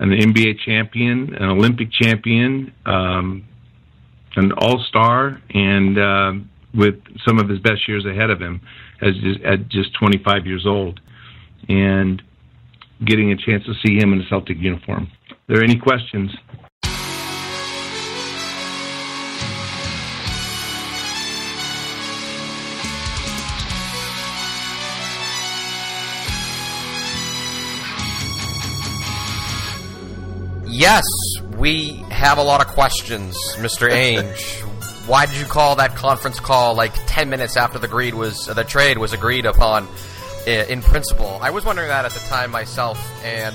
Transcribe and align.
an 0.00 0.10
NBA 0.10 0.58
champion, 0.64 1.34
an 1.34 1.50
Olympic 1.50 1.90
champion, 1.92 2.72
um, 2.86 3.44
an 4.36 4.52
All 4.52 4.84
Star, 4.88 5.40
and 5.50 5.98
uh, 5.98 6.32
with 6.74 6.96
some 7.26 7.38
of 7.38 7.48
his 7.48 7.60
best 7.60 7.86
years 7.86 8.04
ahead 8.04 8.30
of 8.30 8.40
him, 8.40 8.60
as 9.00 9.14
at 9.44 9.68
just 9.68 9.94
25 9.94 10.46
years 10.46 10.66
old, 10.66 11.00
and 11.68 12.22
getting 13.04 13.32
a 13.32 13.36
chance 13.36 13.64
to 13.64 13.74
see 13.84 13.96
him 13.96 14.12
in 14.12 14.20
a 14.20 14.28
Celtic 14.28 14.58
uniform. 14.58 15.08
Are 15.30 15.36
there 15.54 15.62
any 15.62 15.76
questions? 15.76 16.30
Yes, 30.76 31.04
we 31.56 32.02
have 32.10 32.38
a 32.38 32.42
lot 32.42 32.60
of 32.60 32.66
questions, 32.66 33.36
Mr. 33.58 33.88
Ainge. 33.88 34.60
Why 35.06 35.24
did 35.24 35.36
you 35.36 35.44
call 35.44 35.76
that 35.76 35.94
conference 35.94 36.40
call 36.40 36.74
like 36.74 36.92
10 37.06 37.30
minutes 37.30 37.56
after 37.56 37.78
the 37.78 37.86
agreed 37.86 38.12
was 38.12 38.46
the 38.46 38.64
trade 38.64 38.98
was 38.98 39.12
agreed 39.12 39.46
upon 39.46 39.86
in, 40.48 40.68
in 40.68 40.82
principle? 40.82 41.38
I 41.40 41.50
was 41.50 41.64
wondering 41.64 41.86
that 41.86 42.04
at 42.04 42.10
the 42.10 42.18
time 42.28 42.50
myself, 42.50 42.98
and 43.24 43.54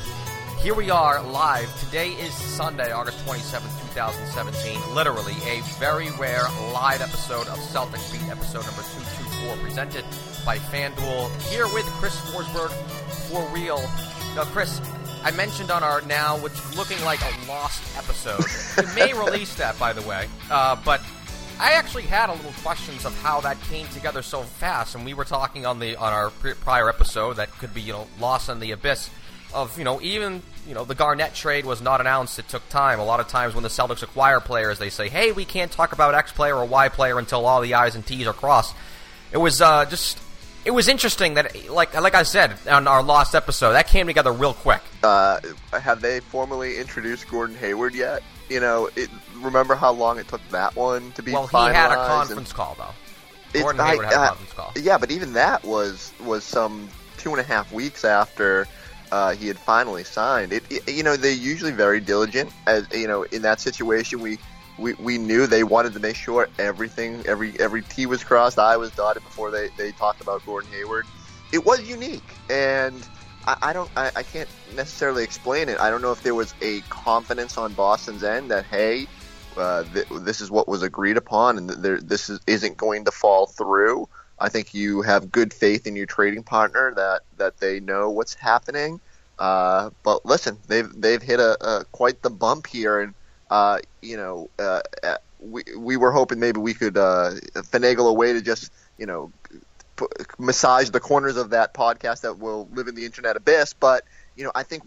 here 0.61 0.73
we 0.73 0.91
are 0.91 1.21
live. 1.21 1.67
Today 1.81 2.11
is 2.11 2.33
Sunday, 2.33 2.93
August 2.93 3.17
27th, 3.25 3.63
2017. 3.93 4.95
Literally 4.95 5.35
a 5.45 5.61
very 5.77 6.11
rare 6.11 6.47
live 6.71 7.01
episode 7.01 7.49
of 7.49 7.57
Celtics 7.59 8.13
Beat, 8.13 8.31
episode 8.31 8.65
number 8.65 8.81
224, 8.81 9.57
presented 9.57 10.05
by 10.45 10.57
FanDuel. 10.57 11.29
Here 11.51 11.67
with 11.73 11.85
Chris 11.99 12.15
Forsberg 12.31 12.71
for 13.27 13.45
real. 13.53 13.81
Now, 14.35 14.45
Chris, 14.45 14.79
I 15.23 15.31
mentioned 15.31 15.69
on 15.69 15.83
our 15.83 16.01
now, 16.01 16.37
what's 16.37 16.77
looking 16.77 17.03
like 17.03 17.19
a 17.21 17.47
lost 17.47 17.83
episode. 17.97 18.43
we 18.77 18.95
may 18.95 19.13
release 19.25 19.53
that, 19.55 19.77
by 19.77 19.91
the 19.91 20.01
way. 20.03 20.27
Uh, 20.49 20.77
but 20.85 21.01
I 21.59 21.73
actually 21.73 22.03
had 22.03 22.29
a 22.29 22.33
little 22.33 22.53
questions 22.63 23.03
of 23.03 23.13
how 23.21 23.41
that 23.41 23.61
came 23.63 23.85
together 23.89 24.21
so 24.21 24.43
fast, 24.43 24.95
and 24.95 25.03
we 25.03 25.13
were 25.13 25.25
talking 25.25 25.65
on 25.65 25.79
the 25.79 25.97
on 25.97 26.13
our 26.13 26.29
prior 26.29 26.87
episode 26.87 27.33
that 27.35 27.51
could 27.57 27.73
be 27.73 27.81
you 27.81 27.91
know 27.91 28.07
lost 28.19 28.47
in 28.47 28.61
the 28.61 28.71
abyss 28.71 29.09
of 29.53 29.77
you 29.77 29.83
know 29.83 29.99
even 30.01 30.41
you 30.65 30.73
know 30.73 30.85
the 30.85 30.95
Garnett 30.95 31.35
trade 31.35 31.65
was 31.65 31.81
not 31.81 31.99
announced. 31.99 32.39
It 32.39 32.47
took 32.47 32.67
time. 32.69 33.01
A 33.01 33.05
lot 33.05 33.19
of 33.19 33.27
times 33.27 33.55
when 33.55 33.63
the 33.63 33.69
Celtics 33.69 34.03
acquire 34.03 34.39
players, 34.39 34.79
they 34.79 34.89
say, 34.89 35.09
"Hey, 35.09 35.33
we 35.33 35.43
can't 35.43 35.71
talk 35.71 35.91
about 35.91 36.15
X 36.15 36.31
player 36.31 36.55
or 36.55 36.63
Y 36.63 36.87
player 36.87 37.19
until 37.19 37.45
all 37.45 37.59
the 37.59 37.73
I's 37.73 37.95
and 37.95 38.05
T's 38.05 38.25
are 38.25 38.33
crossed." 38.33 38.73
It 39.33 39.37
was 39.37 39.59
uh, 39.59 39.83
just 39.85 40.17
it 40.69 40.73
was 40.73 40.87
interesting 40.87 41.33
that, 41.33 41.67
like 41.67 41.99
like 41.99 42.13
I 42.13 42.21
said 42.21 42.55
on 42.67 42.87
our 42.87 43.01
last 43.01 43.33
episode, 43.33 43.71
that 43.71 43.87
came 43.87 44.05
together 44.05 44.31
real 44.31 44.53
quick. 44.53 44.81
Uh, 45.01 45.39
have 45.73 45.99
they 45.99 46.19
formally 46.19 46.77
introduced 46.77 47.27
Gordon 47.27 47.55
Hayward 47.55 47.95
yet? 47.95 48.21
You 48.49 48.59
know, 48.59 48.87
it, 48.95 49.09
remember 49.37 49.73
how 49.73 49.91
long 49.91 50.19
it 50.19 50.27
took 50.27 50.47
that 50.49 50.75
one 50.75 51.11
to 51.13 51.23
be 51.23 51.31
well, 51.31 51.47
he 51.47 51.57
had 51.57 51.91
a 51.91 51.95
conference 51.95 52.53
call 52.53 52.75
though. 52.77 53.59
Gordon 53.59 53.83
Hayward 53.83 54.05
had 54.05 54.13
a 54.13 54.27
conference 54.27 54.53
call. 54.53 54.71
Yeah, 54.79 54.99
but 54.99 55.09
even 55.09 55.33
that 55.33 55.63
was 55.63 56.13
was 56.23 56.43
some 56.43 56.87
two 57.17 57.31
and 57.31 57.39
a 57.39 57.43
half 57.43 57.71
weeks 57.71 58.05
after 58.05 58.67
uh, 59.11 59.31
he 59.31 59.47
had 59.47 59.57
finally 59.57 60.03
signed. 60.03 60.53
It, 60.53 60.61
it, 60.69 60.87
you 60.87 61.01
know, 61.01 61.17
they're 61.17 61.31
usually 61.31 61.71
very 61.71 61.99
diligent. 61.99 62.51
As 62.67 62.85
you 62.93 63.07
know, 63.07 63.23
in 63.23 63.41
that 63.41 63.59
situation, 63.59 64.19
we 64.19 64.37
we, 64.79 64.93
we 64.99 65.17
knew 65.17 65.47
they 65.47 65.63
wanted 65.63 65.93
to 65.93 65.99
make 65.99 66.15
sure 66.15 66.49
everything, 66.57 67.23
every 67.27 67.59
every 67.59 67.83
T 67.83 68.05
was 68.05 68.23
crossed, 68.23 68.59
I 68.59 68.77
was 68.77 68.91
dotted 68.91 69.23
before 69.23 69.51
they, 69.51 69.69
they 69.77 69.91
talked 69.91 70.21
about 70.21 70.45
Gordon 70.45 70.71
Hayward. 70.71 71.05
It 71.51 71.65
was 71.65 71.81
unique, 71.87 72.39
and 72.49 73.07
I, 73.47 73.57
I 73.61 73.73
don't, 73.73 73.91
I, 73.95 74.11
I 74.15 74.23
can't 74.23 74.49
necessarily 74.73 75.23
explain 75.23 75.69
it. 75.69 75.79
I 75.79 75.89
don't 75.89 76.01
know 76.01 76.11
if 76.11 76.21
there 76.21 76.35
was 76.35 76.55
a 76.61 76.81
confidence 76.83 77.57
on 77.57 77.73
Boston's 77.73 78.23
end 78.23 78.51
that 78.51 78.65
hey, 78.65 79.07
uh, 79.57 79.83
th- 79.93 80.07
this 80.21 80.41
is 80.41 80.51
what 80.51 80.67
was 80.67 80.83
agreed 80.83 81.17
upon, 81.17 81.57
and 81.57 81.83
th- 81.83 82.01
this 82.01 82.29
is, 82.29 82.39
isn't 82.47 82.77
going 82.77 83.05
to 83.05 83.11
fall 83.11 83.47
through. 83.47 84.07
I 84.39 84.49
think 84.49 84.73
you 84.73 85.01
have 85.01 85.31
good 85.31 85.53
faith 85.53 85.85
in 85.85 85.95
your 85.95 86.05
trading 86.05 86.43
partner 86.43 86.93
that 86.95 87.21
that 87.37 87.59
they 87.59 87.79
know 87.79 88.09
what's 88.09 88.35
happening. 88.35 89.01
Uh, 89.37 89.89
but 90.03 90.25
listen, 90.25 90.57
they've 90.67 90.89
they've 90.95 91.21
hit 91.21 91.39
a, 91.39 91.57
a 91.65 91.85
quite 91.91 92.21
the 92.21 92.29
bump 92.29 92.67
here, 92.67 92.99
and 92.99 93.15
uh, 93.49 93.79
you 94.01 94.17
know, 94.17 94.49
uh, 94.59 94.81
uh, 95.03 95.17
we 95.39 95.63
we 95.77 95.97
were 95.97 96.11
hoping 96.11 96.39
maybe 96.39 96.59
we 96.59 96.73
could 96.73 96.97
uh, 96.97 97.31
finagle 97.55 98.09
a 98.09 98.13
way 98.13 98.33
to 98.33 98.41
just 98.41 98.71
you 98.97 99.05
know 99.05 99.31
p- 99.95 100.05
massage 100.37 100.89
the 100.89 100.99
corners 100.99 101.37
of 101.37 101.51
that 101.51 101.73
podcast 101.73 102.21
that 102.21 102.39
will 102.39 102.67
live 102.73 102.87
in 102.87 102.95
the 102.95 103.05
internet 103.05 103.35
abyss, 103.35 103.73
but 103.73 104.03
you 104.39 104.45
know, 104.45 104.51
I 104.55 104.63
think 104.63 104.83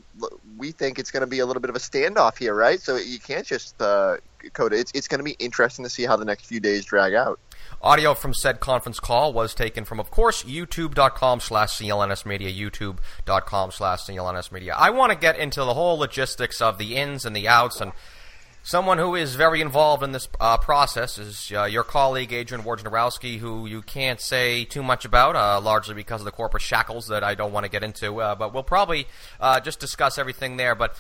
we 0.57 0.73
think 0.73 0.99
it's 0.99 1.11
going 1.11 1.21
to 1.21 1.27
be 1.27 1.41
a 1.41 1.47
little 1.47 1.61
bit 1.61 1.69
of 1.69 1.77
a 1.77 1.79
standoff 1.79 2.39
here, 2.39 2.55
right? 2.55 2.81
So 2.81 2.97
you 2.97 3.19
can't 3.19 3.47
just 3.47 3.81
uh, 3.83 4.17
code 4.55 4.73
it. 4.73 4.81
It's, 4.81 4.93
it's 4.95 5.09
going 5.09 5.19
to 5.19 5.25
be 5.25 5.37
interesting 5.39 5.85
to 5.85 5.91
see 5.91 6.05
how 6.05 6.17
the 6.17 6.25
next 6.25 6.47
few 6.47 6.59
days 6.59 6.87
drag 6.87 7.13
out. 7.13 7.39
Audio 7.83 8.15
from 8.15 8.33
said 8.33 8.61
conference 8.61 8.99
call 8.99 9.35
was 9.35 9.55
taken 9.55 9.85
from, 9.85 10.01
of 10.01 10.11
course, 10.11 10.45
youtube.com 10.45 11.41
slash 11.41 11.79
CLNS 11.79 12.25
Media, 12.25 12.51
youtube.com 12.51 13.73
slash 13.73 14.05
CLNS 14.05 14.53
Media. 14.53 14.75
I 14.75 14.89
want 14.89 15.13
to 15.13 15.19
get 15.19 15.37
into 15.37 15.61
the 15.61 15.75
whole 15.75 15.99
logistics 15.99 16.63
of 16.63 16.79
the 16.79 16.97
ins 16.97 17.27
and 17.27 17.37
the 17.37 17.47
outs 17.47 17.81
and– 17.83 17.93
Someone 18.65 18.99
who 18.99 19.17
is 19.17 19.35
very 19.35 19.61
involved 19.61 20.05
in 20.05 20.13
this 20.13 20.29
uh, 20.39 20.57
process 20.57 21.19
is 21.19 21.51
uh, 21.53 21.65
your 21.65 21.83
colleague 21.83 22.33
Adrian 22.33 22.63
Wojnarowski, 22.63 23.39
who 23.39 23.67
you 23.67 23.83
can't 23.83 24.21
say 24.21 24.65
too 24.65 24.85
much 24.85 25.05
about, 25.05 25.35
uh, 25.35 25.61
largely 25.61 25.97
because 25.97 26.21
of 26.21 26.27
the 26.27 26.31
corporate 26.31 26.63
shackles 26.63 27.09
that 27.09 27.25
I 27.25 27.35
don't 27.35 27.53
want 27.53 27.65
to 27.65 27.71
get 27.71 27.83
into. 27.83 28.21
Uh, 28.21 28.37
but 28.37 28.55
we'll 28.55 28.63
probably 28.63 29.09
uh, 29.41 29.59
just 29.59 29.81
discuss 29.81 30.17
everything 30.17 30.59
there. 30.59 30.77
But 30.77 30.97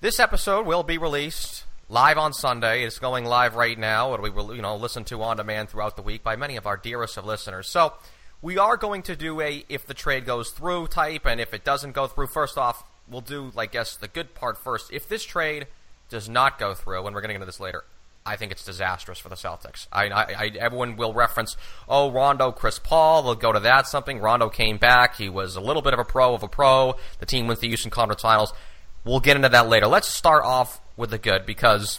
this 0.00 0.18
episode 0.18 0.66
will 0.66 0.82
be 0.82 0.98
released 0.98 1.66
live 1.88 2.18
on 2.18 2.32
Sunday. 2.32 2.82
It's 2.82 2.98
going 2.98 3.26
live 3.26 3.54
right 3.54 3.78
now. 3.78 4.12
It'll 4.14 4.28
be 4.28 4.56
you 4.56 4.62
know 4.62 4.74
listened 4.74 5.06
to 5.06 5.22
on 5.22 5.36
demand 5.36 5.68
throughout 5.68 5.94
the 5.94 6.02
week 6.02 6.24
by 6.24 6.34
many 6.34 6.56
of 6.56 6.66
our 6.66 6.76
dearest 6.76 7.16
of 7.16 7.24
listeners. 7.24 7.68
So 7.68 7.92
we 8.42 8.58
are 8.58 8.76
going 8.76 9.02
to 9.02 9.14
do 9.14 9.40
a 9.40 9.64
if 9.68 9.86
the 9.86 9.94
trade 9.94 10.26
goes 10.26 10.50
through 10.50 10.88
type, 10.88 11.26
and 11.26 11.40
if 11.40 11.54
it 11.54 11.62
doesn't 11.62 11.92
go 11.92 12.08
through, 12.08 12.26
first 12.26 12.58
off, 12.58 12.82
we'll 13.08 13.20
do 13.20 13.52
I 13.56 13.66
guess 13.66 13.94
the 13.94 14.08
good 14.08 14.34
part 14.34 14.58
first. 14.58 14.92
If 14.92 15.08
this 15.08 15.22
trade 15.22 15.68
does 16.12 16.28
not 16.28 16.58
go 16.58 16.74
through, 16.74 17.04
and 17.06 17.14
we're 17.14 17.20
getting 17.20 17.34
into 17.34 17.46
this 17.46 17.58
later, 17.58 17.84
I 18.24 18.36
think 18.36 18.52
it's 18.52 18.64
disastrous 18.64 19.18
for 19.18 19.28
the 19.28 19.34
Celtics. 19.34 19.88
I, 19.92 20.08
I, 20.08 20.22
I, 20.22 20.50
everyone 20.60 20.96
will 20.96 21.12
reference, 21.12 21.56
oh, 21.88 22.12
Rondo, 22.12 22.52
Chris 22.52 22.78
Paul. 22.78 23.24
They'll 23.24 23.34
go 23.34 23.52
to 23.52 23.60
that 23.60 23.88
something. 23.88 24.20
Rondo 24.20 24.48
came 24.48 24.76
back. 24.76 25.16
He 25.16 25.28
was 25.28 25.56
a 25.56 25.60
little 25.60 25.82
bit 25.82 25.92
of 25.92 25.98
a 25.98 26.04
pro 26.04 26.34
of 26.34 26.44
a 26.44 26.48
pro. 26.48 26.94
The 27.18 27.26
team 27.26 27.48
wins 27.48 27.58
the 27.58 27.66
Houston 27.66 27.90
Conference 27.90 28.22
Finals. 28.22 28.52
We'll 29.04 29.20
get 29.20 29.34
into 29.34 29.48
that 29.48 29.68
later. 29.68 29.88
Let's 29.88 30.08
start 30.08 30.44
off 30.44 30.80
with 30.96 31.10
the 31.10 31.18
good 31.18 31.44
because 31.44 31.98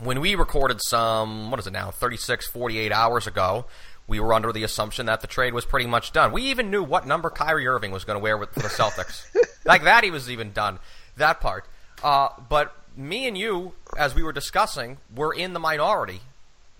when 0.00 0.20
we 0.20 0.34
recorded 0.34 0.82
some, 0.82 1.52
what 1.52 1.60
is 1.60 1.68
it 1.68 1.72
now, 1.72 1.92
36, 1.92 2.48
48 2.48 2.90
hours 2.90 3.28
ago, 3.28 3.66
we 4.08 4.18
were 4.18 4.34
under 4.34 4.52
the 4.52 4.64
assumption 4.64 5.06
that 5.06 5.20
the 5.20 5.28
trade 5.28 5.54
was 5.54 5.64
pretty 5.64 5.86
much 5.86 6.12
done. 6.12 6.32
We 6.32 6.42
even 6.44 6.70
knew 6.70 6.82
what 6.82 7.06
number 7.06 7.30
Kyrie 7.30 7.68
Irving 7.68 7.92
was 7.92 8.04
going 8.04 8.18
to 8.18 8.22
wear 8.22 8.36
with 8.36 8.50
for 8.50 8.60
the 8.60 8.68
Celtics. 8.68 9.24
like 9.64 9.84
that, 9.84 10.02
he 10.02 10.10
was 10.10 10.28
even 10.28 10.52
done. 10.52 10.80
That 11.16 11.40
part. 11.40 11.66
Uh, 12.02 12.30
but 12.48 12.76
me 12.96 13.26
and 13.26 13.36
you, 13.36 13.72
as 13.98 14.14
we 14.14 14.22
were 14.22 14.32
discussing, 14.32 14.98
were 15.14 15.32
in 15.32 15.52
the 15.52 15.60
minority. 15.60 16.20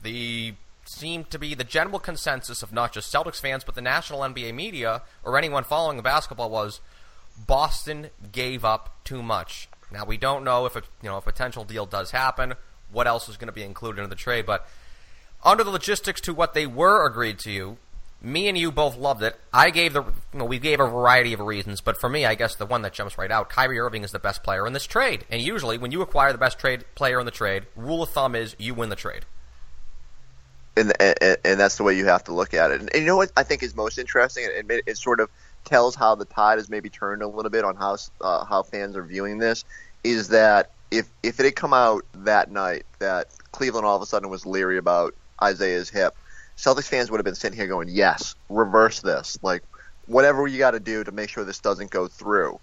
The 0.03 0.55
seemed 0.87 1.31
to 1.31 1.39
be 1.39 1.55
the 1.55 1.65
general 1.65 1.99
consensus 1.99 2.63
of 2.63 2.73
not 2.73 2.93
just 2.93 3.13
Celtics 3.13 3.41
fans 3.41 3.65
but 3.65 3.75
the 3.75 3.81
national 3.81 4.21
NBA 4.21 4.55
media 4.55 5.01
or 5.23 5.39
anyone 5.39 5.65
following 5.65 5.97
the 5.97 6.03
basketball 6.03 6.51
was 6.51 6.81
Boston 7.47 8.11
gave 8.33 8.67
up 8.67 8.95
too 9.03 9.23
much. 9.23 9.69
Now 9.91 10.05
we 10.05 10.19
don't 10.19 10.45
know 10.45 10.67
if 10.67 10.77
a 10.77 10.83
you 11.03 11.09
know 11.09 11.17
a 11.17 11.23
potential 11.23 11.65
deal 11.65 11.87
does 11.87 12.11
happen, 12.11 12.55
what 12.93 13.07
else 13.07 13.29
is 13.29 13.37
going 13.37 13.49
to 13.49 13.53
be 13.53 13.63
included 13.63 14.03
in 14.03 14.11
the 14.11 14.17
trade, 14.17 14.47
but 14.47 14.69
under 15.43 15.65
the 15.65 15.71
logistics 15.71 16.21
to 16.23 16.35
what 16.35 16.55
they 16.55 16.67
were 16.67 17.07
agreed 17.07 17.39
to 17.41 17.51
you, 17.51 17.79
me 18.25 18.49
and 18.49 18.57
you 18.57 18.73
both 18.73 18.97
loved 18.97 19.23
it. 19.23 19.39
I 19.53 19.71
gave 19.71 19.93
the 19.93 20.03
you 20.03 20.39
know, 20.39 20.45
we 20.45 20.59
gave 20.59 20.81
a 20.81 20.87
variety 20.87 21.33
of 21.33 21.41
reasons, 21.41 21.81
but 21.81 21.99
for 21.99 22.09
me, 22.09 22.25
I 22.25 22.35
guess 22.35 22.55
the 22.55 22.67
one 22.67 22.83
that 22.83 22.93
jumps 22.93 23.19
right 23.19 23.31
out, 23.31 23.51
Kyrie 23.51 23.79
Irving 23.79 24.03
is 24.03 24.13
the 24.13 24.19
best 24.19 24.43
player 24.43 24.67
in 24.67 24.73
this 24.73 24.87
trade. 24.87 25.25
And 25.31 25.43
usually, 25.43 25.79
when 25.79 25.93
you 25.93 26.03
acquire 26.03 26.33
the 26.33 26.39
best 26.39 26.59
trade 26.59 26.85
player 26.95 27.21
in 27.21 27.27
the 27.27 27.33
trade, 27.33 27.65
rule 27.77 28.03
of 28.03 28.11
thumb 28.11 28.35
is 28.35 28.57
you 28.59 28.75
win 28.75 28.89
the 28.89 28.97
trade. 28.97 29.27
And, 30.77 30.93
and, 31.01 31.37
and 31.45 31.61
that's 31.61 31.77
the 31.77 31.85
way 31.85 31.97
you 31.97 32.07
have 32.07 32.25
to 32.25 32.33
look 32.33 32.53
at 32.53 32.73
it. 32.73 32.81
And, 32.81 32.91
and 32.93 33.03
you 33.03 33.07
know 33.07 33.17
what 33.17 33.31
I 33.37 33.45
think 33.45 33.63
is 33.63 33.77
most 33.77 33.99
interesting, 33.99 34.49
and 34.57 34.71
it, 34.71 34.85
it, 34.87 34.97
sort 34.97 35.21
of 35.21 35.31
tells 35.65 35.95
how 35.95 36.15
the 36.15 36.25
tide 36.25 36.59
has 36.59 36.69
maybe 36.69 36.89
turned 36.89 37.23
a 37.23 37.29
little 37.29 37.51
bit 37.51 37.65
on 37.65 37.77
how 37.77 37.97
uh, 38.21 38.45
how 38.45 38.63
fans 38.63 38.97
are 38.97 39.05
viewing 39.05 39.39
this, 39.39 39.65
is 40.03 40.29
that 40.29 40.71
if 40.91 41.09
if 41.23 41.39
it 41.39 41.45
had 41.45 41.57
come 41.57 41.75
out 41.75 42.05
that 42.15 42.51
night 42.51 42.87
that 42.99 43.29
Cleveland 43.53 43.87
all 43.87 43.97
of 43.97 44.03
a 44.03 44.07
sudden 44.07 44.31
was 44.31 44.47
leery 44.47 44.79
about 44.79 45.15
Isaiah's 45.43 45.91
hip 45.91 46.17
Celtics 46.57 46.89
fans 46.89 47.11
would 47.11 47.19
have 47.19 47.25
been 47.25 47.35
sitting 47.35 47.59
here 47.59 47.67
going, 47.67 47.89
"Yes, 47.89 48.35
reverse 48.49 49.01
this. 49.01 49.39
Like 49.43 49.63
whatever 50.07 50.47
you 50.47 50.59
got 50.59 50.73
to 50.73 50.81
do 50.81 51.03
to 51.05 51.13
make 51.13 51.31
sure 51.31 51.45
this 51.45 51.61
doesn't 51.61 51.91
go 51.91 52.07
through." 52.07 52.61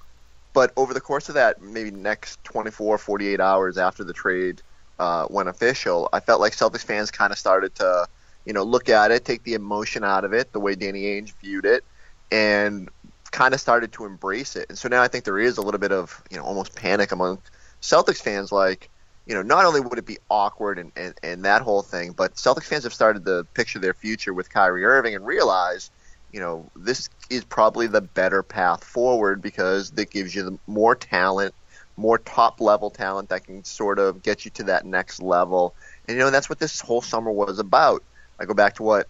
But 0.54 0.74
over 0.76 0.94
the 0.94 1.02
course 1.02 1.30
of 1.30 1.36
that 1.36 1.62
maybe 1.62 1.92
next 1.92 2.44
24, 2.44 2.98
48 2.98 3.40
hours 3.40 3.78
after 3.78 4.04
the 4.04 4.14
trade 4.14 4.62
uh, 5.00 5.28
went 5.30 5.50
official, 5.50 6.10
I 6.14 6.20
felt 6.20 6.42
like 6.42 6.54
Celtics 6.54 6.84
fans 6.84 7.10
kind 7.10 7.32
of 7.32 7.40
started 7.40 7.74
to, 7.76 8.08
you 8.46 8.54
know, 8.54 8.64
look 8.64 8.90
at 8.90 9.12
it, 9.12 9.26
take 9.26 9.44
the 9.44 9.54
emotion 9.54 10.04
out 10.04 10.26
of 10.26 10.34
it, 10.34 10.52
the 10.52 10.60
way 10.60 10.76
Danny 10.76 11.04
Ainge 11.04 11.34
viewed 11.42 11.66
it, 11.66 11.84
and 12.32 12.90
kind 13.32 13.54
of 13.54 13.60
started 13.60 13.94
to 13.94 14.06
embrace 14.06 14.56
it. 14.56 14.68
And 14.70 14.78
so 14.78 14.90
now 14.90 15.02
I 15.02 15.08
think 15.08 15.24
there 15.26 15.40
is 15.40 15.58
a 15.58 15.62
little 15.62 15.80
bit 15.80 15.92
of, 15.92 16.22
you 16.30 16.38
know, 16.38 16.44
almost 16.44 16.76
panic 16.76 17.12
among 17.12 17.40
Celtics 17.82 18.22
fans 18.22 18.52
like, 18.52 18.90
you 19.26 19.36
know, 19.36 19.42
not 19.42 19.66
only 19.66 19.82
would 19.82 19.98
it 19.98 20.06
be 20.06 20.18
awkward 20.30 20.80
and, 20.80 20.92
and, 20.96 21.14
and 21.24 21.46
that 21.46 21.62
whole 21.62 21.82
thing, 21.82 22.12
but 22.12 22.36
Celtics 22.36 22.64
fans 22.64 22.84
have 22.84 22.94
started 22.94 23.26
to 23.26 23.46
picture 23.54 23.80
their 23.80 23.94
future 23.94 24.34
with 24.34 24.50
Kyrie 24.50 24.84
Irving 24.84 25.16
and 25.16 25.26
realize, 25.26 25.92
you 26.32 26.40
know, 26.40 26.70
this 26.76 27.10
is 27.30 27.44
probably 27.44 27.88
the 27.88 28.02
better 28.02 28.42
path 28.42 28.84
forward 28.84 29.42
because 29.42 29.92
it 29.96 30.10
gives 30.10 30.34
you 30.34 30.60
more 30.66 30.96
talent, 30.96 31.54
more 31.98 32.18
top 32.18 32.60
level 32.60 32.90
talent 32.90 33.30
that 33.30 33.46
can 33.46 33.64
sort 33.64 34.00
of 34.00 34.24
get 34.24 34.44
you 34.44 34.52
to 34.52 34.64
that 34.64 34.86
next 34.86 35.22
level. 35.22 35.76
And, 36.08 36.18
you 36.18 36.24
know, 36.24 36.32
that's 36.32 36.50
what 36.50 36.60
this 36.60 36.82
whole 36.82 37.02
summer 37.02 37.32
was 37.32 37.60
about. 37.60 38.04
I 38.40 38.46
go 38.46 38.54
back 38.54 38.76
to 38.76 38.84
what 38.84 39.08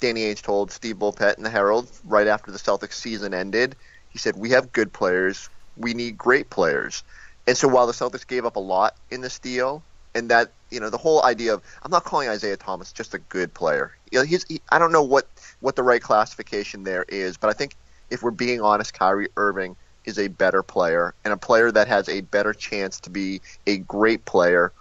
Danny 0.00 0.22
Ainge 0.22 0.42
told 0.42 0.70
Steve 0.70 0.96
Bulpett 0.96 1.38
in 1.38 1.44
the 1.44 1.50
Herald 1.50 1.88
right 2.04 2.26
after 2.26 2.50
the 2.50 2.58
Celtics 2.58 2.94
season 2.94 3.32
ended. 3.32 3.74
He 4.10 4.18
said, 4.18 4.36
We 4.36 4.50
have 4.50 4.72
good 4.72 4.92
players. 4.92 5.48
We 5.76 5.94
need 5.94 6.18
great 6.18 6.50
players. 6.50 7.02
And 7.46 7.56
so 7.56 7.68
while 7.68 7.86
the 7.86 7.92
Celtics 7.92 8.26
gave 8.26 8.44
up 8.44 8.56
a 8.56 8.60
lot 8.60 8.96
in 9.10 9.20
this 9.20 9.38
deal, 9.38 9.82
and 10.14 10.30
that 10.30 10.50
you 10.70 10.80
know 10.80 10.90
the 10.90 10.98
whole 10.98 11.22
idea 11.24 11.54
of 11.54 11.62
I'm 11.82 11.90
not 11.90 12.04
calling 12.04 12.28
Isaiah 12.28 12.56
Thomas 12.56 12.92
just 12.92 13.14
a 13.14 13.18
good 13.18 13.52
player. 13.52 13.94
You 14.10 14.20
know, 14.20 14.24
he's 14.24 14.44
he, 14.44 14.60
I 14.70 14.78
don't 14.78 14.92
know 14.92 15.02
what 15.02 15.28
what 15.60 15.76
the 15.76 15.82
right 15.82 16.02
classification 16.02 16.84
there 16.84 17.04
is, 17.08 17.36
but 17.36 17.50
I 17.50 17.52
think 17.52 17.76
if 18.10 18.22
we're 18.22 18.30
being 18.30 18.60
honest, 18.60 18.94
Kyrie 18.94 19.28
Irving 19.36 19.76
is 20.04 20.18
a 20.18 20.28
better 20.28 20.62
player 20.62 21.14
and 21.24 21.34
a 21.34 21.36
player 21.36 21.70
that 21.70 21.88
has 21.88 22.08
a 22.08 22.22
better 22.22 22.54
chance 22.54 23.00
to 23.00 23.10
be 23.10 23.42
a 23.66 23.78
great 23.78 24.24
player 24.24 24.72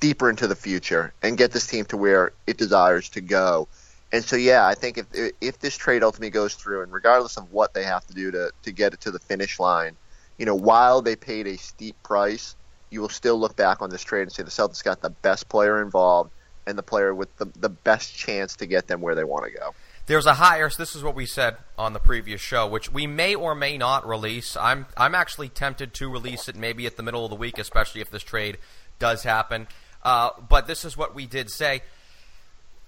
deeper 0.00 0.28
into 0.28 0.46
the 0.46 0.54
future 0.54 1.12
and 1.22 1.38
get 1.38 1.52
this 1.52 1.66
team 1.66 1.84
to 1.86 1.96
where 1.96 2.32
it 2.46 2.58
desires 2.58 3.08
to 3.08 3.20
go. 3.20 3.66
And 4.12 4.24
so, 4.24 4.36
yeah, 4.36 4.66
I 4.66 4.74
think 4.74 4.98
if 4.98 5.32
if 5.40 5.58
this 5.58 5.76
trade 5.76 6.02
ultimately 6.02 6.30
goes 6.30 6.54
through, 6.54 6.82
and 6.82 6.92
regardless 6.92 7.36
of 7.36 7.52
what 7.52 7.74
they 7.74 7.84
have 7.84 8.06
to 8.06 8.14
do 8.14 8.30
to 8.30 8.52
to 8.62 8.72
get 8.72 8.94
it 8.94 9.00
to 9.02 9.10
the 9.10 9.18
finish 9.18 9.58
line, 9.58 9.96
you 10.38 10.46
know, 10.46 10.54
while 10.54 11.02
they 11.02 11.16
paid 11.16 11.46
a 11.46 11.58
steep 11.58 12.00
price, 12.02 12.56
you 12.90 13.00
will 13.00 13.08
still 13.08 13.38
look 13.38 13.56
back 13.56 13.82
on 13.82 13.90
this 13.90 14.02
trade 14.02 14.22
and 14.22 14.32
say 14.32 14.42
the 14.42 14.50
Celtics 14.50 14.82
got 14.82 15.02
the 15.02 15.10
best 15.10 15.48
player 15.48 15.82
involved 15.82 16.30
and 16.66 16.78
the 16.78 16.82
player 16.82 17.14
with 17.14 17.34
the, 17.36 17.46
the 17.58 17.68
best 17.68 18.14
chance 18.14 18.56
to 18.56 18.66
get 18.66 18.86
them 18.86 19.00
where 19.00 19.14
they 19.14 19.24
want 19.24 19.44
to 19.44 19.50
go. 19.50 19.74
There's 20.06 20.26
a 20.26 20.34
higher. 20.34 20.70
This 20.70 20.96
is 20.96 21.02
what 21.02 21.14
we 21.14 21.26
said 21.26 21.58
on 21.76 21.92
the 21.92 21.98
previous 21.98 22.40
show, 22.40 22.66
which 22.66 22.90
we 22.90 23.06
may 23.06 23.34
or 23.34 23.54
may 23.54 23.76
not 23.76 24.08
release. 24.08 24.56
I'm 24.56 24.86
I'm 24.96 25.14
actually 25.14 25.50
tempted 25.50 25.92
to 25.94 26.08
release 26.08 26.48
it 26.48 26.56
maybe 26.56 26.86
at 26.86 26.96
the 26.96 27.02
middle 27.02 27.24
of 27.24 27.30
the 27.30 27.36
week, 27.36 27.58
especially 27.58 28.00
if 28.00 28.10
this 28.10 28.22
trade 28.22 28.56
does 28.98 29.22
happen. 29.22 29.68
Uh, 30.02 30.30
but 30.48 30.66
this 30.66 30.86
is 30.86 30.96
what 30.96 31.14
we 31.14 31.26
did 31.26 31.50
say. 31.50 31.82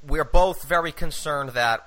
We're 0.07 0.25
both 0.25 0.65
very 0.65 0.93
concerned 0.93 1.51
that. 1.51 1.87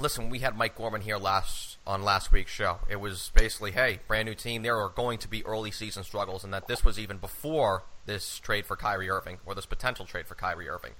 Listen, 0.00 0.30
we 0.30 0.38
had 0.38 0.56
Mike 0.56 0.74
Gorman 0.74 1.02
here 1.02 1.18
last 1.18 1.71
on 1.86 2.02
last 2.02 2.32
week's 2.32 2.52
show. 2.52 2.78
It 2.88 3.00
was 3.00 3.30
basically, 3.34 3.72
hey, 3.72 4.00
brand 4.06 4.26
new 4.26 4.34
team. 4.34 4.62
There 4.62 4.78
are 4.78 4.88
going 4.88 5.18
to 5.18 5.28
be 5.28 5.44
early 5.44 5.70
season 5.70 6.04
struggles, 6.04 6.44
and 6.44 6.52
that 6.52 6.68
this 6.68 6.84
was 6.84 6.98
even 6.98 7.18
before 7.18 7.84
this 8.06 8.38
trade 8.38 8.66
for 8.66 8.76
Kyrie 8.76 9.10
Irving 9.10 9.38
or 9.46 9.54
this 9.54 9.66
potential 9.66 10.04
trade 10.04 10.26
for 10.26 10.34
Kyrie 10.34 10.68
Irving. 10.68 10.92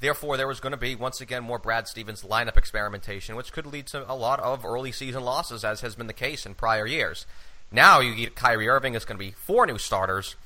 Therefore, 0.00 0.36
there 0.36 0.48
was 0.48 0.60
going 0.60 0.72
to 0.72 0.76
be 0.76 0.94
once 0.94 1.20
again 1.20 1.44
more 1.44 1.58
Brad 1.58 1.86
Stevens 1.86 2.22
lineup 2.22 2.56
experimentation, 2.56 3.36
which 3.36 3.52
could 3.52 3.66
lead 3.66 3.86
to 3.88 4.10
a 4.10 4.14
lot 4.14 4.40
of 4.40 4.64
early 4.64 4.92
season 4.92 5.22
losses, 5.24 5.64
as 5.64 5.80
has 5.82 5.94
been 5.94 6.08
the 6.08 6.12
case 6.12 6.44
in 6.44 6.54
prior 6.54 6.86
years. 6.86 7.26
Now 7.70 8.00
you 8.00 8.14
get 8.14 8.34
Kyrie 8.34 8.68
Irving. 8.68 8.94
It's 8.94 9.04
going 9.04 9.18
to 9.18 9.24
be 9.24 9.32
four 9.32 9.66
new 9.66 9.78
starters, 9.78 10.36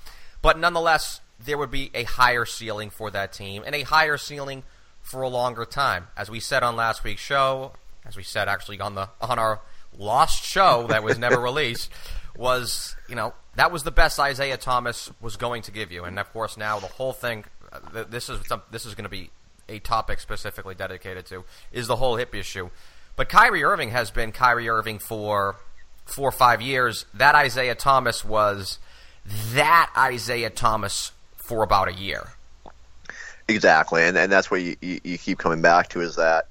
but 0.42 0.58
nonetheless, 0.58 1.20
there 1.40 1.58
would 1.58 1.70
be 1.70 1.90
a 1.94 2.04
higher 2.04 2.44
ceiling 2.44 2.90
for 2.90 3.10
that 3.10 3.32
team 3.32 3.62
and 3.64 3.74
a 3.74 3.82
higher 3.82 4.18
ceiling 4.18 4.64
for 5.00 5.22
a 5.22 5.28
longer 5.28 5.64
time. 5.64 6.08
As 6.16 6.30
we 6.30 6.40
said 6.40 6.62
on 6.62 6.76
last 6.76 7.04
week's 7.04 7.22
show, 7.22 7.72
as 8.04 8.16
we 8.16 8.22
said 8.22 8.48
actually 8.48 8.80
on 8.80 8.94
the 8.94 9.08
on 9.20 9.38
our 9.38 9.60
lost 9.98 10.44
show 10.44 10.86
that 10.88 11.02
was 11.02 11.18
never 11.18 11.38
released 11.38 11.90
was, 12.36 12.96
you 13.08 13.16
know, 13.16 13.34
that 13.56 13.72
was 13.72 13.82
the 13.82 13.90
best 13.90 14.18
Isaiah 14.18 14.56
Thomas 14.56 15.10
was 15.20 15.36
going 15.36 15.62
to 15.62 15.72
give 15.72 15.90
you. 15.90 16.04
And 16.04 16.18
of 16.18 16.32
course, 16.32 16.56
now 16.56 16.78
the 16.78 16.86
whole 16.86 17.12
thing, 17.12 17.44
uh, 17.72 18.04
this 18.08 18.30
is 18.30 18.40
some, 18.46 18.62
this 18.70 18.86
is 18.86 18.94
going 18.94 19.04
to 19.04 19.10
be 19.10 19.30
a 19.68 19.80
topic 19.80 20.20
specifically 20.20 20.74
dedicated 20.74 21.26
to 21.26 21.44
is 21.72 21.88
the 21.88 21.96
whole 21.96 22.16
hip 22.16 22.34
issue. 22.34 22.70
But 23.16 23.28
Kyrie 23.28 23.64
Irving 23.64 23.90
has 23.90 24.10
been 24.10 24.32
Kyrie 24.32 24.68
Irving 24.68 25.00
for 25.00 25.56
four 26.06 26.28
or 26.28 26.32
five 26.32 26.62
years. 26.62 27.04
That 27.14 27.34
Isaiah 27.34 27.74
Thomas 27.74 28.24
was 28.24 28.78
that 29.52 29.90
Isaiah 29.96 30.50
Thomas 30.50 31.12
for 31.36 31.62
about 31.62 31.88
a 31.88 31.92
year. 31.92 32.28
Exactly, 33.48 34.04
and 34.04 34.16
and 34.16 34.30
that's 34.30 34.50
what 34.50 34.62
you, 34.62 34.76
you, 34.80 35.00
you 35.02 35.18
keep 35.18 35.38
coming 35.38 35.62
back 35.62 35.88
to 35.90 36.00
is 36.00 36.16
that 36.16 36.46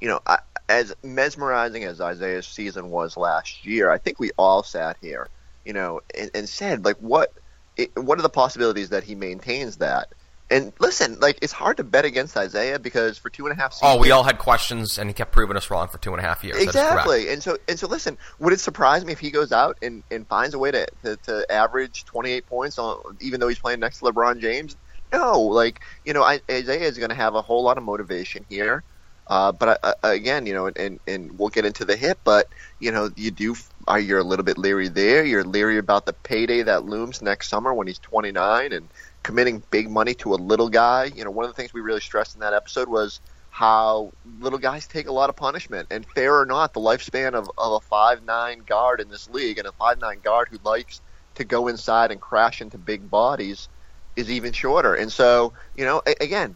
you 0.00 0.08
know 0.08 0.20
I, 0.26 0.38
as 0.72 0.94
mesmerizing 1.02 1.84
as 1.84 2.00
Isaiah's 2.00 2.46
season 2.46 2.90
was 2.90 3.18
last 3.18 3.66
year, 3.66 3.90
I 3.90 3.98
think 3.98 4.18
we 4.18 4.30
all 4.38 4.62
sat 4.62 4.96
here, 5.02 5.28
you 5.66 5.74
know, 5.74 6.00
and, 6.18 6.30
and 6.34 6.48
said 6.48 6.82
like, 6.82 6.96
what, 6.96 7.30
it, 7.76 7.94
what 7.94 8.18
are 8.18 8.22
the 8.22 8.30
possibilities 8.30 8.88
that 8.88 9.04
he 9.04 9.14
maintains 9.14 9.76
that? 9.76 10.08
And 10.50 10.72
listen, 10.80 11.20
like 11.20 11.38
it's 11.42 11.52
hard 11.52 11.76
to 11.76 11.84
bet 11.84 12.06
against 12.06 12.38
Isaiah 12.38 12.78
because 12.78 13.18
for 13.18 13.28
two 13.28 13.46
and 13.46 13.56
a 13.56 13.60
half 13.60 13.74
seasons, 13.74 13.96
oh, 13.96 14.00
we 14.00 14.10
all 14.12 14.22
had 14.22 14.38
questions, 14.38 14.98
and 14.98 15.08
he 15.08 15.14
kept 15.14 15.32
proving 15.32 15.56
us 15.56 15.70
wrong 15.70 15.88
for 15.88 15.98
two 15.98 16.12
and 16.12 16.20
a 16.20 16.22
half 16.22 16.42
years. 16.42 16.56
Exactly, 16.56 17.30
and 17.30 17.42
so 17.42 17.56
and 17.68 17.78
so. 17.78 17.86
Listen, 17.86 18.18
would 18.38 18.52
it 18.52 18.60
surprise 18.60 19.02
me 19.02 19.12
if 19.12 19.18
he 19.18 19.30
goes 19.30 19.50
out 19.50 19.78
and, 19.80 20.02
and 20.10 20.26
finds 20.26 20.54
a 20.54 20.58
way 20.58 20.70
to, 20.70 20.86
to, 21.04 21.16
to 21.16 21.50
average 21.50 22.04
twenty 22.04 22.32
eight 22.32 22.44
points 22.46 22.78
on, 22.78 23.16
even 23.20 23.40
though 23.40 23.48
he's 23.48 23.60
playing 23.60 23.80
next 23.80 24.00
to 24.00 24.06
LeBron 24.06 24.40
James? 24.40 24.76
No, 25.10 25.40
like 25.40 25.80
you 26.04 26.12
know, 26.12 26.22
Isaiah 26.22 26.86
is 26.86 26.98
going 26.98 27.10
to 27.10 27.16
have 27.16 27.34
a 27.34 27.40
whole 27.40 27.62
lot 27.62 27.78
of 27.78 27.84
motivation 27.84 28.44
here. 28.50 28.84
Uh, 29.26 29.52
but 29.52 29.80
uh, 29.82 29.94
uh, 30.02 30.08
again, 30.08 30.46
you 30.46 30.54
know, 30.54 30.70
and, 30.74 31.00
and 31.06 31.38
we'll 31.38 31.48
get 31.48 31.64
into 31.64 31.84
the 31.84 31.96
hit, 31.96 32.18
but 32.24 32.48
you 32.80 32.90
know, 32.90 33.10
you 33.16 33.30
do 33.30 33.54
are 33.86 33.98
you're 33.98 34.18
a 34.18 34.24
little 34.24 34.44
bit 34.44 34.58
leery 34.58 34.88
there. 34.88 35.24
You're 35.24 35.44
leery 35.44 35.78
about 35.78 36.06
the 36.06 36.12
payday 36.12 36.62
that 36.62 36.84
looms 36.84 37.22
next 37.22 37.48
summer 37.48 37.72
when 37.72 37.86
he's 37.86 37.98
29 37.98 38.72
and 38.72 38.88
committing 39.22 39.62
big 39.70 39.88
money 39.88 40.14
to 40.14 40.34
a 40.34 40.36
little 40.36 40.68
guy. 40.68 41.04
You 41.04 41.24
know, 41.24 41.30
one 41.30 41.44
of 41.44 41.50
the 41.50 41.54
things 41.54 41.72
we 41.72 41.80
really 41.80 42.00
stressed 42.00 42.34
in 42.34 42.40
that 42.40 42.52
episode 42.52 42.88
was 42.88 43.20
how 43.50 44.12
little 44.40 44.58
guys 44.58 44.86
take 44.86 45.06
a 45.06 45.12
lot 45.12 45.30
of 45.30 45.36
punishment. 45.36 45.88
And 45.90 46.04
fair 46.06 46.40
or 46.40 46.46
not, 46.46 46.72
the 46.72 46.80
lifespan 46.80 47.34
of, 47.34 47.50
of 47.56 47.72
a 47.74 47.80
five 47.80 48.24
nine 48.24 48.60
guard 48.60 49.00
in 49.00 49.08
this 49.08 49.28
league 49.30 49.58
and 49.58 49.68
a 49.68 49.72
five 49.72 50.00
nine 50.00 50.20
guard 50.20 50.48
who 50.50 50.58
likes 50.64 51.00
to 51.36 51.44
go 51.44 51.68
inside 51.68 52.10
and 52.10 52.20
crash 52.20 52.60
into 52.60 52.78
big 52.78 53.08
bodies 53.08 53.68
is 54.16 54.30
even 54.30 54.52
shorter. 54.52 54.94
And 54.94 55.10
so, 55.10 55.52
you 55.76 55.84
know, 55.84 56.02
again, 56.20 56.54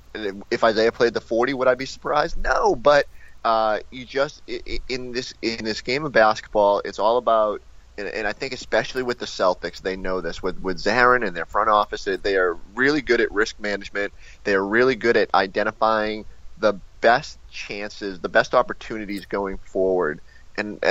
if 0.50 0.62
Isaiah 0.62 0.92
played 0.92 1.14
the 1.14 1.20
40, 1.20 1.54
would 1.54 1.68
I 1.68 1.74
be 1.74 1.86
surprised? 1.86 2.36
No, 2.42 2.74
but 2.76 3.06
uh, 3.44 3.78
you 3.90 4.04
just 4.04 4.42
in 4.88 5.12
this 5.12 5.32
in 5.40 5.64
this 5.64 5.80
game 5.80 6.04
of 6.04 6.12
basketball, 6.12 6.82
it's 6.84 6.98
all 6.98 7.16
about. 7.16 7.62
And, 7.98 8.26
I 8.26 8.34
think 8.34 8.52
especially 8.52 9.02
with 9.02 9.18
the 9.18 9.24
Celtics, 9.24 9.80
they 9.80 9.96
know 9.96 10.20
this. 10.20 10.42
With 10.42 10.60
with 10.60 10.76
Zarren 10.76 11.26
and 11.26 11.34
their 11.34 11.46
front 11.46 11.70
office, 11.70 12.06
they 12.22 12.36
are 12.36 12.58
really 12.74 13.00
good 13.00 13.22
at 13.22 13.32
risk 13.32 13.58
management. 13.58 14.12
They 14.44 14.54
are 14.54 14.62
really 14.62 14.96
good 14.96 15.16
at 15.16 15.32
identifying 15.32 16.26
the 16.58 16.75
best 17.00 17.38
chances, 17.50 18.20
the 18.20 18.28
best 18.28 18.54
opportunities 18.54 19.25
going 19.25 19.56
forward. 19.58 20.20
And 20.58 20.84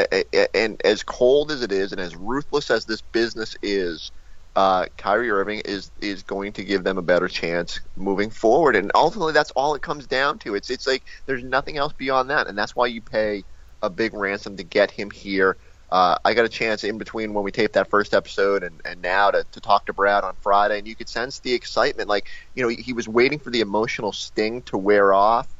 and 0.54 0.82
as 0.84 1.04
cold 1.04 1.52
as 1.52 1.62
it 1.62 1.72
is, 1.72 1.92
and 1.92 2.02
as 2.02 2.16
ruthless 2.16 2.72
as 2.72 2.86
this 2.86 3.02
business 3.02 3.56
is, 3.62 4.12
uh, 4.56 4.86
Kyrie 4.98 5.30
Irving 5.30 5.62
is 5.66 5.92
is 6.00 6.24
going 6.24 6.54
to 6.54 6.64
give 6.64 6.84
them 6.84 6.98
a 6.98 7.02
better 7.02 7.28
chance 7.28 7.82
moving 7.96 8.30
forward, 8.30 8.76
and 8.76 8.92
ultimately 8.96 9.34
that's 9.34 9.52
all 9.52 9.76
it 9.76 9.82
comes 9.82 10.08
down 10.08 10.40
to. 10.40 10.56
It's 10.56 10.70
it's 10.70 10.88
like 10.88 11.04
there's 11.26 11.44
nothing 11.44 11.78
else 11.78 11.94
beyond 11.94 12.30
that, 12.30 12.48
and 12.48 12.58
that's 12.58 12.76
why 12.76 12.88
you 12.88 13.02
pay 13.02 13.44
a 13.82 13.90
big 13.90 14.14
ransom 14.14 14.58
to 14.58 14.64
get 14.64 14.92
him 14.92 15.12
here. 15.12 15.58
Uh, 15.90 16.18
I 16.26 16.34
got 16.34 16.46
a 16.46 16.50
chance 16.50 16.84
in 16.84 16.98
between 16.98 17.34
when 17.34 17.44
we 17.44 17.52
taped 17.52 17.74
that 17.74 17.90
first 17.90 18.14
episode 18.14 18.64
and, 18.64 18.82
and 18.86 19.02
now 19.02 19.30
to, 19.32 19.46
to 19.52 19.62
talk 19.62 19.86
to 19.86 19.94
Brad 19.94 20.24
on 20.24 20.36
Friday, 20.42 20.80
and 20.80 20.88
you 20.88 20.96
could 20.96 21.10
sense 21.10 21.40
the 21.40 21.54
excitement. 21.54 22.10
Like 22.10 22.28
you 22.54 22.64
know, 22.64 22.70
he 22.70 22.94
was 22.94 23.08
waiting 23.08 23.40
for 23.40 23.50
the 23.50 23.62
emotional 23.62 24.14
sting 24.14 24.62
to 24.64 24.78
wear 24.78 25.14
off, 25.14 25.55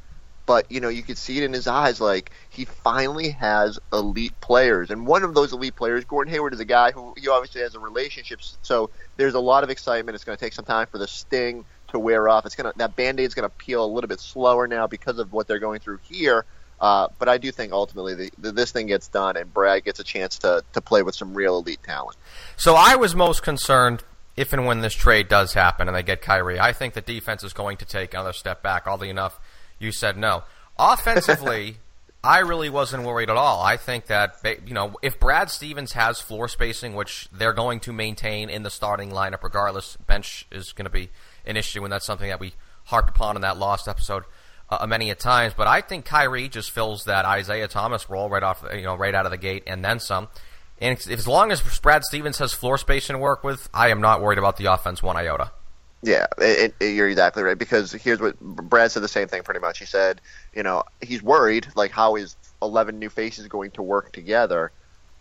but 0.46 0.70
you 0.70 0.80
know 0.80 0.88
you 0.88 1.02
could 1.02 1.18
see 1.18 1.36
it 1.36 1.44
in 1.44 1.52
his 1.52 1.66
eyes 1.66 2.00
like 2.00 2.30
he 2.48 2.64
finally 2.64 3.30
has 3.30 3.78
elite 3.92 4.38
players 4.40 4.90
and 4.90 5.06
one 5.06 5.22
of 5.22 5.34
those 5.34 5.52
elite 5.52 5.76
players 5.76 6.04
gordon 6.04 6.32
hayward 6.32 6.54
is 6.54 6.60
a 6.60 6.64
guy 6.64 6.92
who 6.92 7.12
he 7.18 7.28
obviously 7.28 7.60
has 7.60 7.74
a 7.74 7.80
relationship 7.80 8.40
so 8.62 8.88
there's 9.16 9.34
a 9.34 9.40
lot 9.40 9.64
of 9.64 9.70
excitement 9.70 10.14
it's 10.14 10.24
going 10.24 10.36
to 10.36 10.42
take 10.42 10.52
some 10.52 10.64
time 10.64 10.86
for 10.86 10.98
the 10.98 11.08
sting 11.08 11.64
to 11.88 11.98
wear 11.98 12.28
off 12.28 12.46
it's 12.46 12.54
going 12.54 12.70
to 12.70 12.78
that 12.78 12.96
band-aid's 12.96 13.34
going 13.34 13.48
to 13.48 13.56
peel 13.56 13.84
a 13.84 13.86
little 13.86 14.08
bit 14.08 14.20
slower 14.20 14.66
now 14.66 14.86
because 14.86 15.18
of 15.18 15.32
what 15.32 15.46
they're 15.46 15.58
going 15.58 15.80
through 15.80 15.98
here 16.02 16.44
uh, 16.80 17.08
but 17.18 17.28
I 17.28 17.38
do 17.38 17.50
think 17.50 17.72
ultimately 17.72 18.14
the, 18.14 18.30
the, 18.38 18.52
this 18.52 18.70
thing 18.70 18.86
gets 18.86 19.08
done 19.08 19.36
and 19.36 19.52
Brad 19.52 19.84
gets 19.84 19.98
a 19.98 20.04
chance 20.04 20.38
to, 20.40 20.62
to 20.74 20.80
play 20.80 21.02
with 21.02 21.14
some 21.14 21.32
real 21.32 21.58
elite 21.58 21.82
talent. 21.82 22.18
So 22.56 22.74
I 22.74 22.96
was 22.96 23.14
most 23.14 23.42
concerned 23.42 24.04
if 24.36 24.52
and 24.52 24.66
when 24.66 24.80
this 24.80 24.94
trade 24.94 25.28
does 25.28 25.54
happen 25.54 25.88
and 25.88 25.96
they 25.96 26.02
get 26.02 26.20
Kyrie. 26.20 26.60
I 26.60 26.72
think 26.72 26.94
the 26.94 27.00
defense 27.00 27.42
is 27.42 27.52
going 27.52 27.78
to 27.78 27.86
take 27.86 28.12
another 28.12 28.34
step 28.34 28.62
back. 28.62 28.86
Oddly 28.86 29.08
enough, 29.08 29.40
you 29.78 29.92
said 29.92 30.16
no. 30.16 30.44
Offensively, 30.78 31.78
I 32.24 32.40
really 32.40 32.68
wasn't 32.68 33.04
worried 33.04 33.30
at 33.30 33.36
all. 33.36 33.62
I 33.62 33.76
think 33.76 34.06
that 34.06 34.38
you 34.66 34.74
know 34.74 34.96
if 35.02 35.20
Brad 35.20 35.50
Stevens 35.50 35.92
has 35.92 36.20
floor 36.20 36.48
spacing, 36.48 36.94
which 36.94 37.28
they're 37.30 37.52
going 37.52 37.80
to 37.80 37.92
maintain 37.92 38.50
in 38.50 38.62
the 38.62 38.70
starting 38.70 39.10
lineup 39.10 39.42
regardless, 39.42 39.96
bench 39.96 40.46
is 40.50 40.72
going 40.72 40.86
to 40.86 40.90
be 40.90 41.10
an 41.44 41.56
issue, 41.56 41.84
and 41.84 41.92
that's 41.92 42.04
something 42.06 42.28
that 42.28 42.40
we 42.40 42.54
harped 42.86 43.10
upon 43.10 43.36
in 43.36 43.42
that 43.42 43.58
lost 43.58 43.88
episode 43.88 44.24
uh, 44.70 44.86
many 44.86 45.10
a 45.10 45.14
times. 45.14 45.54
But 45.56 45.66
I 45.66 45.80
think 45.80 46.04
Kyrie 46.04 46.48
just 46.48 46.70
fills 46.70 47.04
that 47.04 47.24
Isaiah 47.24 47.68
Thomas 47.68 48.10
role 48.10 48.28
right 48.28 48.42
off, 48.42 48.64
you 48.74 48.82
know, 48.82 48.96
right 48.96 49.14
out 49.14 49.26
of 49.26 49.30
the 49.30 49.38
gate, 49.38 49.64
and 49.66 49.84
then 49.84 50.00
some. 50.00 50.28
And 50.78 50.98
as 51.08 51.26
long 51.26 51.52
as 51.52 51.62
Brad 51.80 52.04
Stevens 52.04 52.38
has 52.38 52.52
floor 52.52 52.76
spacing 52.76 53.14
to 53.14 53.18
work 53.18 53.42
with, 53.42 53.68
I 53.72 53.88
am 53.88 54.00
not 54.00 54.20
worried 54.20 54.38
about 54.38 54.56
the 54.56 54.66
offense 54.66 55.02
one 55.02 55.16
iota. 55.16 55.52
Yeah, 56.02 56.26
it, 56.38 56.76
it, 56.80 56.94
you're 56.94 57.08
exactly 57.08 57.42
right. 57.42 57.58
Because 57.58 57.92
here's 57.92 58.20
what 58.20 58.38
Brad 58.40 58.92
said 58.92 59.02
the 59.02 59.08
same 59.08 59.28
thing 59.28 59.42
pretty 59.42 59.60
much. 59.60 59.78
He 59.78 59.86
said, 59.86 60.20
you 60.54 60.62
know, 60.62 60.84
he's 61.00 61.22
worried 61.22 61.66
like 61.74 61.90
how 61.90 62.16
is 62.16 62.36
11 62.62 62.98
new 62.98 63.10
faces 63.10 63.48
going 63.48 63.70
to 63.72 63.82
work 63.82 64.12
together, 64.12 64.72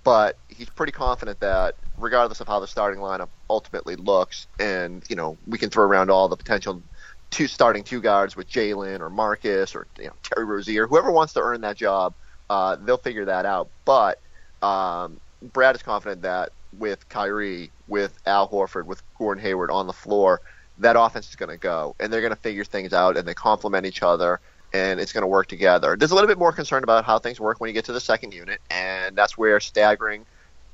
but 0.04 0.40
he's 0.50 0.70
pretty 0.70 0.92
confident 0.92 1.40
that 1.40 1.76
regardless 1.98 2.42
of 2.42 2.48
how 2.48 2.60
the 2.60 2.68
starting 2.68 3.00
lineup 3.00 3.30
ultimately 3.50 3.96
looks, 3.96 4.48
and 4.60 5.04
you 5.10 5.16
know, 5.16 5.38
we 5.46 5.58
can 5.58 5.70
throw 5.70 5.86
around 5.86 6.12
all 6.12 6.28
the 6.28 6.38
potential 6.38 6.84
two 7.32 7.48
starting 7.48 7.84
two 7.84 8.02
guards 8.02 8.36
with 8.36 8.48
Jalen 8.48 9.00
or 9.00 9.10
Marcus 9.10 9.76
or 9.76 9.88
you 9.98 10.06
know, 10.08 10.14
Terry 10.24 10.46
Rozier, 10.46 10.88
whoever 10.88 11.12
wants 11.12 11.34
to 11.34 11.42
earn 11.42 11.62
that 11.62 11.78
job, 11.78 12.14
uh, 12.50 12.76
they'll 12.76 12.98
figure 12.98 13.26
that 13.26 13.46
out. 13.46 13.72
But 13.86 14.22
um, 14.62 15.20
Brad 15.42 15.76
is 15.76 15.84
confident 15.84 16.22
that 16.24 16.52
with 16.72 17.08
Kyrie, 17.10 17.72
with 17.88 18.18
Al 18.26 18.50
Horford, 18.50 18.86
with 18.86 19.02
Gordon 19.18 19.42
Hayward 19.44 19.72
on 19.72 19.88
the 19.88 19.94
floor, 19.94 20.42
that 20.80 20.96
offense 21.00 21.30
is 21.30 21.36
going 21.36 21.50
to 21.50 21.58
go, 21.58 21.96
and 22.00 22.12
they're 22.12 22.22
going 22.22 22.34
to 22.34 22.40
figure 22.40 22.64
things 22.64 22.94
out, 22.94 23.18
and 23.18 23.28
they 23.28 23.34
complement 23.34 23.86
each 23.86 24.04
other, 24.04 24.40
and 24.74 25.00
it's 25.00 25.14
going 25.14 25.22
to 25.24 25.28
work 25.28 25.48
together. 25.48 25.96
There's 25.98 26.12
a 26.12 26.16
little 26.16 26.28
bit 26.28 26.38
more 26.38 26.52
concern 26.52 26.84
about 26.84 27.06
how 27.06 27.20
things 27.20 27.40
work 27.40 27.60
when 27.60 27.70
you 27.70 27.74
get 27.74 27.86
to 27.86 27.94
the 27.94 28.00
second 28.02 28.34
unit, 28.34 28.60
and 28.70 29.16
that's 29.16 29.38
where 29.38 29.60
staggering 29.60 30.26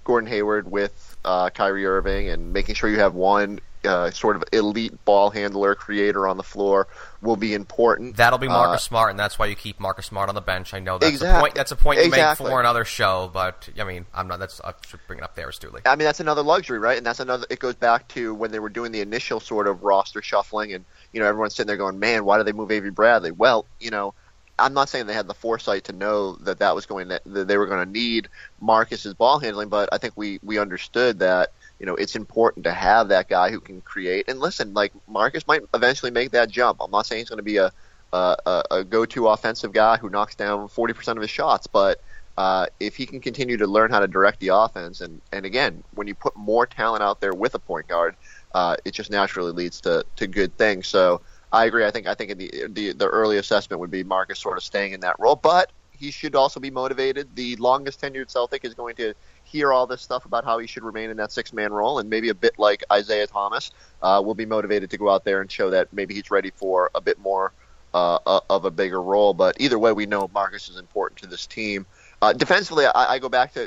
Gordon 0.03 0.29
Hayward 0.29 0.69
with 0.69 1.17
uh, 1.23 1.49
Kyrie 1.49 1.85
Irving 1.85 2.29
and 2.29 2.53
making 2.53 2.75
sure 2.75 2.89
you 2.89 2.99
have 2.99 3.13
one 3.13 3.59
uh, 3.83 4.11
sort 4.11 4.35
of 4.35 4.43
elite 4.51 5.03
ball 5.05 5.29
handler 5.29 5.75
creator 5.75 6.27
on 6.27 6.37
the 6.37 6.43
floor 6.43 6.87
will 7.21 7.35
be 7.35 7.53
important. 7.53 8.17
That'll 8.17 8.39
be 8.39 8.47
Marcus 8.47 8.81
uh, 8.81 8.89
Smart, 8.89 9.11
and 9.11 9.19
that's 9.19 9.39
why 9.39 9.47
you 9.47 9.55
keep 9.55 9.79
Marcus 9.79 10.05
Smart 10.05 10.29
on 10.29 10.35
the 10.35 10.41
bench. 10.41 10.73
I 10.73 10.79
know 10.79 10.97
that's 10.97 11.13
exactly. 11.13 11.37
a 11.37 11.41
point. 11.41 11.55
That's 11.55 11.71
a 11.71 11.75
point 11.75 11.99
you 11.99 12.05
exactly. 12.05 12.45
make 12.45 12.51
for 12.51 12.59
another 12.59 12.85
show, 12.85 13.29
but 13.33 13.69
I 13.79 13.83
mean, 13.83 14.05
I'm 14.13 14.27
not. 14.27 14.39
That's 14.39 14.61
I 14.61 14.73
should 14.87 14.99
bring 15.07 15.19
it 15.19 15.23
up 15.23 15.35
there 15.35 15.49
astutely. 15.49 15.81
I 15.85 15.95
mean, 15.95 16.05
that's 16.05 16.19
another 16.19 16.43
luxury, 16.43 16.79
right? 16.79 16.97
And 16.97 17.05
that's 17.05 17.19
another. 17.19 17.45
It 17.49 17.59
goes 17.59 17.75
back 17.75 18.07
to 18.09 18.33
when 18.33 18.51
they 18.51 18.59
were 18.59 18.69
doing 18.69 18.91
the 18.91 19.01
initial 19.01 19.39
sort 19.39 19.67
of 19.67 19.83
roster 19.83 20.21
shuffling, 20.21 20.73
and 20.73 20.85
you 21.13 21.19
know, 21.19 21.27
everyone's 21.27 21.55
sitting 21.55 21.67
there 21.67 21.77
going, 21.77 21.99
"Man, 21.99 22.25
why 22.25 22.37
did 22.37 22.47
they 22.47 22.53
move 22.53 22.71
Avery 22.71 22.91
Bradley?" 22.91 23.31
Well, 23.31 23.65
you 23.79 23.91
know. 23.91 24.13
I'm 24.59 24.75
not 24.75 24.89
saying 24.89 25.07
they 25.07 25.13
had 25.13 25.27
the 25.27 25.33
foresight 25.33 25.85
to 25.85 25.93
know 25.93 26.35
that 26.35 26.59
that 26.59 26.75
was 26.75 26.85
going 26.85 27.09
to, 27.09 27.19
that 27.25 27.47
they 27.47 27.57
were 27.57 27.65
going 27.65 27.83
to 27.83 27.91
need 27.91 28.29
Marcus's 28.59 29.15
ball 29.15 29.39
handling, 29.39 29.69
but 29.69 29.89
I 29.91 29.97
think 29.97 30.13
we 30.15 30.39
we 30.43 30.59
understood 30.59 31.17
that 31.19 31.51
you 31.81 31.87
know, 31.87 31.95
it's 31.95 32.15
important 32.15 32.63
to 32.65 32.71
have 32.71 33.07
that 33.07 33.27
guy 33.27 33.49
who 33.49 33.59
can 33.59 33.81
create. 33.81 34.25
And 34.29 34.39
listen, 34.39 34.75
like 34.75 34.93
Marcus 35.07 35.47
might 35.47 35.63
eventually 35.73 36.11
make 36.11 36.29
that 36.29 36.47
jump. 36.47 36.77
I'm 36.79 36.91
not 36.91 37.07
saying 37.07 37.21
he's 37.21 37.29
going 37.29 37.37
to 37.37 37.43
be 37.43 37.57
a 37.57 37.73
a, 38.13 38.63
a 38.69 38.83
go-to 38.83 39.29
offensive 39.29 39.71
guy 39.71 39.95
who 39.95 40.09
knocks 40.09 40.35
down 40.35 40.67
40% 40.67 41.15
of 41.15 41.21
his 41.21 41.29
shots, 41.29 41.65
but 41.65 42.01
uh, 42.37 42.65
if 42.81 42.97
he 42.97 43.05
can 43.05 43.21
continue 43.21 43.55
to 43.55 43.65
learn 43.65 43.89
how 43.89 44.01
to 44.01 44.07
direct 44.07 44.41
the 44.41 44.49
offense, 44.49 45.01
and 45.01 45.21
and 45.31 45.45
again, 45.45 45.83
when 45.95 46.07
you 46.07 46.13
put 46.13 46.35
more 46.35 46.67
talent 46.67 47.01
out 47.01 47.19
there 47.19 47.33
with 47.33 47.55
a 47.55 47.59
point 47.59 47.87
guard, 47.87 48.15
uh, 48.53 48.75
it 48.85 48.91
just 48.91 49.09
naturally 49.09 49.51
leads 49.51 49.81
to 49.81 50.05
to 50.17 50.27
good 50.27 50.55
things. 50.57 50.87
So. 50.87 51.21
I 51.53 51.65
agree. 51.65 51.85
I 51.85 51.91
think 51.91 52.07
I 52.07 52.13
think 52.13 52.37
the, 52.37 52.67
the 52.69 52.93
the 52.93 53.07
early 53.09 53.37
assessment 53.37 53.81
would 53.81 53.91
be 53.91 54.05
Marcus 54.05 54.39
sort 54.39 54.55
of 54.55 54.63
staying 54.63 54.93
in 54.93 55.01
that 55.01 55.17
role, 55.19 55.35
but 55.35 55.69
he 56.01 56.09
should 56.09 56.33
also 56.33 56.59
be 56.59 56.71
motivated. 56.71 57.35
The 57.35 57.55
longest 57.57 58.01
tenured 58.01 58.31
Celtic 58.31 58.65
is 58.65 58.73
going 58.73 58.95
to 58.95 59.13
hear 59.51 59.73
all 59.73 59.85
this 59.85 60.01
stuff 60.01 60.25
about 60.25 60.45
how 60.45 60.59
he 60.59 60.67
should 60.67 60.83
remain 60.83 61.09
in 61.09 61.17
that 61.17 61.31
six 61.31 61.51
man 61.51 61.73
role, 61.73 61.99
and 61.99 62.09
maybe 62.09 62.29
a 62.29 62.33
bit 62.33 62.57
like 62.57 62.83
Isaiah 62.91 63.27
Thomas, 63.27 63.71
uh, 64.01 64.21
will 64.23 64.35
be 64.35 64.45
motivated 64.45 64.89
to 64.91 64.97
go 64.97 65.09
out 65.09 65.25
there 65.25 65.41
and 65.41 65.51
show 65.51 65.69
that 65.71 65.91
maybe 65.91 66.13
he's 66.13 66.31
ready 66.31 66.51
for 66.55 66.89
a 66.95 67.01
bit 67.01 67.19
more 67.19 67.51
uh, 67.93 68.39
of 68.49 68.65
a 68.65 68.71
bigger 68.71 69.01
role. 69.01 69.33
But 69.33 69.57
either 69.59 69.77
way, 69.77 69.91
we 69.91 70.05
know 70.05 70.29
Marcus 70.33 70.69
is 70.69 70.77
important 70.77 71.21
to 71.21 71.27
this 71.27 71.45
team. 71.45 71.85
Uh, 72.21 72.33
defensively, 72.33 72.85
I, 72.85 73.15
I, 73.15 73.19
go 73.19 73.29
back 73.29 73.53
to 73.55 73.65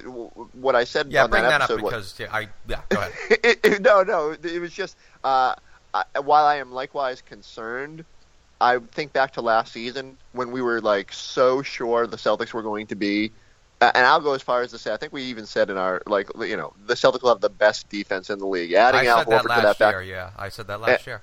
what 0.52 0.76
I 0.76 0.84
said. 0.84 1.10
Yeah, 1.10 1.24
on 1.24 1.30
bring 1.30 1.42
that, 1.42 1.48
that 1.48 1.62
episode, 1.62 1.80
up 1.80 1.84
because 1.84 2.14
yeah, 2.18 2.28
I 2.32 2.48
yeah 2.68 2.80
go 2.88 3.00
ahead. 3.00 3.12
it, 3.42 3.60
it, 3.64 3.82
no, 3.82 4.02
no, 4.02 4.30
it 4.30 4.60
was 4.60 4.72
just 4.72 4.96
uh, 5.24 5.56
I, 5.92 6.04
while 6.20 6.44
I 6.44 6.56
am 6.56 6.72
likewise 6.72 7.20
concerned. 7.20 8.04
I 8.60 8.78
think 8.78 9.12
back 9.12 9.32
to 9.32 9.42
last 9.42 9.72
season 9.72 10.16
when 10.32 10.52
we 10.52 10.62
were 10.62 10.80
like 10.80 11.12
so 11.12 11.60
sure 11.62 12.06
the 12.06 12.16
Celtics 12.16 12.54
were 12.54 12.62
going 12.62 12.86
to 12.86 12.94
be 12.94 13.32
and 13.94 14.06
I'll 14.06 14.20
go 14.20 14.32
as 14.34 14.42
far 14.42 14.62
as 14.62 14.70
to 14.70 14.78
say 14.78 14.92
I 14.92 14.96
think 14.96 15.12
we 15.12 15.22
even 15.24 15.46
said 15.46 15.70
in 15.70 15.76
our 15.76 16.02
like 16.06 16.28
you 16.38 16.56
know 16.56 16.72
the 16.86 16.94
Celtics 16.94 17.22
will 17.22 17.30
have 17.30 17.40
the 17.40 17.50
best 17.50 17.88
defense 17.88 18.30
in 18.30 18.38
the 18.38 18.46
league. 18.46 18.72
Adding 18.72 19.06
Al 19.08 19.24
Horford 19.24 19.42
to 19.42 19.48
that 19.48 19.80
year, 19.80 20.00
back, 20.00 20.06
yeah, 20.06 20.30
I 20.36 20.48
said 20.48 20.66
that 20.68 20.80
last 20.80 21.06
eh, 21.06 21.10
year. 21.10 21.22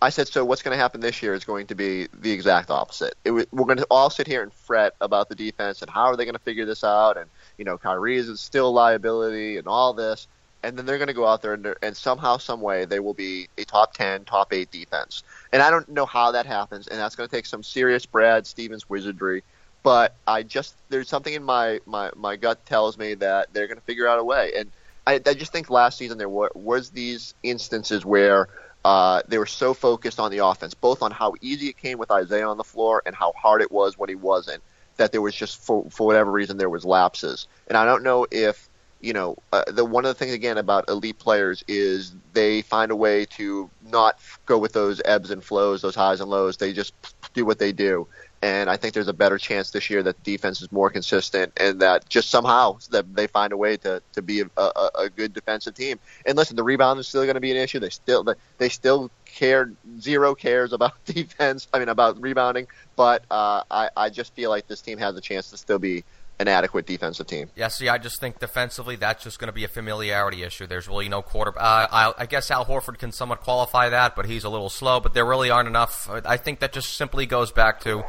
I 0.00 0.10
said 0.10 0.26
so. 0.26 0.44
What's 0.44 0.62
going 0.62 0.76
to 0.76 0.82
happen 0.82 1.00
this 1.00 1.22
year 1.22 1.32
is 1.32 1.44
going 1.44 1.68
to 1.68 1.76
be 1.76 2.08
the 2.12 2.32
exact 2.32 2.70
opposite. 2.70 3.14
It, 3.24 3.30
we're 3.30 3.64
going 3.64 3.78
to 3.78 3.86
all 3.88 4.10
sit 4.10 4.26
here 4.26 4.42
and 4.42 4.52
fret 4.52 4.94
about 5.00 5.28
the 5.28 5.36
defense 5.36 5.80
and 5.80 5.88
how 5.90 6.06
are 6.06 6.16
they 6.16 6.24
going 6.24 6.34
to 6.34 6.40
figure 6.40 6.66
this 6.66 6.82
out, 6.82 7.16
and 7.16 7.30
you 7.56 7.64
know 7.64 7.78
Kyrie 7.78 8.16
is 8.16 8.40
still 8.40 8.68
a 8.68 8.70
liability 8.70 9.58
and 9.58 9.68
all 9.68 9.92
this, 9.92 10.26
and 10.62 10.76
then 10.76 10.86
they're 10.86 10.98
going 10.98 11.08
to 11.08 11.14
go 11.14 11.26
out 11.26 11.42
there 11.42 11.54
and, 11.54 11.74
and 11.82 11.96
somehow, 11.96 12.36
some 12.36 12.60
way, 12.60 12.84
they 12.84 13.00
will 13.00 13.14
be 13.14 13.48
a 13.58 13.64
top 13.64 13.94
ten, 13.94 14.24
top 14.24 14.52
eight 14.52 14.70
defense. 14.70 15.22
And 15.52 15.62
I 15.62 15.70
don't 15.70 15.88
know 15.88 16.06
how 16.06 16.32
that 16.32 16.46
happens, 16.46 16.88
and 16.88 16.98
that's 16.98 17.16
going 17.16 17.28
to 17.28 17.34
take 17.34 17.46
some 17.46 17.62
serious 17.62 18.06
Brad 18.06 18.46
Stevens 18.46 18.88
wizardry 18.88 19.42
but 19.82 20.14
I 20.26 20.42
just 20.42 20.74
there's 20.88 21.08
something 21.08 21.34
in 21.34 21.42
my 21.42 21.80
my, 21.86 22.10
my 22.16 22.36
gut 22.36 22.64
tells 22.66 22.96
me 22.98 23.14
that 23.14 23.52
they're 23.52 23.66
going 23.66 23.78
to 23.78 23.84
figure 23.84 24.06
out 24.06 24.18
a 24.18 24.24
way. 24.24 24.52
And 24.56 24.70
I, 25.06 25.14
I 25.26 25.34
just 25.34 25.52
think 25.52 25.70
last 25.70 25.98
season 25.98 26.18
there 26.18 26.28
were, 26.28 26.50
was 26.54 26.90
these 26.90 27.34
instances 27.42 28.04
where 28.04 28.48
uh, 28.84 29.22
they 29.28 29.38
were 29.38 29.46
so 29.46 29.74
focused 29.74 30.20
on 30.20 30.30
the 30.30 30.38
offense, 30.38 30.74
both 30.74 31.02
on 31.02 31.10
how 31.10 31.34
easy 31.40 31.68
it 31.68 31.76
came 31.76 31.98
with 31.98 32.10
Isaiah 32.10 32.48
on 32.48 32.56
the 32.56 32.64
floor 32.64 33.02
and 33.06 33.14
how 33.14 33.32
hard 33.32 33.62
it 33.62 33.70
was 33.70 33.98
when 33.98 34.08
he 34.08 34.14
wasn't. 34.14 34.62
That 34.98 35.10
there 35.10 35.22
was 35.22 35.34
just 35.34 35.60
for 35.60 35.84
for 35.90 36.06
whatever 36.06 36.30
reason 36.30 36.58
there 36.58 36.70
was 36.70 36.84
lapses. 36.84 37.48
And 37.66 37.76
I 37.76 37.84
don't 37.84 38.02
know 38.02 38.26
if 38.30 38.68
you 39.00 39.12
know 39.12 39.36
uh, 39.52 39.64
the 39.66 39.84
one 39.84 40.04
of 40.04 40.10
the 40.10 40.14
things 40.14 40.34
again 40.34 40.58
about 40.58 40.88
elite 40.88 41.18
players 41.18 41.64
is 41.66 42.14
they 42.34 42.62
find 42.62 42.90
a 42.92 42.96
way 42.96 43.24
to 43.36 43.70
not 43.90 44.18
go 44.46 44.58
with 44.58 44.74
those 44.74 45.00
ebbs 45.04 45.30
and 45.30 45.42
flows, 45.42 45.80
those 45.80 45.94
highs 45.94 46.20
and 46.20 46.30
lows. 46.30 46.58
They 46.58 46.72
just 46.72 46.92
do 47.34 47.46
what 47.46 47.58
they 47.58 47.72
do 47.72 48.06
and 48.42 48.68
I 48.68 48.76
think 48.76 48.92
there's 48.92 49.08
a 49.08 49.12
better 49.12 49.38
chance 49.38 49.70
this 49.70 49.88
year 49.88 50.02
that 50.02 50.16
the 50.16 50.32
defense 50.32 50.60
is 50.60 50.72
more 50.72 50.90
consistent 50.90 51.52
and 51.56 51.80
that 51.80 52.08
just 52.08 52.28
somehow 52.28 52.78
that 52.90 53.14
they 53.14 53.28
find 53.28 53.52
a 53.52 53.56
way 53.56 53.76
to, 53.78 54.02
to 54.14 54.22
be 54.22 54.40
a, 54.40 54.46
a, 54.56 54.90
a 54.96 55.10
good 55.10 55.32
defensive 55.32 55.74
team. 55.74 56.00
And 56.26 56.36
listen, 56.36 56.56
the 56.56 56.64
rebound 56.64 56.98
is 56.98 57.06
still 57.06 57.22
going 57.22 57.36
to 57.36 57.40
be 57.40 57.52
an 57.52 57.56
issue. 57.56 57.78
They 57.78 57.90
still 57.90 58.26
they 58.58 58.68
still 58.68 59.12
care 59.24 59.72
zero 60.00 60.34
cares 60.34 60.72
about 60.72 60.92
defense. 61.04 61.68
I 61.72 61.78
mean 61.78 61.88
about 61.88 62.20
rebounding, 62.20 62.66
but 62.96 63.24
uh, 63.30 63.62
I 63.70 63.90
I 63.96 64.10
just 64.10 64.34
feel 64.34 64.50
like 64.50 64.66
this 64.66 64.82
team 64.82 64.98
has 64.98 65.16
a 65.16 65.20
chance 65.20 65.50
to 65.50 65.56
still 65.56 65.78
be 65.78 66.02
an 66.40 66.48
adequate 66.48 66.86
defensive 66.86 67.28
team. 67.28 67.48
Yeah, 67.54 67.68
see, 67.68 67.88
I 67.88 67.98
just 67.98 68.18
think 68.18 68.40
defensively 68.40 68.96
that's 68.96 69.22
just 69.22 69.38
going 69.38 69.46
to 69.46 69.52
be 69.52 69.62
a 69.62 69.68
familiarity 69.68 70.42
issue. 70.42 70.66
There's 70.66 70.88
really 70.88 71.08
no 71.08 71.22
quarter. 71.22 71.52
Uh, 71.56 71.86
I, 71.90 72.12
I, 72.18 72.26
guess 72.26 72.50
Al 72.50 72.64
Horford 72.64 72.98
can 72.98 73.12
somewhat 73.12 73.42
qualify 73.42 73.90
that, 73.90 74.16
but 74.16 74.26
he's 74.26 74.42
a 74.42 74.48
little 74.48 74.70
slow. 74.70 74.98
But 74.98 75.14
there 75.14 75.24
really 75.24 75.50
aren't 75.50 75.68
enough. 75.68 76.10
I 76.10 76.36
think 76.38 76.58
that 76.60 76.72
just 76.72 76.96
simply 76.96 77.26
goes 77.26 77.52
back 77.52 77.80
to 77.82 78.04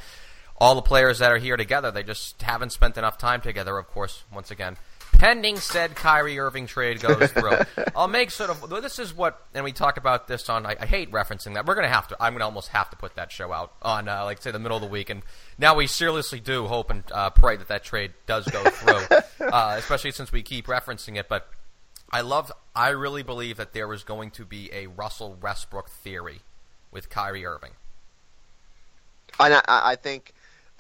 all 0.58 0.76
the 0.76 0.82
players 0.82 1.20
that 1.20 1.32
are 1.32 1.38
here 1.38 1.58
together. 1.58 1.92
They 1.92 2.04
just 2.04 2.42
haven't 2.42 2.72
spent 2.72 2.98
enough 2.98 3.18
time 3.18 3.42
together, 3.42 3.78
of 3.78 3.88
course, 3.88 4.24
once 4.34 4.52
again. 4.52 4.78
Pending 5.14 5.58
said 5.58 5.96
Kyrie 5.96 6.40
Irving 6.40 6.68
trade 6.68 7.00
goes 7.00 7.32
through. 7.32 7.60
I'll 7.96 8.08
make 8.08 8.32
sort 8.32 8.50
of 8.50 8.70
this 8.82 9.00
is 9.00 9.16
what, 9.16 9.42
and 9.54 9.64
we 9.64 9.72
talked 9.72 9.98
about 9.98 10.28
this 10.28 10.50
on. 10.50 10.66
I, 10.66 10.76
I 10.80 10.86
hate 10.86 11.12
referencing 11.12 11.54
that. 11.54 11.66
We're 11.66 11.76
gonna 11.76 11.88
have 11.88 12.08
to. 12.10 12.18
I'm 12.20 12.34
gonna 12.34 12.46
almost 12.46 12.70
have 12.70 12.90
to 12.90 12.98
put 12.98 13.16
that 13.16 13.32
show 13.32 13.54
out 13.54 13.74
on, 13.82 14.10
uh, 14.10 14.26
like 14.26 14.42
say, 14.42 14.52
the 14.52 14.60
middle 14.60 14.76
of 14.76 14.84
the 14.84 14.90
week. 14.90 15.10
And 15.10 15.22
now 15.58 15.76
we 15.76 15.88
seriously 15.88 16.40
do 16.40 16.66
hope 16.66 16.90
and 16.90 17.04
uh, 17.12 17.30
pray 17.30 17.56
that 17.56 17.68
that 17.70 17.84
trade 17.84 18.12
does 18.26 18.48
go 18.48 18.64
through, 18.64 19.18
uh, 19.48 19.76
especially 19.78 20.12
since 20.12 20.32
we 20.32 20.42
keep 20.42 20.68
referencing 20.68 21.18
it. 21.18 21.30
But 21.30 21.48
I 22.12 22.22
love. 22.22 22.52
I 22.76 22.90
really 22.90 23.24
believe 23.24 23.58
that 23.58 23.74
there 23.74 23.94
is 23.94 24.04
going 24.04 24.32
to 24.32 24.46
be 24.46 24.72
a 24.74 24.88
Russell 24.88 25.38
Westbrook 25.42 25.90
theory 25.90 26.42
with 26.92 27.10
Kyrie 27.10 27.46
Irving. 27.46 27.72
And 29.40 29.54
I, 29.54 29.62
I 29.68 29.96
think 29.96 30.34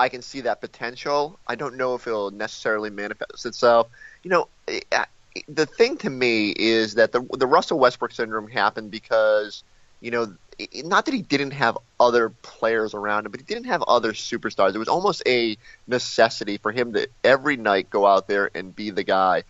I 0.03 0.09
can 0.09 0.21
see 0.21 0.41
that 0.41 0.59
potential. 0.59 1.39
I 1.47 1.55
don't 1.55 1.77
know 1.77 1.95
if 1.95 2.07
it'll 2.07 2.29
necessarily 2.29 2.89
manifest 2.89 3.45
itself. 3.45 3.87
You 4.23 4.31
know, 4.31 4.47
eh, 4.67 4.81
eh, 4.91 5.05
the 5.47 5.65
thing 5.65 5.95
to 5.99 6.09
me 6.09 6.49
is 6.49 6.95
that 6.95 7.13
the 7.13 7.21
the 7.37 7.47
Russell 7.47 7.79
Westbrook 7.79 8.11
syndrome 8.11 8.49
happened 8.49 8.91
because 8.91 9.63
you 10.01 10.11
know 10.11 10.35
eh, 10.59 10.65
eh, 10.73 10.81
not 10.83 11.05
that 11.05 11.13
he 11.13 11.21
didn't 11.21 11.51
have 11.51 11.77
other 12.01 12.31
players 12.41 12.93
around 12.93 13.25
him, 13.25 13.31
but 13.31 13.39
he 13.39 13.45
didn't 13.45 13.67
have 13.67 13.81
other 13.83 14.11
superstars. 14.11 14.75
It 14.75 14.79
was 14.79 14.89
almost 14.89 15.23
a 15.25 15.57
necessity 15.87 16.57
for 16.57 16.73
him 16.73 16.91
to 16.93 17.07
every 17.23 17.55
night 17.55 17.89
go 17.89 18.05
out 18.05 18.27
there 18.27 18.51
and 18.53 18.75
be 18.75 18.89
the 18.89 19.05
guy. 19.05 19.43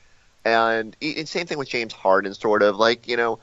And, 0.45 0.95
eh, 1.01 1.15
and 1.17 1.27
same 1.27 1.47
thing 1.47 1.57
with 1.57 1.69
James 1.69 1.93
Harden, 1.93 2.35
sort 2.35 2.61
of 2.61 2.75
like 2.75 3.07
you 3.07 3.17
know 3.17 3.39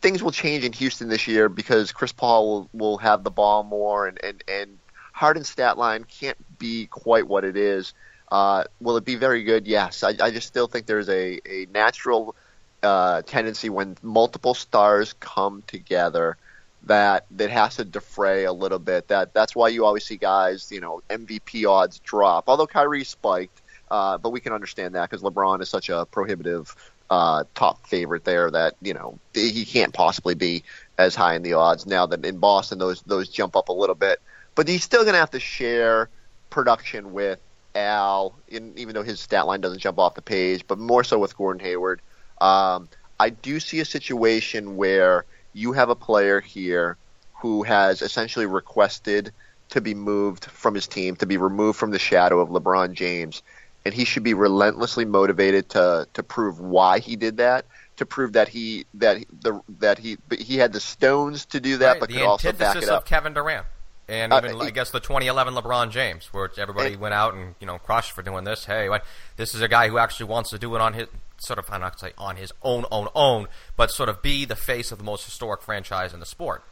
things 0.00 0.22
will 0.22 0.32
change 0.32 0.64
in 0.64 0.72
Houston 0.72 1.10
this 1.10 1.28
year 1.28 1.50
because 1.50 1.92
Chris 1.92 2.12
Paul 2.12 2.48
will, 2.48 2.68
will 2.72 2.96
have 2.96 3.22
the 3.22 3.30
ball 3.30 3.64
more 3.64 4.06
and 4.06 4.18
and 4.24 4.42
and 4.48 4.78
Harden's 5.16 5.48
stat 5.48 5.78
line 5.78 6.04
can't 6.04 6.38
be 6.58 6.86
quite 6.86 7.26
what 7.26 7.44
it 7.44 7.56
is. 7.56 7.94
Uh, 8.30 8.64
will 8.80 8.96
it 8.98 9.04
be 9.04 9.16
very 9.16 9.42
good? 9.44 9.66
Yes. 9.66 10.02
I, 10.02 10.14
I 10.20 10.30
just 10.30 10.46
still 10.48 10.68
think 10.68 10.86
there's 10.86 11.08
a, 11.08 11.40
a 11.48 11.66
natural 11.72 12.36
uh, 12.82 13.22
tendency 13.22 13.70
when 13.70 13.96
multiple 14.02 14.54
stars 14.54 15.14
come 15.20 15.62
together 15.66 16.36
that 16.84 17.26
that 17.32 17.50
has 17.50 17.76
to 17.76 17.84
defray 17.84 18.44
a 18.44 18.52
little 18.52 18.78
bit. 18.78 19.08
That 19.08 19.32
that's 19.34 19.56
why 19.56 19.68
you 19.68 19.84
always 19.84 20.04
see 20.04 20.16
guys, 20.16 20.70
you 20.70 20.80
know, 20.80 21.02
MVP 21.10 21.66
odds 21.68 21.98
drop. 22.00 22.48
Although 22.48 22.66
Kyrie 22.66 23.04
spiked, 23.04 23.62
Uh, 23.90 24.18
but 24.18 24.30
we 24.30 24.40
can 24.40 24.52
understand 24.52 24.94
that 24.96 25.08
because 25.10 25.22
LeBron 25.22 25.62
is 25.62 25.68
such 25.70 25.88
a 25.90 26.06
prohibitive 26.06 26.74
uh, 27.10 27.44
top 27.54 27.86
favorite 27.86 28.24
there 28.24 28.50
that 28.50 28.74
you 28.82 28.94
know 28.94 29.18
he 29.34 29.64
can't 29.64 29.94
possibly 29.94 30.34
be 30.34 30.64
as 30.98 31.14
high 31.14 31.34
in 31.36 31.42
the 31.42 31.54
odds 31.54 31.86
now 31.86 32.06
that 32.06 32.24
in 32.24 32.38
Boston 32.38 32.78
those 32.78 33.02
those 33.02 33.28
jump 33.28 33.56
up 33.56 33.68
a 33.68 33.72
little 33.72 33.94
bit. 33.94 34.20
But 34.56 34.66
he's 34.66 34.82
still 34.82 35.02
going 35.02 35.14
to 35.14 35.20
have 35.20 35.30
to 35.30 35.40
share 35.40 36.08
production 36.50 37.12
with 37.12 37.38
Al, 37.76 38.34
in, 38.48 38.72
even 38.76 38.94
though 38.94 39.02
his 39.04 39.20
stat 39.20 39.46
line 39.46 39.60
doesn't 39.60 39.78
jump 39.78 39.98
off 39.98 40.14
the 40.14 40.22
page, 40.22 40.66
but 40.66 40.78
more 40.78 41.04
so 41.04 41.18
with 41.18 41.36
Gordon 41.36 41.60
Hayward. 41.60 42.00
Um, 42.40 42.88
I 43.20 43.30
do 43.30 43.60
see 43.60 43.80
a 43.80 43.84
situation 43.84 44.76
where 44.76 45.24
you 45.52 45.72
have 45.72 45.88
a 45.88 45.94
player 45.94 46.40
here 46.40 46.96
who 47.34 47.62
has 47.62 48.02
essentially 48.02 48.46
requested 48.46 49.32
to 49.70 49.80
be 49.80 49.94
moved 49.94 50.44
from 50.46 50.74
his 50.74 50.86
team, 50.86 51.16
to 51.16 51.26
be 51.26 51.36
removed 51.36 51.78
from 51.78 51.90
the 51.90 51.98
shadow 51.98 52.40
of 52.40 52.48
LeBron 52.48 52.92
James, 52.94 53.42
and 53.84 53.92
he 53.94 54.04
should 54.04 54.22
be 54.22 54.34
relentlessly 54.34 55.04
motivated 55.04 55.68
to 55.70 56.08
to 56.14 56.22
prove 56.22 56.60
why 56.60 56.98
he 56.98 57.16
did 57.16 57.38
that, 57.38 57.66
to 57.96 58.06
prove 58.06 58.32
that 58.34 58.48
he 58.48 58.86
that 58.94 59.24
the 59.42 59.60
that 59.80 59.98
he 59.98 60.18
he 60.38 60.56
had 60.56 60.72
the 60.72 60.80
stones 60.80 61.46
to 61.46 61.60
do 61.60 61.78
that, 61.78 61.92
right, 61.92 62.00
but 62.00 62.08
could 62.10 62.22
also 62.22 62.52
back 62.52 62.76
it 62.76 62.88
up. 62.88 63.02
of. 63.02 63.08
Kevin 63.08 63.34
Durant. 63.34 63.66
And 64.08 64.32
Uh, 64.32 64.40
even, 64.44 64.60
he- 64.60 64.66
I 64.66 64.70
guess, 64.70 64.90
the 64.90 65.00
2011 65.00 65.54
LeBron 65.54 65.90
James, 65.90 66.28
where 66.32 66.48
everybody 66.56 66.92
And- 66.92 67.00
went 67.00 67.14
out 67.14 67.34
and 67.34 67.54
you 67.60 67.66
know 67.66 67.78
crushed 67.78 68.12
for 68.12 68.22
doing 68.22 68.44
this. 68.44 68.64
Hey, 68.66 68.88
what, 68.88 69.04
this 69.36 69.54
is 69.54 69.60
a 69.62 69.68
guy 69.68 69.88
who 69.88 69.98
actually 69.98 70.26
wants 70.26 70.50
to 70.50 70.58
do 70.58 70.74
it 70.76 70.80
on 70.80 70.94
his 70.94 71.08
sort 71.38 71.58
of 71.58 71.66
I'm 71.70 71.80
not 71.80 71.98
say 72.00 72.12
on 72.16 72.36
his 72.36 72.52
own, 72.62 72.86
own, 72.90 73.08
own, 73.14 73.48
but 73.76 73.90
sort 73.90 74.08
of 74.08 74.22
be 74.22 74.44
the 74.44 74.56
face 74.56 74.90
of 74.92 74.98
the 74.98 75.04
most 75.04 75.24
historic 75.24 75.60
franchise 75.62 76.14
in 76.14 76.20
the 76.20 76.26
sport. 76.26 76.62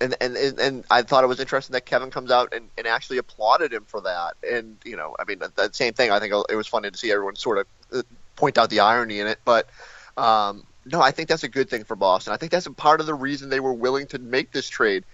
and, 0.00 0.14
and 0.20 0.36
and 0.36 0.58
and 0.60 0.84
I 0.90 1.00
thought 1.02 1.24
it 1.24 1.28
was 1.28 1.40
interesting 1.40 1.72
that 1.72 1.86
Kevin 1.86 2.10
comes 2.10 2.30
out 2.30 2.52
and, 2.52 2.68
and 2.76 2.86
actually 2.86 3.16
applauded 3.18 3.72
him 3.72 3.84
for 3.86 4.02
that. 4.02 4.34
And 4.48 4.76
you 4.84 4.96
know, 4.96 5.16
I 5.18 5.24
mean, 5.24 5.38
that, 5.38 5.56
that 5.56 5.74
same 5.74 5.94
thing. 5.94 6.10
I 6.10 6.20
think 6.20 6.34
it 6.50 6.54
was 6.54 6.66
funny 6.66 6.90
to 6.90 6.98
see 6.98 7.10
everyone 7.10 7.36
sort 7.36 7.58
of 7.58 7.66
uh, 7.92 8.02
point 8.36 8.58
out 8.58 8.68
the 8.68 8.80
irony 8.80 9.18
in 9.20 9.26
it. 9.26 9.38
But 9.46 9.68
um, 10.18 10.66
no, 10.84 11.00
I 11.00 11.10
think 11.10 11.28
that's 11.30 11.42
a 11.44 11.48
good 11.48 11.70
thing 11.70 11.84
for 11.84 11.96
Boston. 11.96 12.34
I 12.34 12.36
think 12.36 12.52
that's 12.52 12.66
a 12.66 12.70
part 12.72 13.00
of 13.00 13.06
the 13.06 13.14
reason 13.14 13.48
they 13.48 13.60
were 13.60 13.72
willing 13.72 14.06
to 14.08 14.18
make 14.18 14.52
this 14.52 14.68
trade. 14.68 15.04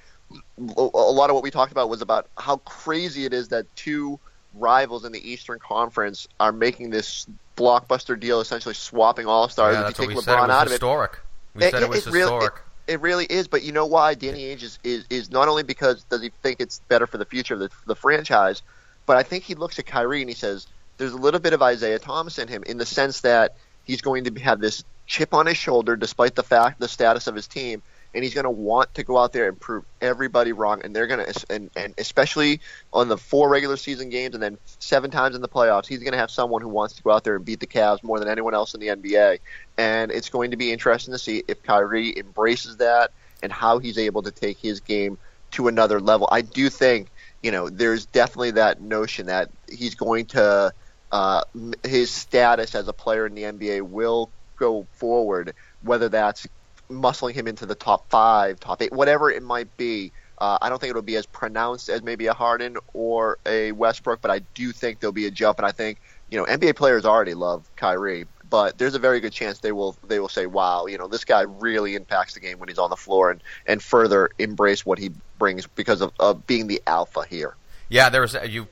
A 0.58 0.82
lot 0.82 1.30
of 1.30 1.34
what 1.34 1.42
we 1.42 1.50
talked 1.50 1.72
about 1.72 1.88
was 1.88 2.02
about 2.02 2.28
how 2.38 2.56
crazy 2.58 3.24
it 3.24 3.32
is 3.32 3.48
that 3.48 3.66
two 3.76 4.18
rivals 4.54 5.04
in 5.04 5.12
the 5.12 5.30
Eastern 5.30 5.58
Conference 5.58 6.28
are 6.40 6.52
making 6.52 6.90
this 6.90 7.26
blockbuster 7.56 8.18
deal, 8.18 8.40
essentially 8.40 8.74
swapping 8.74 9.26
all 9.26 9.48
stars. 9.48 9.74
yeah, 9.74 9.88
if 9.88 9.98
you 9.98 10.06
take 10.06 10.16
LeBron. 10.16 10.44
It 10.44 10.50
out 10.50 10.66
of 10.66 10.68
it, 10.68 10.72
historic. 10.72 11.18
We 11.54 11.62
said 11.62 11.82
it, 11.82 11.88
was 11.88 12.06
really- 12.06 12.20
historic. 12.20 12.54
it 12.86 13.00
really 13.00 13.26
is, 13.26 13.48
but 13.48 13.62
you 13.62 13.72
know 13.72 13.86
why 13.86 14.14
Danny 14.14 14.44
Ainge 14.44 14.62
is, 14.62 14.78
is, 14.84 15.04
is 15.10 15.30
not 15.30 15.48
only 15.48 15.62
because 15.62 16.04
does 16.04 16.22
he 16.22 16.30
think 16.42 16.60
it's 16.60 16.80
better 16.88 17.06
for 17.06 17.18
the 17.18 17.24
future 17.24 17.54
of 17.54 17.60
the, 17.60 17.70
the 17.86 17.96
franchise, 17.96 18.62
but 19.06 19.16
I 19.16 19.22
think 19.22 19.44
he 19.44 19.54
looks 19.54 19.78
at 19.78 19.86
Kyrie 19.86 20.20
and 20.20 20.30
he 20.30 20.34
says 20.34 20.66
there's 20.98 21.12
a 21.12 21.16
little 21.16 21.40
bit 21.40 21.52
of 21.52 21.62
Isaiah 21.62 21.98
Thomas 21.98 22.38
in 22.38 22.48
him 22.48 22.62
in 22.64 22.78
the 22.78 22.86
sense 22.86 23.20
that 23.22 23.56
he's 23.84 24.00
going 24.00 24.24
to 24.24 24.40
have 24.40 24.60
this 24.60 24.84
chip 25.06 25.34
on 25.34 25.46
his 25.46 25.56
shoulder 25.56 25.96
despite 25.96 26.34
the 26.34 26.42
fact 26.42 26.80
the 26.80 26.88
status 26.88 27.26
of 27.26 27.34
his 27.34 27.46
team, 27.46 27.82
and 28.14 28.22
he's 28.22 28.34
going 28.34 28.44
to 28.44 28.50
want 28.50 28.94
to 28.94 29.04
go 29.04 29.18
out 29.18 29.32
there 29.32 29.48
and 29.48 29.58
prove 29.58 29.84
everybody 30.00 30.52
wrong, 30.52 30.82
and 30.84 30.94
they're 30.94 31.06
going 31.06 31.24
to 31.24 31.46
and 31.50 31.70
and 31.76 31.94
especially 31.98 32.60
on 32.92 33.08
the 33.08 33.16
four 33.16 33.48
regular 33.48 33.76
season 33.76 34.08
games 34.08 34.34
and 34.34 34.42
then 34.42 34.58
seven 34.78 35.10
times 35.10 35.34
in 35.34 35.42
the 35.42 35.48
playoffs, 35.48 35.86
he's 35.86 36.00
going 36.00 36.12
to 36.12 36.18
have 36.18 36.30
someone 36.30 36.62
who 36.62 36.68
wants 36.68 36.94
to 36.94 37.02
go 37.02 37.10
out 37.10 37.24
there 37.24 37.36
and 37.36 37.44
beat 37.44 37.60
the 37.60 37.66
Cavs 37.66 38.02
more 38.02 38.18
than 38.18 38.28
anyone 38.28 38.54
else 38.54 38.74
in 38.74 38.80
the 38.80 38.88
NBA 38.88 39.38
and 39.78 40.10
it's 40.10 40.28
going 40.28 40.50
to 40.50 40.56
be 40.56 40.72
interesting 40.72 41.12
to 41.12 41.18
see 41.18 41.42
if 41.48 41.62
Kyrie 41.62 42.16
embraces 42.16 42.76
that 42.76 43.10
and 43.42 43.50
how 43.52 43.78
he's 43.78 43.98
able 43.98 44.22
to 44.22 44.30
take 44.30 44.58
his 44.58 44.80
game 44.80 45.18
to 45.52 45.68
another 45.68 46.00
level. 46.00 46.28
I 46.30 46.42
do 46.42 46.68
think, 46.70 47.08
you 47.42 47.50
know, 47.50 47.68
there's 47.68 48.06
definitely 48.06 48.52
that 48.52 48.80
notion 48.80 49.26
that 49.26 49.50
he's 49.70 49.94
going 49.94 50.26
to 50.26 50.72
uh, 51.10 51.42
his 51.84 52.10
status 52.10 52.74
as 52.74 52.88
a 52.88 52.92
player 52.92 53.26
in 53.26 53.34
the 53.34 53.42
NBA 53.42 53.82
will 53.82 54.30
go 54.56 54.86
forward, 54.92 55.54
whether 55.82 56.08
that's 56.08 56.46
muscling 56.94 57.34
him 57.34 57.46
into 57.46 57.66
the 57.66 57.74
top 57.74 58.08
five, 58.10 58.60
top 58.60 58.82
eight, 58.82 58.92
whatever 58.92 59.30
it 59.30 59.42
might 59.42 59.76
be. 59.76 60.12
Uh, 60.38 60.58
I 60.60 60.68
don't 60.68 60.80
think 60.80 60.90
it'll 60.90 61.02
be 61.02 61.16
as 61.16 61.26
pronounced 61.26 61.88
as 61.88 62.02
maybe 62.02 62.26
a 62.26 62.34
Harden 62.34 62.76
or 62.94 63.38
a 63.46 63.72
Westbrook, 63.72 64.20
but 64.20 64.30
I 64.30 64.40
do 64.54 64.72
think 64.72 65.00
there'll 65.00 65.12
be 65.12 65.26
a 65.26 65.30
jump, 65.30 65.58
and 65.58 65.66
I 65.66 65.72
think 65.72 66.00
you 66.30 66.38
know 66.38 66.44
NBA 66.46 66.74
players 66.76 67.04
already 67.04 67.34
love 67.34 67.68
Kyrie, 67.76 68.26
but 68.50 68.76
there's 68.76 68.94
a 68.94 68.98
very 68.98 69.20
good 69.20 69.32
chance 69.32 69.60
they 69.60 69.72
will 69.72 69.96
they 70.08 70.18
will 70.18 70.28
say, 70.28 70.46
"Wow, 70.46 70.86
you 70.86 70.98
know 70.98 71.06
this 71.06 71.24
guy 71.24 71.42
really 71.42 71.94
impacts 71.94 72.34
the 72.34 72.40
game 72.40 72.58
when 72.58 72.68
he's 72.68 72.78
on 72.78 72.90
the 72.90 72.96
floor," 72.96 73.30
and 73.30 73.40
and 73.66 73.82
further 73.82 74.30
embrace 74.38 74.84
what 74.84 74.98
he 74.98 75.10
brings 75.38 75.66
because 75.66 76.00
of, 76.00 76.12
of 76.18 76.46
being 76.46 76.66
the 76.66 76.82
alpha 76.86 77.24
here. 77.28 77.54
Yeah, 77.88 78.08
there's 78.08 78.34
you 78.48 78.66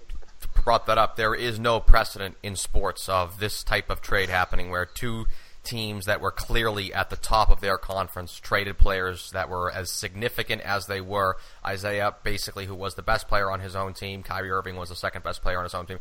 brought 0.64 0.86
that 0.86 0.98
up. 0.98 1.16
There 1.16 1.34
is 1.34 1.58
no 1.58 1.80
precedent 1.80 2.36
in 2.42 2.56
sports 2.56 3.08
of 3.08 3.38
this 3.38 3.62
type 3.62 3.90
of 3.90 4.00
trade 4.00 4.28
happening 4.28 4.70
where 4.70 4.86
two 4.86 5.26
teams 5.70 6.06
that 6.06 6.20
were 6.20 6.32
clearly 6.32 6.92
at 6.92 7.10
the 7.10 7.16
top 7.16 7.48
of 7.48 7.60
their 7.60 7.78
conference 7.78 8.38
traded 8.38 8.76
players 8.76 9.30
that 9.30 9.48
were 9.48 9.70
as 9.70 9.90
significant 9.90 10.60
as 10.62 10.86
they 10.86 11.00
were. 11.00 11.36
Isaiah, 11.64 12.14
basically, 12.24 12.66
who 12.66 12.74
was 12.74 12.96
the 12.96 13.02
best 13.02 13.28
player 13.28 13.50
on 13.50 13.60
his 13.60 13.76
own 13.76 13.94
team. 13.94 14.24
Kyrie 14.24 14.50
Irving 14.50 14.76
was 14.76 14.88
the 14.88 14.96
second 14.96 15.22
best 15.22 15.42
player 15.42 15.58
on 15.58 15.64
his 15.64 15.74
own 15.74 15.86
team. 15.86 16.00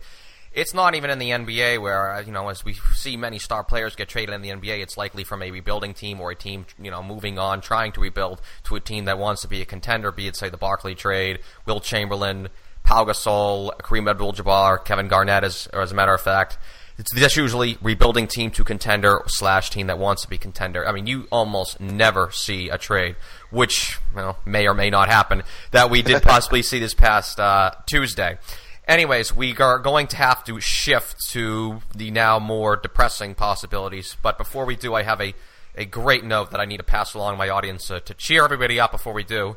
It's 0.52 0.74
not 0.74 0.96
even 0.96 1.12
in 1.12 1.20
the 1.20 1.30
NBA 1.30 1.80
where, 1.80 2.12
uh, 2.12 2.22
you 2.22 2.32
know, 2.32 2.50
as 2.50 2.66
we 2.66 2.74
see 2.74 3.16
many 3.16 3.38
star 3.38 3.64
players 3.64 3.96
get 3.96 4.10
traded 4.10 4.34
in 4.34 4.42
the 4.42 4.50
NBA, 4.50 4.82
it's 4.82 4.98
likely 4.98 5.24
from 5.24 5.44
a 5.44 5.52
rebuilding 5.52 5.94
team 5.94 6.20
or 6.20 6.32
a 6.32 6.36
team, 6.36 6.66
you 6.82 6.90
know, 6.90 7.04
moving 7.04 7.38
on, 7.38 7.62
trying 7.62 7.92
to 7.92 8.02
rebuild 8.02 8.42
to 8.64 8.76
a 8.76 8.80
team 8.80 9.06
that 9.06 9.20
wants 9.20 9.44
to 9.44 9.48
be 9.48 9.62
a 9.62 9.66
contender, 9.66 10.12
be 10.12 10.28
it, 10.28 10.36
say, 10.36 10.50
the 10.50 10.58
Barkley 10.58 10.96
trade, 10.96 11.40
Wilt 11.68 11.84
Chamberlain, 11.84 12.50
Pau 12.82 13.06
Gasol, 13.06 13.72
Kareem 13.82 14.10
Abdul-Jabbar, 14.10 14.84
Kevin 14.84 15.08
Garnett, 15.08 15.44
as, 15.44 15.68
as 15.68 15.92
a 15.92 15.96
matter 15.96 16.16
of 16.16 16.22
fact. 16.22 16.58
It's 17.00 17.14
that's 17.14 17.38
usually 17.38 17.78
rebuilding 17.82 18.28
team 18.28 18.52
to 18.52 18.66
contender 18.66 19.24
slash 19.28 19.70
team 19.70 19.88
that 19.88 19.98
wants 19.98 20.24
to 20.24 20.30
be 20.30 20.38
contender. 20.38 20.86
I 20.86 20.92
mean, 20.92 21.08
you 21.08 21.28
almost 21.32 21.80
never 21.80 22.30
see 22.32 22.68
a 22.68 22.78
trade, 22.78 23.16
which 23.52 23.98
you 24.12 24.18
know, 24.18 24.36
may 24.46 24.68
or 24.68 24.74
may 24.74 24.90
not 24.90 25.08
happen, 25.08 25.44
that 25.72 25.90
we 25.90 26.02
did 26.02 26.22
possibly 26.24 26.62
see 26.62 26.78
this 26.78 26.94
past 26.94 27.40
uh, 27.40 27.72
Tuesday. 27.86 28.38
Anyways, 28.86 29.34
we 29.34 29.56
are 29.58 29.80
going 29.80 30.08
to 30.08 30.18
have 30.18 30.44
to 30.44 30.60
shift 30.60 31.16
to 31.30 31.82
the 31.96 32.12
now 32.12 32.38
more 32.38 32.76
depressing 32.76 33.34
possibilities. 33.34 34.18
But 34.22 34.38
before 34.38 34.66
we 34.66 34.76
do, 34.76 34.94
I 34.94 35.04
have 35.04 35.22
a, 35.22 35.34
a 35.76 35.86
great 35.86 36.26
note 36.26 36.52
that 36.52 36.60
I 36.60 36.66
need 36.66 36.78
to 36.78 36.84
pass 36.84 37.14
along 37.14 37.36
to 37.36 37.38
my 37.38 37.48
audience 37.48 37.90
uh, 37.90 38.02
to 38.02 38.14
cheer 38.14 38.44
everybody 38.44 38.78
up 38.78 38.92
before 38.92 39.14
we 39.14 39.24
do. 39.24 39.56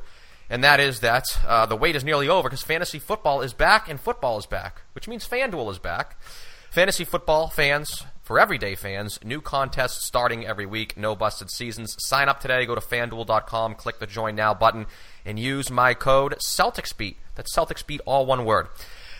And 0.48 0.62
that 0.62 0.78
is 0.78 1.00
that 1.00 1.24
uh, 1.44 1.66
the 1.66 1.76
wait 1.76 1.96
is 1.96 2.04
nearly 2.04 2.28
over 2.28 2.48
because 2.48 2.62
fantasy 2.62 3.00
football 3.00 3.40
is 3.40 3.52
back 3.52 3.88
and 3.88 3.98
football 3.98 4.38
is 4.38 4.46
back, 4.46 4.82
which 4.94 5.08
means 5.08 5.26
FanDuel 5.26 5.72
is 5.72 5.80
back. 5.80 6.16
Fantasy 6.72 7.04
football 7.04 7.48
fans, 7.48 8.02
for 8.22 8.40
everyday 8.40 8.74
fans, 8.74 9.18
new 9.22 9.42
contests 9.42 10.06
starting 10.06 10.46
every 10.46 10.64
week, 10.64 10.96
no 10.96 11.14
busted 11.14 11.50
seasons. 11.50 11.94
Sign 11.98 12.30
up 12.30 12.40
today, 12.40 12.64
go 12.64 12.74
to 12.74 12.80
fanduel.com, 12.80 13.74
click 13.74 13.98
the 13.98 14.06
join 14.06 14.34
now 14.34 14.54
button, 14.54 14.86
and 15.26 15.38
use 15.38 15.70
my 15.70 15.92
code 15.92 16.34
CelticsBeat. 16.38 17.16
That's 17.34 17.54
CelticsBeat, 17.54 18.00
all 18.06 18.24
one 18.24 18.46
word. 18.46 18.68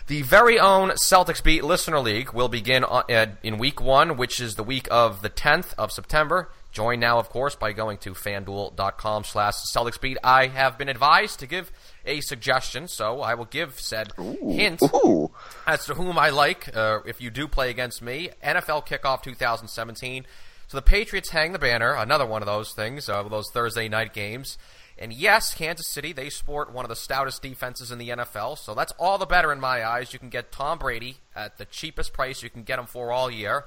The 0.07 0.23
very 0.23 0.59
own 0.59 0.89
Celtics 0.93 1.43
Beat 1.43 1.63
Listener 1.63 1.99
League 1.99 2.33
will 2.33 2.49
begin 2.49 2.83
uh, 2.83 3.03
in 3.43 3.59
week 3.59 3.79
one, 3.79 4.17
which 4.17 4.39
is 4.39 4.55
the 4.55 4.63
week 4.63 4.87
of 4.89 5.21
the 5.21 5.29
10th 5.29 5.75
of 5.77 5.91
September. 5.91 6.49
Join 6.73 6.99
now, 6.99 7.19
of 7.19 7.29
course, 7.29 7.55
by 7.55 7.71
going 7.71 7.99
to 7.99 8.15
fanduel.com 8.15 9.23
slash 9.25 9.53
Celtics. 9.73 10.17
I 10.23 10.47
have 10.47 10.75
been 10.75 10.89
advised 10.89 11.39
to 11.39 11.47
give 11.47 11.71
a 12.03 12.19
suggestion, 12.21 12.87
so 12.87 13.21
I 13.21 13.35
will 13.35 13.45
give 13.45 13.79
said 13.79 14.11
hint 14.17 14.81
Ooh, 14.81 15.31
as 15.67 15.85
to 15.85 15.93
whom 15.93 16.17
I 16.17 16.31
like 16.31 16.75
uh, 16.75 17.01
if 17.05 17.21
you 17.21 17.29
do 17.29 17.47
play 17.47 17.69
against 17.69 18.01
me. 18.01 18.31
NFL 18.43 18.87
Kickoff 18.87 19.21
2017. 19.21 20.25
So 20.67 20.77
the 20.77 20.81
Patriots 20.81 21.29
hang 21.29 21.51
the 21.51 21.59
banner, 21.59 21.93
another 21.93 22.25
one 22.25 22.41
of 22.41 22.47
those 22.47 22.73
things, 22.73 23.07
uh, 23.07 23.21
those 23.21 23.51
Thursday 23.53 23.87
night 23.87 24.11
games. 24.11 24.57
And 24.97 25.13
yes, 25.13 25.53
Kansas 25.53 25.87
City, 25.91 26.11
they 26.11 26.29
sport 26.29 26.73
one 26.73 26.85
of 26.85 26.89
the 26.89 26.95
stoutest 26.95 27.43
defenses 27.43 27.91
in 27.91 27.99
the 27.99 28.09
NFL, 28.09 28.57
so 28.57 28.73
that's 28.73 28.93
all 28.97 29.19
the 29.19 29.27
better 29.27 29.51
in 29.51 29.59
my 29.59 29.85
eyes. 29.85 30.13
You 30.13 30.17
can 30.17 30.29
get 30.29 30.51
Tom 30.51 30.79
Brady 30.79 31.17
at 31.35 31.59
the 31.59 31.65
cheapest 31.65 32.13
price 32.13 32.41
you 32.41 32.49
can 32.49 32.63
get 32.63 32.79
him 32.79 32.87
for 32.87 33.11
all 33.11 33.29
year. 33.29 33.65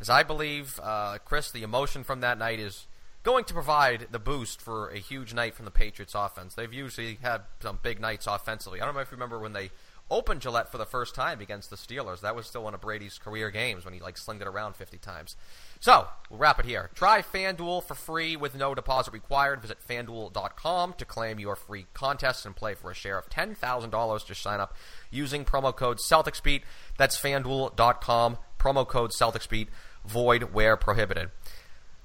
As 0.00 0.10
I 0.10 0.22
believe, 0.22 0.78
uh, 0.82 1.18
Chris, 1.24 1.50
the 1.50 1.62
emotion 1.62 2.04
from 2.04 2.20
that 2.20 2.38
night 2.38 2.60
is 2.60 2.86
going 3.22 3.44
to 3.44 3.54
provide 3.54 4.08
the 4.12 4.18
boost 4.18 4.60
for 4.60 4.88
a 4.90 4.98
huge 4.98 5.34
night 5.34 5.54
from 5.54 5.64
the 5.64 5.70
Patriots 5.70 6.14
offense. 6.14 6.54
They've 6.54 6.72
usually 6.72 7.18
had 7.22 7.42
some 7.60 7.78
big 7.82 8.00
nights 8.00 8.26
offensively. 8.26 8.80
I 8.80 8.84
don't 8.84 8.94
know 8.94 9.00
if 9.00 9.10
you 9.10 9.16
remember 9.16 9.38
when 9.40 9.52
they 9.52 9.70
opened 10.10 10.40
Gillette 10.40 10.70
for 10.70 10.78
the 10.78 10.86
first 10.86 11.14
time 11.14 11.40
against 11.40 11.70
the 11.70 11.76
Steelers. 11.76 12.20
That 12.20 12.36
was 12.36 12.46
still 12.46 12.62
one 12.62 12.74
of 12.74 12.80
Brady's 12.80 13.18
career 13.18 13.50
games 13.50 13.84
when 13.84 13.94
he 13.94 14.00
like 14.00 14.16
slinged 14.16 14.42
it 14.42 14.48
around 14.48 14.76
50 14.76 14.98
times. 14.98 15.34
So, 15.80 16.06
we'll 16.30 16.38
wrap 16.38 16.58
it 16.60 16.64
here. 16.64 16.90
Try 16.94 17.22
FanDuel 17.22 17.82
for 17.82 17.94
free 17.94 18.36
with 18.36 18.54
no 18.54 18.74
deposit 18.74 19.12
required. 19.12 19.60
Visit 19.60 19.78
fanduel.com 19.86 20.94
to 20.94 21.04
claim 21.04 21.38
your 21.38 21.56
free 21.56 21.86
contest 21.92 22.46
and 22.46 22.54
play 22.54 22.74
for 22.74 22.90
a 22.90 22.94
share 22.94 23.18
of 23.18 23.28
$10,000. 23.28 24.26
Just 24.26 24.42
sign 24.42 24.60
up 24.60 24.74
using 25.10 25.44
promo 25.44 25.74
code 25.74 25.98
CelticsBeat. 25.98 26.62
That's 26.96 27.20
fanduel.com, 27.20 28.38
promo 28.58 28.86
code 28.86 29.10
CelticsBeat, 29.10 29.68
void 30.06 30.54
where 30.54 30.76
prohibited. 30.76 31.30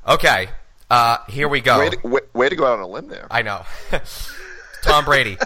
Okay, 0.08 0.50
uh, 0.90 1.18
here 1.30 1.48
we 1.48 1.62
go. 1.62 1.80
way 1.80 1.90
to, 1.90 2.08
way, 2.08 2.22
way 2.34 2.50
to 2.50 2.56
go 2.56 2.66
out 2.66 2.80
on 2.80 2.82
a 2.82 2.88
limb 2.88 3.08
there. 3.08 3.28
I 3.30 3.42
know. 3.42 3.64
Tom 4.82 5.06
Brady. 5.06 5.38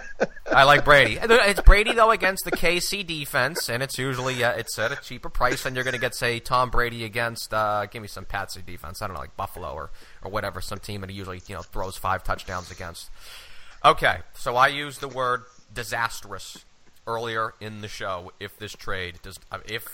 I 0.52 0.64
like 0.64 0.86
Brady. 0.86 1.20
It's 1.22 1.62
Brady 1.62 1.94
though 1.94 2.12
against 2.12 2.46
the 2.46 2.52
KC 2.52 3.06
defense, 3.06 3.70
and 3.70 3.84
it's 3.84 3.98
usually 3.98 4.44
uh, 4.44 4.52
it's 4.54 4.80
at 4.80 4.92
a 4.92 4.96
cheaper 4.96 5.30
price 5.30 5.64
than 5.64 5.76
you're 5.76 5.84
going 5.84 5.94
to 5.94 6.00
get, 6.00 6.16
say, 6.16 6.40
Tom 6.40 6.70
Brady 6.70 7.04
against. 7.04 7.54
Uh, 7.54 7.86
give 7.88 8.02
me 8.02 8.08
some 8.08 8.26
Patsy 8.26 8.62
defense. 8.66 9.02
I 9.02 9.08
don't 9.08 9.16
know, 9.16 9.20
like 9.20 9.36
Buffalo 9.36 9.74
or 9.74 9.92
or 10.24 10.32
whatever, 10.32 10.62
some 10.62 10.80
team 10.80 11.02
that 11.02 11.10
he 11.10 11.16
usually 11.16 11.42
you 11.48 11.56
know 11.56 11.62
throws 11.62 11.98
five 11.98 12.24
touchdowns 12.24 12.72
against. 12.72 13.10
Okay, 13.84 14.20
so 14.34 14.56
I 14.56 14.68
used 14.68 15.02
the 15.02 15.08
word 15.08 15.44
disastrous 15.74 16.64
earlier 17.06 17.54
in 17.60 17.82
the 17.82 17.88
show. 17.88 18.32
If 18.40 18.58
this 18.58 18.72
trade 18.74 19.20
does, 19.22 19.38
if 19.66 19.86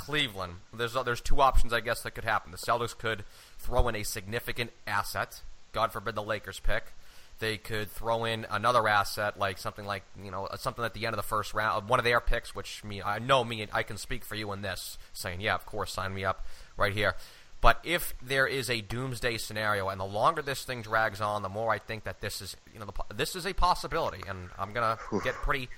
Cleveland, 0.00 0.54
there's 0.72 0.96
uh, 0.96 1.02
there's 1.02 1.20
two 1.20 1.40
options 1.40 1.72
I 1.72 1.80
guess 1.80 2.02
that 2.02 2.12
could 2.12 2.24
happen. 2.24 2.52
The 2.52 2.58
Celtics 2.58 2.96
could 2.96 3.24
throw 3.58 3.88
in 3.88 3.94
a 3.94 4.02
significant 4.02 4.70
asset. 4.86 5.42
God 5.72 5.92
forbid 5.92 6.14
the 6.14 6.22
Lakers 6.22 6.58
pick 6.58 6.92
they 7.40 7.56
could 7.56 7.90
throw 7.90 8.24
in 8.24 8.46
another 8.50 8.86
asset 8.86 9.38
like 9.38 9.58
something 9.58 9.86
like 9.86 10.04
you 10.22 10.30
know 10.30 10.46
something 10.56 10.84
at 10.84 10.94
the 10.94 11.06
end 11.06 11.14
of 11.14 11.16
the 11.16 11.26
first 11.26 11.52
round, 11.52 11.88
one 11.88 11.98
of 11.98 12.04
their 12.04 12.20
picks. 12.20 12.54
Which 12.54 12.84
me, 12.84 13.02
I 13.02 13.18
know 13.18 13.42
me, 13.42 13.66
I 13.72 13.82
can 13.82 13.96
speak 13.96 14.24
for 14.24 14.36
you 14.36 14.52
in 14.52 14.62
this, 14.62 14.96
saying 15.12 15.40
yeah, 15.40 15.54
of 15.54 15.66
course, 15.66 15.92
sign 15.92 16.14
me 16.14 16.24
up 16.24 16.46
right 16.76 16.92
here. 16.92 17.16
But 17.60 17.80
if 17.84 18.14
there 18.22 18.46
is 18.46 18.70
a 18.70 18.80
doomsday 18.80 19.36
scenario, 19.38 19.88
and 19.88 20.00
the 20.00 20.06
longer 20.06 20.40
this 20.40 20.64
thing 20.64 20.80
drags 20.80 21.20
on, 21.20 21.42
the 21.42 21.48
more 21.48 21.70
I 21.70 21.78
think 21.78 22.04
that 22.04 22.20
this 22.20 22.40
is 22.40 22.56
you 22.72 22.78
know 22.78 22.86
the, 22.86 23.14
this 23.14 23.34
is 23.34 23.46
a 23.46 23.52
possibility, 23.54 24.22
and 24.28 24.50
I'm 24.58 24.72
gonna 24.72 24.98
get 25.24 25.34
pretty. 25.34 25.68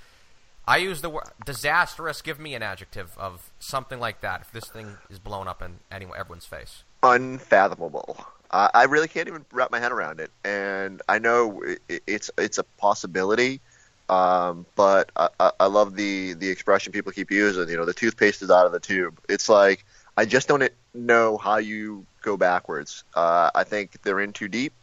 I 0.66 0.76
use 0.76 1.00
the 1.00 1.10
word 1.10 1.24
disastrous. 1.44 2.22
Give 2.22 2.38
me 2.38 2.54
an 2.54 2.62
adjective 2.62 3.16
of 3.18 3.50
something 3.58 3.98
like 3.98 4.20
that. 4.20 4.42
If 4.42 4.52
this 4.52 4.66
thing 4.66 4.96
is 5.10 5.18
blown 5.18 5.48
up 5.48 5.60
in 5.62 5.80
anyone, 5.90 6.18
everyone's 6.18 6.46
face, 6.46 6.84
unfathomable. 7.02 8.24
Uh, 8.50 8.68
I 8.74 8.84
really 8.84 9.08
can't 9.08 9.28
even 9.28 9.44
wrap 9.50 9.70
my 9.70 9.80
head 9.80 9.92
around 9.92 10.20
it, 10.20 10.30
and 10.44 11.02
I 11.08 11.18
know 11.18 11.62
it, 11.62 12.02
it's 12.06 12.30
it's 12.38 12.58
a 12.58 12.64
possibility, 12.78 13.60
um, 14.08 14.66
but 14.76 15.10
I, 15.16 15.50
I 15.58 15.66
love 15.66 15.96
the 15.96 16.34
the 16.34 16.48
expression 16.48 16.92
people 16.92 17.12
keep 17.12 17.30
using. 17.30 17.68
You 17.68 17.76
know, 17.76 17.84
the 17.84 17.94
toothpaste 17.94 18.42
is 18.42 18.50
out 18.50 18.66
of 18.66 18.72
the 18.72 18.80
tube. 18.80 19.18
It's 19.28 19.48
like 19.48 19.84
I 20.16 20.26
just 20.26 20.48
don't 20.48 20.68
know 20.94 21.38
how 21.38 21.56
you 21.56 22.06
go 22.20 22.36
backwards. 22.36 23.04
Uh, 23.14 23.50
I 23.54 23.64
think 23.64 24.02
they're 24.02 24.20
in 24.20 24.32
too 24.32 24.48
deep. 24.48 24.74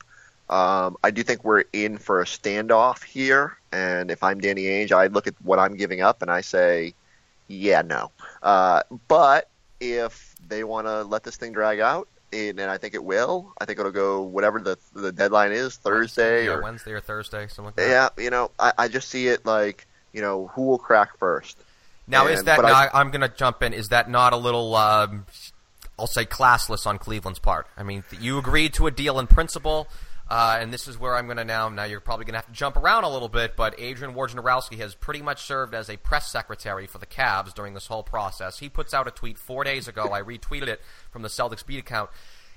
Um, 0.49 0.97
I 1.03 1.11
do 1.11 1.23
think 1.23 1.43
we're 1.43 1.65
in 1.73 1.97
for 1.97 2.21
a 2.21 2.25
standoff 2.25 3.03
here, 3.03 3.57
and 3.71 4.09
if 4.09 4.23
I'm 4.23 4.39
Danny 4.39 4.63
Ainge, 4.63 4.91
I 4.91 5.07
look 5.07 5.27
at 5.27 5.35
what 5.43 5.59
I'm 5.59 5.75
giving 5.75 6.01
up 6.01 6.21
and 6.21 6.31
I 6.31 6.41
say, 6.41 6.93
yeah, 7.47 7.81
no. 7.81 8.11
Uh, 8.41 8.83
but 9.07 9.49
if 9.79 10.35
they 10.47 10.63
want 10.63 10.87
to 10.87 11.03
let 11.03 11.23
this 11.23 11.37
thing 11.37 11.53
drag 11.53 11.79
out, 11.79 12.07
and, 12.31 12.59
and 12.59 12.69
I 12.69 12.77
think 12.77 12.93
it 12.93 13.03
will. 13.03 13.53
I 13.59 13.65
think 13.65 13.79
it'll 13.79 13.91
go 13.91 14.21
whatever 14.21 14.59
the 14.59 14.77
the 14.93 15.11
deadline 15.11 15.51
is 15.51 15.77
Thursday 15.77 16.45
yeah, 16.45 16.51
or 16.51 16.61
Wednesday 16.61 16.91
or 16.91 17.01
Thursday, 17.01 17.47
something 17.47 17.65
like 17.65 17.75
that. 17.75 18.13
Yeah, 18.17 18.23
you 18.23 18.29
know, 18.29 18.51
I, 18.59 18.73
I 18.77 18.87
just 18.87 19.09
see 19.09 19.27
it 19.27 19.45
like 19.45 19.87
you 20.13 20.21
know 20.21 20.47
who 20.47 20.63
will 20.63 20.77
crack 20.77 21.17
first. 21.17 21.57
Now 22.07 22.25
and, 22.25 22.33
is 22.33 22.43
that? 22.43 22.61
Now, 22.61 22.67
I, 22.67 23.01
am 23.01 23.11
going 23.11 23.21
to 23.21 23.29
jump 23.29 23.63
in. 23.63 23.73
Is 23.73 23.89
that 23.89 24.09
not 24.09 24.33
a 24.33 24.37
little? 24.37 24.75
Um, 24.75 25.25
I'll 25.97 26.07
say 26.07 26.25
classless 26.25 26.85
on 26.87 26.97
Cleveland's 26.97 27.39
part. 27.39 27.67
I 27.77 27.83
mean, 27.83 28.03
you 28.19 28.37
agreed 28.37 28.73
to 28.75 28.87
a 28.87 28.91
deal 28.91 29.19
in 29.19 29.27
principle. 29.27 29.87
Uh, 30.29 30.59
and 30.61 30.71
this 30.71 30.87
is 30.87 30.99
where 30.99 31.15
I'm 31.15 31.25
going 31.25 31.37
to 31.37 31.43
now. 31.43 31.69
Now 31.69 31.85
you're 31.85 31.99
probably 31.99 32.25
going 32.25 32.33
to 32.33 32.39
have 32.39 32.47
to 32.47 32.53
jump 32.53 32.77
around 32.77 33.03
a 33.03 33.09
little 33.09 33.29
bit, 33.29 33.55
but 33.55 33.73
Adrian 33.79 34.13
Wojnarowski 34.13 34.77
has 34.77 34.93
pretty 34.93 35.23
much 35.23 35.43
served 35.43 35.73
as 35.73 35.89
a 35.89 35.97
press 35.97 36.31
secretary 36.31 36.85
for 36.85 36.99
the 36.99 37.07
Cavs 37.07 37.53
during 37.53 37.73
this 37.73 37.87
whole 37.87 38.03
process. 38.03 38.59
He 38.59 38.69
puts 38.69 38.93
out 38.93 39.07
a 39.07 39.11
tweet 39.11 39.39
four 39.39 39.63
days 39.63 39.87
ago. 39.87 40.11
I 40.13 40.21
retweeted 40.21 40.67
it 40.67 40.81
from 41.09 41.23
the 41.23 41.29
Celtics 41.29 41.65
beat 41.65 41.79
account. 41.79 42.11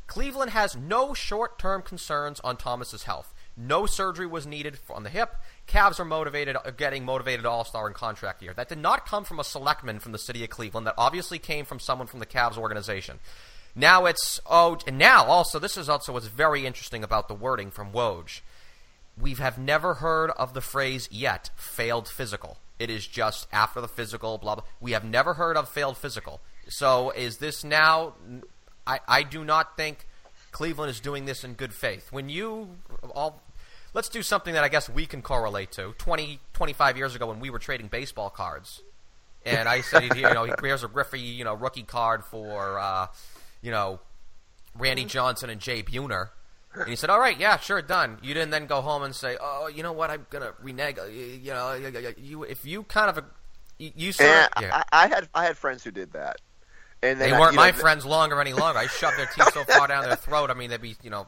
Cleveland 0.07 0.51
has 0.51 0.77
no 0.77 1.15
short-term 1.15 1.81
concerns 1.81 2.41
on 2.41 2.59
Thomas's 2.59 3.05
health. 3.05 3.33
No 3.57 3.87
surgery 3.87 4.27
was 4.27 4.47
needed 4.47 4.79
on 4.91 5.05
the 5.05 5.11
hip. 5.11 5.37
Cavs 5.67 6.01
are 6.01 6.05
motivated, 6.05 6.57
uh, 6.57 6.71
getting 6.73 7.05
motivated 7.05 7.47
All-Star 7.47 7.87
in 7.87 7.95
contract 7.95 8.43
year. 8.43 8.53
That 8.53 8.69
did 8.69 8.79
not 8.79 9.07
come 9.07 9.25
from 9.25 9.39
a 9.39 9.45
selectman 9.45 10.01
from 10.01 10.13
the 10.13 10.19
city 10.19 10.43
of 10.45 10.51
Cleveland. 10.51 10.87
That 10.87 10.95
obviously 10.99 11.39
came 11.39 11.65
from 11.65 11.81
someone 11.81 12.07
from 12.07 12.21
the 12.21 12.27
Cavs 12.27 12.59
organization. 12.59 13.21
Now 13.75 14.05
it's 14.05 14.41
oh, 14.47 14.79
and 14.87 14.99
now 14.99 15.25
also 15.25 15.59
this 15.59 15.77
is 15.77 15.89
also 15.89 16.13
what's 16.13 16.27
very 16.27 16.67
interesting 16.67 17.03
about 17.03 17.29
the 17.29 17.35
wording 17.35 17.71
from 17.71 17.93
Woj. 17.93 18.41
We 19.19 19.35
have 19.35 19.59
never 19.59 19.95
heard 19.95 20.31
of 20.31 20.53
the 20.53 20.61
phrase 20.61 21.09
yet 21.11 21.51
failed 21.57 22.09
physical. 22.09 22.59
It 22.79 22.91
is 22.91 23.07
just 23.07 23.47
after 23.53 23.81
the 23.81 23.89
physical, 23.89 24.37
blah 24.37 24.57
blah. 24.57 24.65
We 24.81 24.93
have 24.93 25.05
never 25.05 25.35
heard 25.35 25.57
of 25.57 25.69
failed 25.69 25.97
physical. 25.97 26.41
So 26.69 27.11
is 27.11 27.39
this 27.39 27.65
now? 27.65 28.15
I 28.87 29.01
I 29.09 29.23
do 29.23 29.43
not 29.45 29.77
think 29.77 30.07
Cleveland 30.51 30.91
is 30.91 31.01
doing 31.01 31.25
this 31.25 31.43
in 31.43 31.55
good 31.55 31.73
faith. 31.73 32.09
When 32.13 32.29
you 32.29 32.77
all 33.15 33.41
let's 33.95 34.11
do 34.11 34.23
something 34.23 34.53
that 34.53 34.65
I 34.65 34.69
guess 34.69 34.91
we 34.91 35.07
can 35.07 35.23
correlate 35.23 35.73
to. 35.73 35.95
20, 35.99 36.41
25 36.53 36.97
years 36.97 37.15
ago 37.15 37.27
when 37.27 37.41
we 37.41 37.51
were 37.51 37.59
trading 37.59 37.89
baseball 37.89 38.31
cards, 38.31 38.83
and 39.45 39.69
I 39.69 39.81
said, 39.81 40.15
you 40.17 40.23
know, 40.23 40.45
here's 40.63 40.85
a 40.85 40.89
Griffey, 40.89 41.21
you 41.21 41.45
know, 41.45 41.55
rookie 41.55 41.83
card 41.83 42.23
for. 42.25 42.79
Uh, 42.79 43.07
you 43.62 43.70
know, 43.70 44.01
Randy 44.77 45.03
mm-hmm. 45.03 45.09
Johnson 45.09 45.51
and 45.51 45.61
Jay 45.61 45.83
Buhner. 45.83 46.31
And 46.75 46.88
he 46.88 46.96
said, 46.96 47.11
"All 47.11 47.20
right, 47.20 47.38
yeah, 47.38 47.59
sure, 47.59 47.83
done." 47.83 48.18
You 48.22 48.33
didn't 48.33 48.51
then 48.51 48.66
go 48.66 48.81
home 48.81 49.03
and 49.03 49.14
say, 49.14 49.37
"Oh, 49.40 49.68
you 49.68 49.83
know 49.83 49.92
what? 49.92 50.11
I'm 50.11 50.27
gonna 50.31 50.55
renege." 50.62 50.98
Uh, 50.98 51.05
you 51.05 51.53
know, 51.53 51.75
you 52.16 52.44
if 52.44 52.64
you 52.64 52.83
kind 52.85 53.11
of 53.11 53.18
uh, 53.18 53.22
you, 53.79 53.92
you 53.94 54.12
sort 54.12 54.31
yeah, 54.31 54.48
yeah. 54.61 54.83
I, 54.90 55.05
I, 55.05 55.09
had 55.09 55.29
I 55.35 55.44
had 55.44 55.59
friends 55.59 55.85
who 55.85 55.90
did 55.90 56.12
that, 56.12 56.40
and 57.03 57.20
they 57.20 57.33
weren't 57.33 57.55
my 57.55 57.72
know, 57.72 57.77
friends 57.77 58.07
longer 58.07 58.40
any 58.40 58.55
longer. 58.55 58.79
I 58.79 58.87
shoved 58.87 59.18
their 59.18 59.27
teeth 59.27 59.53
so 59.53 59.64
far 59.64 59.87
down 59.87 60.05
their 60.05 60.16
throat. 60.16 60.51
I 60.51 60.55
mean, 60.55 60.70
they'd 60.70 60.81
be, 60.81 60.96
you 61.03 61.11
know. 61.11 61.27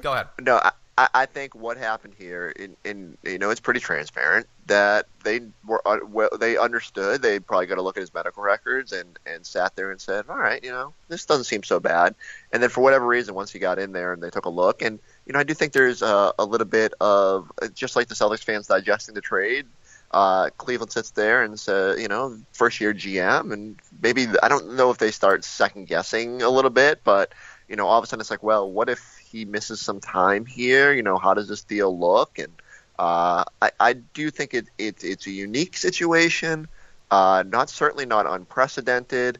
Go 0.00 0.12
ahead. 0.14 0.28
No, 0.40 0.56
I, 0.56 0.72
I, 0.98 1.08
I 1.12 1.26
think 1.26 1.54
what 1.54 1.76
happened 1.76 2.14
here, 2.16 2.48
in, 2.48 2.76
in 2.84 3.18
you 3.22 3.38
know, 3.38 3.50
it's 3.50 3.60
pretty 3.60 3.80
transparent 3.80 4.46
that 4.66 5.06
they 5.24 5.40
were 5.66 5.86
uh, 5.86 5.98
well, 6.08 6.30
they 6.38 6.56
understood. 6.56 7.22
They 7.22 7.38
probably 7.38 7.66
got 7.66 7.74
to 7.76 7.82
look 7.82 7.96
at 7.96 8.00
his 8.00 8.14
medical 8.14 8.42
records 8.42 8.92
and 8.92 9.18
and 9.26 9.44
sat 9.44 9.76
there 9.76 9.90
and 9.90 10.00
said, 10.00 10.26
all 10.28 10.38
right, 10.38 10.62
you 10.64 10.70
know, 10.70 10.94
this 11.08 11.26
doesn't 11.26 11.44
seem 11.44 11.62
so 11.62 11.80
bad. 11.80 12.14
And 12.52 12.62
then 12.62 12.70
for 12.70 12.80
whatever 12.80 13.06
reason, 13.06 13.34
once 13.34 13.52
he 13.52 13.58
got 13.58 13.78
in 13.78 13.92
there 13.92 14.12
and 14.12 14.22
they 14.22 14.30
took 14.30 14.46
a 14.46 14.50
look, 14.50 14.82
and 14.82 14.98
you 15.26 15.32
know, 15.32 15.38
I 15.38 15.44
do 15.44 15.54
think 15.54 15.72
there's 15.72 16.02
a, 16.02 16.32
a 16.38 16.44
little 16.44 16.66
bit 16.66 16.94
of 17.00 17.52
uh, 17.60 17.68
just 17.68 17.96
like 17.96 18.08
the 18.08 18.14
Celtics 18.14 18.44
fans 18.44 18.66
digesting 18.66 19.14
the 19.14 19.20
trade. 19.20 19.66
Uh, 20.12 20.50
Cleveland 20.56 20.92
sits 20.92 21.10
there 21.10 21.42
and 21.42 21.58
says, 21.58 22.00
you 22.00 22.06
know, 22.06 22.38
first 22.52 22.80
year 22.80 22.94
GM, 22.94 23.52
and 23.52 23.76
maybe 24.00 24.26
I 24.42 24.48
don't 24.48 24.76
know 24.76 24.90
if 24.90 24.98
they 24.98 25.10
start 25.10 25.44
second 25.44 25.88
guessing 25.88 26.42
a 26.42 26.48
little 26.48 26.70
bit, 26.70 27.00
but 27.04 27.32
you 27.68 27.76
know, 27.76 27.86
all 27.86 27.98
of 27.98 28.04
a 28.04 28.06
sudden 28.06 28.20
it's 28.20 28.30
like, 28.30 28.42
well, 28.42 28.70
what 28.70 28.88
if 28.88 29.18
he 29.28 29.44
misses 29.44 29.80
some 29.80 30.00
time 30.00 30.46
here? 30.46 30.92
You 30.92 31.02
know, 31.02 31.18
how 31.18 31.34
does 31.34 31.48
this 31.48 31.64
deal 31.64 31.96
look? 31.96 32.38
And 32.38 32.52
uh, 32.98 33.44
I, 33.60 33.70
I 33.78 33.92
do 33.94 34.30
think 34.30 34.54
it, 34.54 34.68
it, 34.78 35.02
it's 35.02 35.26
a 35.26 35.30
unique 35.30 35.76
situation, 35.76 36.68
uh, 37.10 37.44
not 37.46 37.68
certainly 37.70 38.06
not 38.06 38.26
unprecedented. 38.26 39.38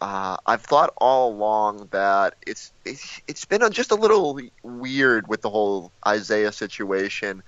Uh, 0.00 0.36
I've 0.46 0.62
thought 0.62 0.92
all 0.98 1.32
along 1.32 1.88
that 1.92 2.34
it's 2.46 2.72
it's, 2.84 3.20
it's 3.26 3.44
been 3.44 3.70
just 3.72 3.90
a 3.90 3.94
little 3.94 4.38
weird 4.62 5.28
with 5.28 5.40
the 5.40 5.50
whole 5.50 5.92
Isaiah 6.06 6.52
situation. 6.52 7.42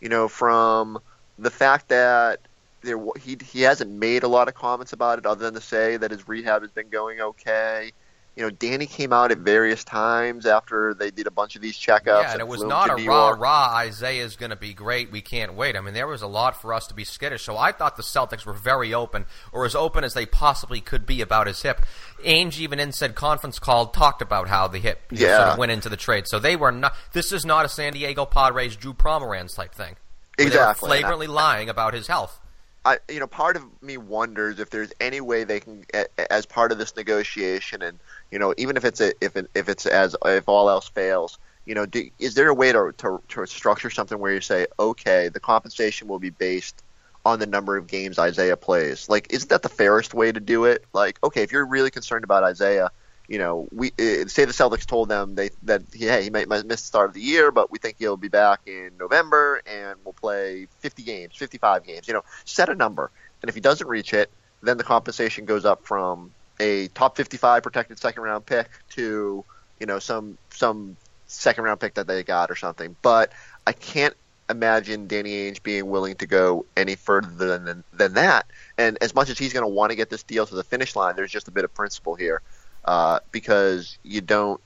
You 0.00 0.08
know, 0.08 0.28
from 0.28 0.98
the 1.38 1.50
fact 1.50 1.88
that 1.88 2.40
there 2.82 2.98
he 3.20 3.38
he 3.44 3.62
hasn't 3.62 3.90
made 3.90 4.24
a 4.24 4.28
lot 4.28 4.48
of 4.48 4.54
comments 4.54 4.92
about 4.92 5.18
it 5.18 5.26
other 5.26 5.44
than 5.44 5.54
to 5.54 5.60
say 5.60 5.96
that 5.96 6.10
his 6.10 6.26
rehab 6.28 6.62
has 6.62 6.72
been 6.72 6.88
going 6.88 7.20
okay 7.20 7.92
you 8.34 8.42
know, 8.42 8.50
Danny 8.50 8.86
came 8.86 9.12
out 9.12 9.30
at 9.30 9.38
various 9.38 9.84
times 9.84 10.46
after 10.46 10.94
they 10.94 11.10
did 11.10 11.26
a 11.26 11.30
bunch 11.30 11.54
of 11.54 11.60
these 11.60 11.76
checkups. 11.76 12.22
Yeah, 12.22 12.32
and 12.32 12.40
it 12.40 12.48
was 12.48 12.62
not 12.62 12.90
a 12.90 12.96
New 12.96 13.06
rah 13.06 13.28
York. 13.28 13.40
rah. 13.40 13.74
Isaiah's 13.76 14.36
going 14.36 14.50
to 14.50 14.56
be 14.56 14.72
great. 14.72 15.12
We 15.12 15.20
can't 15.20 15.52
wait. 15.52 15.76
I 15.76 15.82
mean, 15.82 15.92
there 15.92 16.06
was 16.06 16.22
a 16.22 16.26
lot 16.26 16.60
for 16.60 16.72
us 16.72 16.86
to 16.86 16.94
be 16.94 17.04
skittish. 17.04 17.42
So 17.42 17.58
I 17.58 17.72
thought 17.72 17.96
the 17.98 18.02
Celtics 18.02 18.46
were 18.46 18.54
very 18.54 18.94
open, 18.94 19.26
or 19.52 19.66
as 19.66 19.74
open 19.74 20.02
as 20.02 20.14
they 20.14 20.24
possibly 20.24 20.80
could 20.80 21.04
be 21.04 21.20
about 21.20 21.46
his 21.46 21.60
hip. 21.60 21.84
Ainge 22.24 22.58
even 22.58 22.80
in 22.80 22.92
said 22.92 23.14
conference 23.14 23.58
call 23.58 23.88
talked 23.88 24.22
about 24.22 24.48
how 24.48 24.66
the 24.66 24.78
hip 24.78 25.00
yeah. 25.10 25.36
sort 25.36 25.48
of 25.50 25.58
went 25.58 25.72
into 25.72 25.90
the 25.90 25.96
trade. 25.98 26.26
So 26.26 26.38
they 26.38 26.56
were 26.56 26.72
not. 26.72 26.94
This 27.12 27.32
is 27.32 27.44
not 27.44 27.66
a 27.66 27.68
San 27.68 27.92
Diego 27.92 28.24
Padres 28.24 28.76
Drew 28.76 28.94
Pomeranz 28.94 29.54
type 29.54 29.74
thing. 29.74 29.96
Exactly, 30.38 30.88
flagrantly 30.88 31.26
I, 31.26 31.30
lying 31.30 31.68
about 31.68 31.92
his 31.92 32.06
health. 32.06 32.40
I, 32.84 32.98
you 33.08 33.20
know, 33.20 33.26
part 33.26 33.56
of 33.56 33.64
me 33.82 33.96
wonders 33.96 34.58
if 34.58 34.70
there's 34.70 34.92
any 35.00 35.20
way 35.20 35.44
they 35.44 35.60
can, 35.60 35.84
as 36.30 36.46
part 36.46 36.72
of 36.72 36.78
this 36.78 36.96
negotiation, 36.96 37.82
and 37.82 37.98
you 38.32 38.38
know, 38.38 38.54
even 38.56 38.76
if 38.76 38.84
it's 38.84 39.00
a, 39.00 39.12
if 39.22 39.36
it, 39.36 39.50
if 39.54 39.68
it's 39.68 39.84
as 39.84 40.16
if 40.24 40.48
all 40.48 40.70
else 40.70 40.88
fails, 40.88 41.38
you 41.66 41.74
know, 41.74 41.84
do, 41.86 42.08
is 42.18 42.34
there 42.34 42.48
a 42.48 42.54
way 42.54 42.72
to, 42.72 42.92
to 42.96 43.22
to 43.28 43.46
structure 43.46 43.90
something 43.90 44.18
where 44.18 44.32
you 44.32 44.40
say, 44.40 44.66
okay, 44.80 45.28
the 45.28 45.38
compensation 45.38 46.08
will 46.08 46.18
be 46.18 46.30
based 46.30 46.82
on 47.24 47.38
the 47.38 47.46
number 47.46 47.76
of 47.76 47.86
games 47.86 48.18
Isaiah 48.18 48.56
plays? 48.56 49.08
Like, 49.08 49.28
isn't 49.30 49.50
that 49.50 49.62
the 49.62 49.68
fairest 49.68 50.14
way 50.14 50.32
to 50.32 50.40
do 50.40 50.64
it? 50.64 50.84
Like, 50.94 51.18
okay, 51.22 51.42
if 51.42 51.52
you're 51.52 51.66
really 51.66 51.90
concerned 51.90 52.24
about 52.24 52.42
Isaiah, 52.42 52.90
you 53.28 53.38
know, 53.38 53.68
we 53.70 53.88
uh, 53.88 54.26
say 54.26 54.46
the 54.46 54.52
Celtics 54.52 54.86
told 54.86 55.10
them 55.10 55.34
they 55.34 55.50
that 55.64 55.82
he, 55.92 56.06
hey, 56.06 56.24
he 56.24 56.30
might, 56.30 56.48
might 56.48 56.64
miss 56.64 56.80
the 56.80 56.86
start 56.86 57.10
of 57.10 57.14
the 57.14 57.20
year, 57.20 57.50
but 57.50 57.70
we 57.70 57.78
think 57.78 57.96
he'll 57.98 58.16
be 58.16 58.28
back 58.28 58.60
in 58.66 58.92
November 58.98 59.62
and 59.66 59.98
we'll 60.04 60.14
play 60.14 60.68
50 60.80 61.02
games, 61.02 61.36
55 61.36 61.84
games. 61.84 62.08
You 62.08 62.14
know, 62.14 62.24
set 62.46 62.70
a 62.70 62.74
number, 62.74 63.10
and 63.42 63.50
if 63.50 63.54
he 63.54 63.60
doesn't 63.60 63.86
reach 63.86 64.14
it, 64.14 64.32
then 64.62 64.78
the 64.78 64.84
compensation 64.84 65.44
goes 65.44 65.66
up 65.66 65.84
from 65.84 66.32
a 66.62 66.88
top 66.88 67.16
55 67.16 67.62
protected 67.62 67.98
second 67.98 68.22
round 68.22 68.46
pick 68.46 68.68
to 68.90 69.44
you 69.80 69.86
know 69.86 69.98
some 69.98 70.38
some 70.50 70.96
second 71.26 71.64
round 71.64 71.80
pick 71.80 71.94
that 71.94 72.06
they 72.06 72.22
got 72.22 72.50
or 72.50 72.56
something. 72.56 72.94
But 73.02 73.32
I 73.66 73.72
can't 73.72 74.14
imagine 74.48 75.08
Danny 75.08 75.30
Ainge 75.30 75.62
being 75.62 75.86
willing 75.86 76.14
to 76.16 76.26
go 76.26 76.64
any 76.76 76.94
further 76.94 77.58
than 77.58 77.82
than 77.92 78.14
that. 78.14 78.46
And 78.78 78.96
as 79.00 79.14
much 79.14 79.28
as 79.28 79.38
he's 79.38 79.52
going 79.52 79.64
to 79.64 79.68
want 79.68 79.90
to 79.90 79.96
get 79.96 80.08
this 80.08 80.22
deal 80.22 80.46
to 80.46 80.54
the 80.54 80.64
finish 80.64 80.94
line, 80.94 81.16
there's 81.16 81.32
just 81.32 81.48
a 81.48 81.50
bit 81.50 81.64
of 81.64 81.74
principle 81.74 82.14
here 82.14 82.42
uh, 82.84 83.18
because 83.32 83.98
you 84.04 84.20
don't 84.20 84.60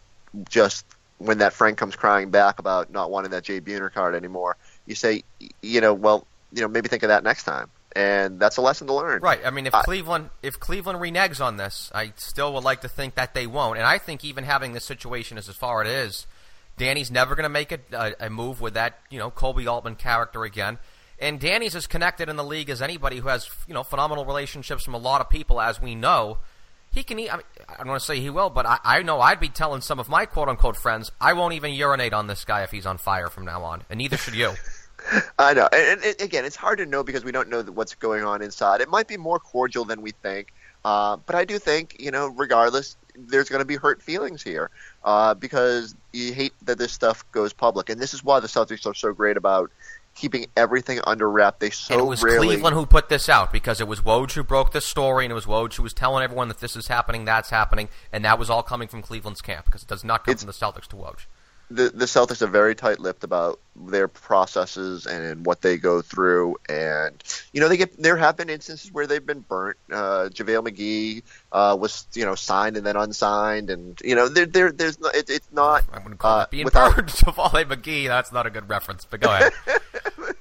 just 0.50 0.85
when 1.18 1.38
that 1.38 1.54
friend 1.54 1.78
comes 1.78 1.96
crying 1.96 2.30
back 2.30 2.59
about 2.59 2.90
not 2.90 3.11
wanting 3.11 3.30
that 3.30 3.42
Jay 3.42 3.59
Buhner 3.61 3.90
card 3.90 4.14
anymore, 4.14 4.56
you 4.85 4.94
say, 4.94 5.24
you 5.62 5.80
know, 5.80 5.94
well, 5.94 6.26
you 6.52 6.61
know, 6.61 6.68
maybe 6.68 6.88
think 6.88 7.02
of 7.02 7.09
that 7.09 7.24
next 7.24 7.44
time. 7.44 7.70
And 7.96 8.38
that's 8.38 8.59
a 8.59 8.61
lesson 8.61 8.88
to 8.88 8.92
learn. 8.92 9.22
Right. 9.22 9.40
I 9.42 9.48
mean, 9.48 9.66
if 9.66 9.74
uh, 9.74 9.82
Cleveland 9.82 10.28
if 10.42 10.61
Cleveland 10.61 11.00
reneges 11.00 11.42
on 11.42 11.56
this, 11.56 11.90
I 11.94 12.12
still 12.16 12.52
would 12.52 12.62
like 12.62 12.82
to 12.82 12.90
think 12.90 13.14
that 13.14 13.32
they 13.32 13.46
won't. 13.46 13.78
And 13.78 13.87
I 13.87 13.96
think 13.96 14.22
even 14.22 14.44
having 14.44 14.74
this 14.74 14.85
situation 14.85 15.38
as 15.38 15.48
far 15.48 15.82
as 15.82 15.88
it 15.88 15.94
is, 15.94 16.26
Danny's 16.76 17.11
never 17.11 17.35
going 17.35 17.44
to 17.44 17.48
make 17.48 17.72
a, 17.72 17.78
a, 17.92 17.96
uh, 17.96 18.11
a, 18.20 18.30
move 18.30 18.61
with 18.61 18.74
that, 18.74 18.98
you 19.09 19.18
know, 19.18 19.30
Koby 19.30 19.66
Altman 19.66 19.94
character 19.94 20.44
again. 20.44 20.78
And 21.18 21.40
Danny's 21.40 21.74
as 21.74 21.87
connected 21.87 22.28
in 22.28 22.37
the 22.37 22.44
league 22.44 22.68
as 22.68 22.82
anybody 22.82 23.16
who 23.16 23.28
has, 23.28 23.48
you 23.66 23.72
know, 23.72 23.82
phenomenal 23.82 24.26
relationships 24.26 24.85
from 24.85 24.92
a 24.92 24.98
lot 24.98 25.22
of 25.22 25.30
people, 25.30 25.59
as 25.59 25.80
we 25.80 25.94
know. 25.94 26.37
He 26.92 27.02
can 27.02 27.18
eat. 27.18 27.32
I, 27.32 27.37
mean, 27.38 27.46
I 27.66 27.78
don't 27.78 27.88
want 27.88 28.00
to 28.00 28.06
say 28.06 28.20
he 28.20 28.28
will, 28.28 28.50
but 28.50 28.66
I, 28.66 28.78
I 28.85 29.02
know 29.02 29.22
I'd 29.22 29.40
be 29.40 29.48
telling 29.48 29.80
some 29.80 29.98
of 29.98 30.11
my 30.11 30.26
quote 30.26 30.50
unquote 30.50 30.76
friends, 30.76 31.11
I 31.18 31.32
won't 31.32 31.54
even 31.54 31.72
urinate 31.72 32.12
on 32.12 32.26
this 32.26 32.44
guy 32.44 32.62
if 32.62 32.70
he's 32.70 32.85
on 32.85 32.98
fire 32.98 33.28
from 33.30 33.46
now 33.46 33.64
on, 33.64 33.85
and 33.88 33.96
neither 33.96 34.18
should 34.18 34.35
you. 34.35 34.52
I 35.38 35.55
know. 35.55 35.69
And, 35.73 36.03
and, 36.03 36.21
again, 36.21 36.45
it's 36.45 36.57
hard 36.57 36.79
to 36.79 36.87
know 36.87 37.03
because 37.03 37.25
we 37.25 37.33
don't 37.33 37.49
know 37.49 37.62
what's 37.62 37.95
going 37.95 38.25
on 38.25 38.42
inside. 38.42 38.81
It 38.81 38.88
might 38.88 39.09
be 39.09 39.16
more 39.16 39.38
cordial 39.38 39.85
than 39.85 40.03
we 40.03 40.12
think. 40.12 40.53
Uh, 40.85 41.16
but 41.27 41.35
I 41.35 41.45
do 41.45 41.59
think, 41.59 41.97
you 41.99 42.11
know, 42.11 42.29
regardless, 42.29 42.97
there's 43.16 43.49
going 43.49 43.61
to 43.61 43.66
be 43.66 43.77
hurt 43.77 44.03
feelings 44.03 44.42
here 44.42 44.71
uh, 45.05 45.35
because 45.35 45.97
you 46.12 46.33
hate 46.33 46.53
that 46.62 46.79
this 46.79 46.92
stuff 46.92 47.25
goes 47.33 47.53
public. 47.53 47.88
And 47.88 48.01
this 48.01 48.14
is 48.14 48.23
why 48.23 48.40
the 48.40 48.47
Celtics 48.47 48.87
are 48.87 48.95
so 48.95 49.12
great 49.12 49.37
about 49.37 49.71
keeping 50.14 50.47
everything 50.57 51.01
under 51.05 51.29
wrap. 51.29 51.59
They 51.59 51.71
so 51.71 51.95
and 51.95 52.03
it 52.03 52.07
was 52.07 52.23
rarely... 52.23 52.49
Cleveland 52.49 52.75
who 52.75 52.87
put 52.87 53.09
this 53.09 53.29
out 53.29 53.53
because 53.53 53.81
it 53.81 53.88
was 53.88 54.01
Woj 54.01 54.33
who 54.33 54.45
broke 54.45 54.73
this 54.73 54.87
story, 54.87 55.25
and 55.25 55.33
it 55.33 55.35
was 55.35 55.47
Woj 55.47 55.75
who 55.75 55.83
was 55.83 55.92
telling 55.92 56.23
everyone 56.23 56.49
that 56.49 56.61
this 56.61 56.77
is 56.77 56.88
happening, 56.88 57.25
that's 57.25 57.51
happening, 57.51 57.88
and 58.12 58.25
that 58.25 58.38
was 58.38 58.49
all 58.49 58.62
coming 58.62 58.88
from 58.88 59.03
Cleveland's 59.03 59.42
camp 59.42 59.66
because 59.66 59.83
it 59.83 59.88
does 59.88 60.05
not 60.05 60.25
come 60.25 60.33
it's, 60.33 60.42
from 60.42 60.47
the 60.47 60.53
Celtics 60.53 60.87
to 60.88 60.97
Woj 60.97 61.27
the 61.70 61.90
the 61.90 62.05
Celtics 62.05 62.42
are 62.42 62.46
very 62.46 62.74
tight-lipped 62.74 63.24
about 63.24 63.59
their 63.74 64.07
processes 64.07 65.07
and 65.07 65.44
what 65.44 65.62
they 65.62 65.76
go 65.76 66.00
through, 66.00 66.57
and 66.68 67.22
you 67.52 67.61
know 67.61 67.68
they 67.68 67.76
get 67.76 68.00
there 68.00 68.16
have 68.16 68.37
been 68.37 68.48
instances 68.48 68.92
where 68.92 69.07
they've 69.07 69.24
been 69.24 69.40
burnt. 69.40 69.76
Uh, 69.90 70.29
JaVale 70.33 70.68
McGee 70.68 71.22
uh, 71.50 71.76
was 71.79 72.07
you 72.14 72.24
know 72.24 72.37
signed 72.37 72.76
and 72.76 72.87
then 72.87 72.96
unsigned, 72.96 73.70
and 73.70 74.00
you 74.05 74.14
know 74.14 74.29
there 74.29 74.46
there 74.46 74.70
there's 74.70 75.00
no, 75.00 75.09
it, 75.09 75.29
it's 75.29 75.50
not. 75.52 75.85
I'm 75.92 76.02
going 76.02 76.12
to 76.12 76.16
call 76.16 76.38
uh, 76.38 76.42
it 76.44 76.50
being 76.50 76.64
without... 76.64 76.94
burnt. 76.94 77.09
JaVale 77.12 77.64
McGee. 77.64 78.07
That's 78.07 78.31
not 78.31 78.46
a 78.46 78.50
good 78.50 78.68
reference, 78.68 79.05
but 79.05 79.20
go 79.20 79.33
ahead. 79.33 79.52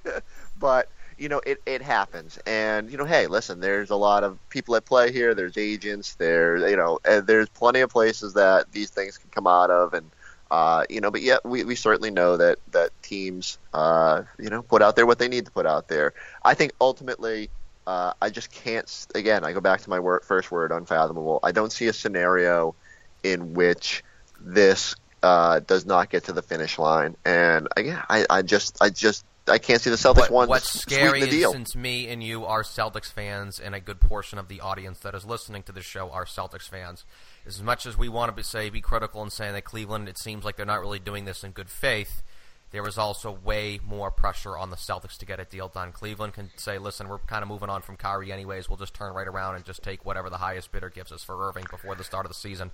but 0.59 0.89
you 1.17 1.29
know 1.29 1.41
it, 1.45 1.61
it 1.65 1.81
happens 1.81 2.37
and 2.45 2.91
you 2.91 2.97
know 2.97 3.05
hey 3.05 3.27
listen 3.27 3.61
there's 3.61 3.89
a 3.89 3.95
lot 3.95 4.25
of 4.25 4.37
people 4.49 4.75
at 4.75 4.83
play 4.83 5.13
here 5.13 5.33
there's 5.33 5.57
agents 5.57 6.15
there 6.15 6.69
you 6.69 6.75
know 6.75 6.99
there's 7.23 7.47
plenty 7.47 7.79
of 7.79 7.89
places 7.89 8.33
that 8.33 8.69
these 8.73 8.89
things 8.89 9.17
can 9.17 9.29
come 9.29 9.47
out 9.47 9.69
of 9.71 9.93
and 9.93 10.11
uh, 10.51 10.85
you 10.89 11.01
know, 11.01 11.11
but 11.11 11.21
yet 11.21 11.41
we, 11.45 11.63
we 11.63 11.75
certainly 11.75 12.11
know 12.11 12.37
that 12.37 12.59
that 12.71 12.91
teams, 13.01 13.57
uh, 13.73 14.23
you 14.39 14.49
know, 14.49 14.61
put 14.61 14.81
out 14.81 14.95
there 14.95 15.05
what 15.05 15.19
they 15.19 15.27
need 15.27 15.45
to 15.45 15.51
put 15.51 15.65
out 15.65 15.87
there. 15.87 16.13
I 16.43 16.53
think 16.53 16.73
ultimately, 16.79 17.49
uh, 17.87 18.13
I 18.21 18.29
just 18.29 18.51
can't. 18.51 18.89
Again, 19.15 19.43
I 19.43 19.53
go 19.53 19.61
back 19.61 19.81
to 19.81 19.89
my 19.89 19.99
word, 19.99 20.23
first 20.23 20.51
word, 20.51 20.71
unfathomable. 20.71 21.39
I 21.43 21.51
don't 21.51 21.71
see 21.71 21.87
a 21.87 21.93
scenario 21.93 22.75
in 23.23 23.53
which 23.53 24.03
this 24.39 24.95
uh, 25.23 25.59
does 25.61 25.85
not 25.85 26.09
get 26.09 26.25
to 26.25 26.33
the 26.33 26.43
finish 26.43 26.77
line, 26.77 27.15
and 27.25 27.67
again, 27.75 28.01
I, 28.09 28.25
I 28.29 28.41
just, 28.43 28.77
I 28.81 28.89
just 28.89 29.25
I 29.47 29.59
can't 29.59 29.79
see 29.79 29.91
the 29.91 29.95
Celtics 29.95 30.17
what, 30.17 30.31
one. 30.31 30.49
What's 30.49 30.79
scary 30.79 31.21
the 31.21 31.27
deal. 31.27 31.49
is 31.51 31.55
since 31.55 31.75
me 31.75 32.07
and 32.07 32.23
you 32.23 32.45
are 32.45 32.63
Celtics 32.63 33.11
fans, 33.11 33.59
and 33.59 33.75
a 33.75 33.79
good 33.79 33.99
portion 33.99 34.39
of 34.39 34.47
the 34.47 34.61
audience 34.61 34.99
that 34.99 35.13
is 35.13 35.23
listening 35.23 35.63
to 35.63 35.71
this 35.71 35.85
show 35.85 36.09
are 36.09 36.25
Celtics 36.25 36.67
fans 36.67 37.05
as 37.45 37.61
much 37.61 37.85
as 37.85 37.97
we 37.97 38.09
want 38.09 38.35
to 38.35 38.43
say 38.43 38.69
be 38.69 38.81
critical 38.81 39.21
and 39.21 39.31
saying 39.31 39.53
that 39.53 39.63
Cleveland, 39.63 40.09
it 40.09 40.17
seems 40.17 40.43
like 40.43 40.55
they're 40.55 40.65
not 40.65 40.81
really 40.81 40.99
doing 40.99 41.25
this 41.25 41.43
in 41.43 41.51
good 41.51 41.69
faith. 41.69 42.23
There 42.71 42.83
was 42.83 42.97
also 42.97 43.31
way 43.31 43.79
more 43.85 44.11
pressure 44.11 44.57
on 44.57 44.69
the 44.69 44.75
Celtics 44.75 45.17
to 45.19 45.25
get 45.25 45.39
a 45.39 45.45
deal 45.45 45.69
done. 45.69 45.91
Cleveland 45.91 46.33
can 46.33 46.49
say, 46.57 46.77
"Listen, 46.77 47.07
we're 47.07 47.19
kind 47.19 47.43
of 47.43 47.47
moving 47.47 47.69
on 47.69 47.83
from 47.83 47.95
Kyrie 47.95 48.31
anyways. 48.31 48.67
We'll 48.67 48.77
just 48.77 48.93
turn 48.93 49.13
right 49.13 49.27
around 49.27 49.55
and 49.55 49.63
just 49.63 49.83
take 49.83 50.03
whatever 50.03 50.29
the 50.29 50.37
highest 50.37 50.71
bidder 50.71 50.89
gives 50.89 51.11
us 51.11 51.23
for 51.23 51.47
Irving 51.47 51.65
before 51.69 51.95
the 51.95 52.03
start 52.03 52.25
of 52.25 52.31
the 52.31 52.37
season." 52.37 52.71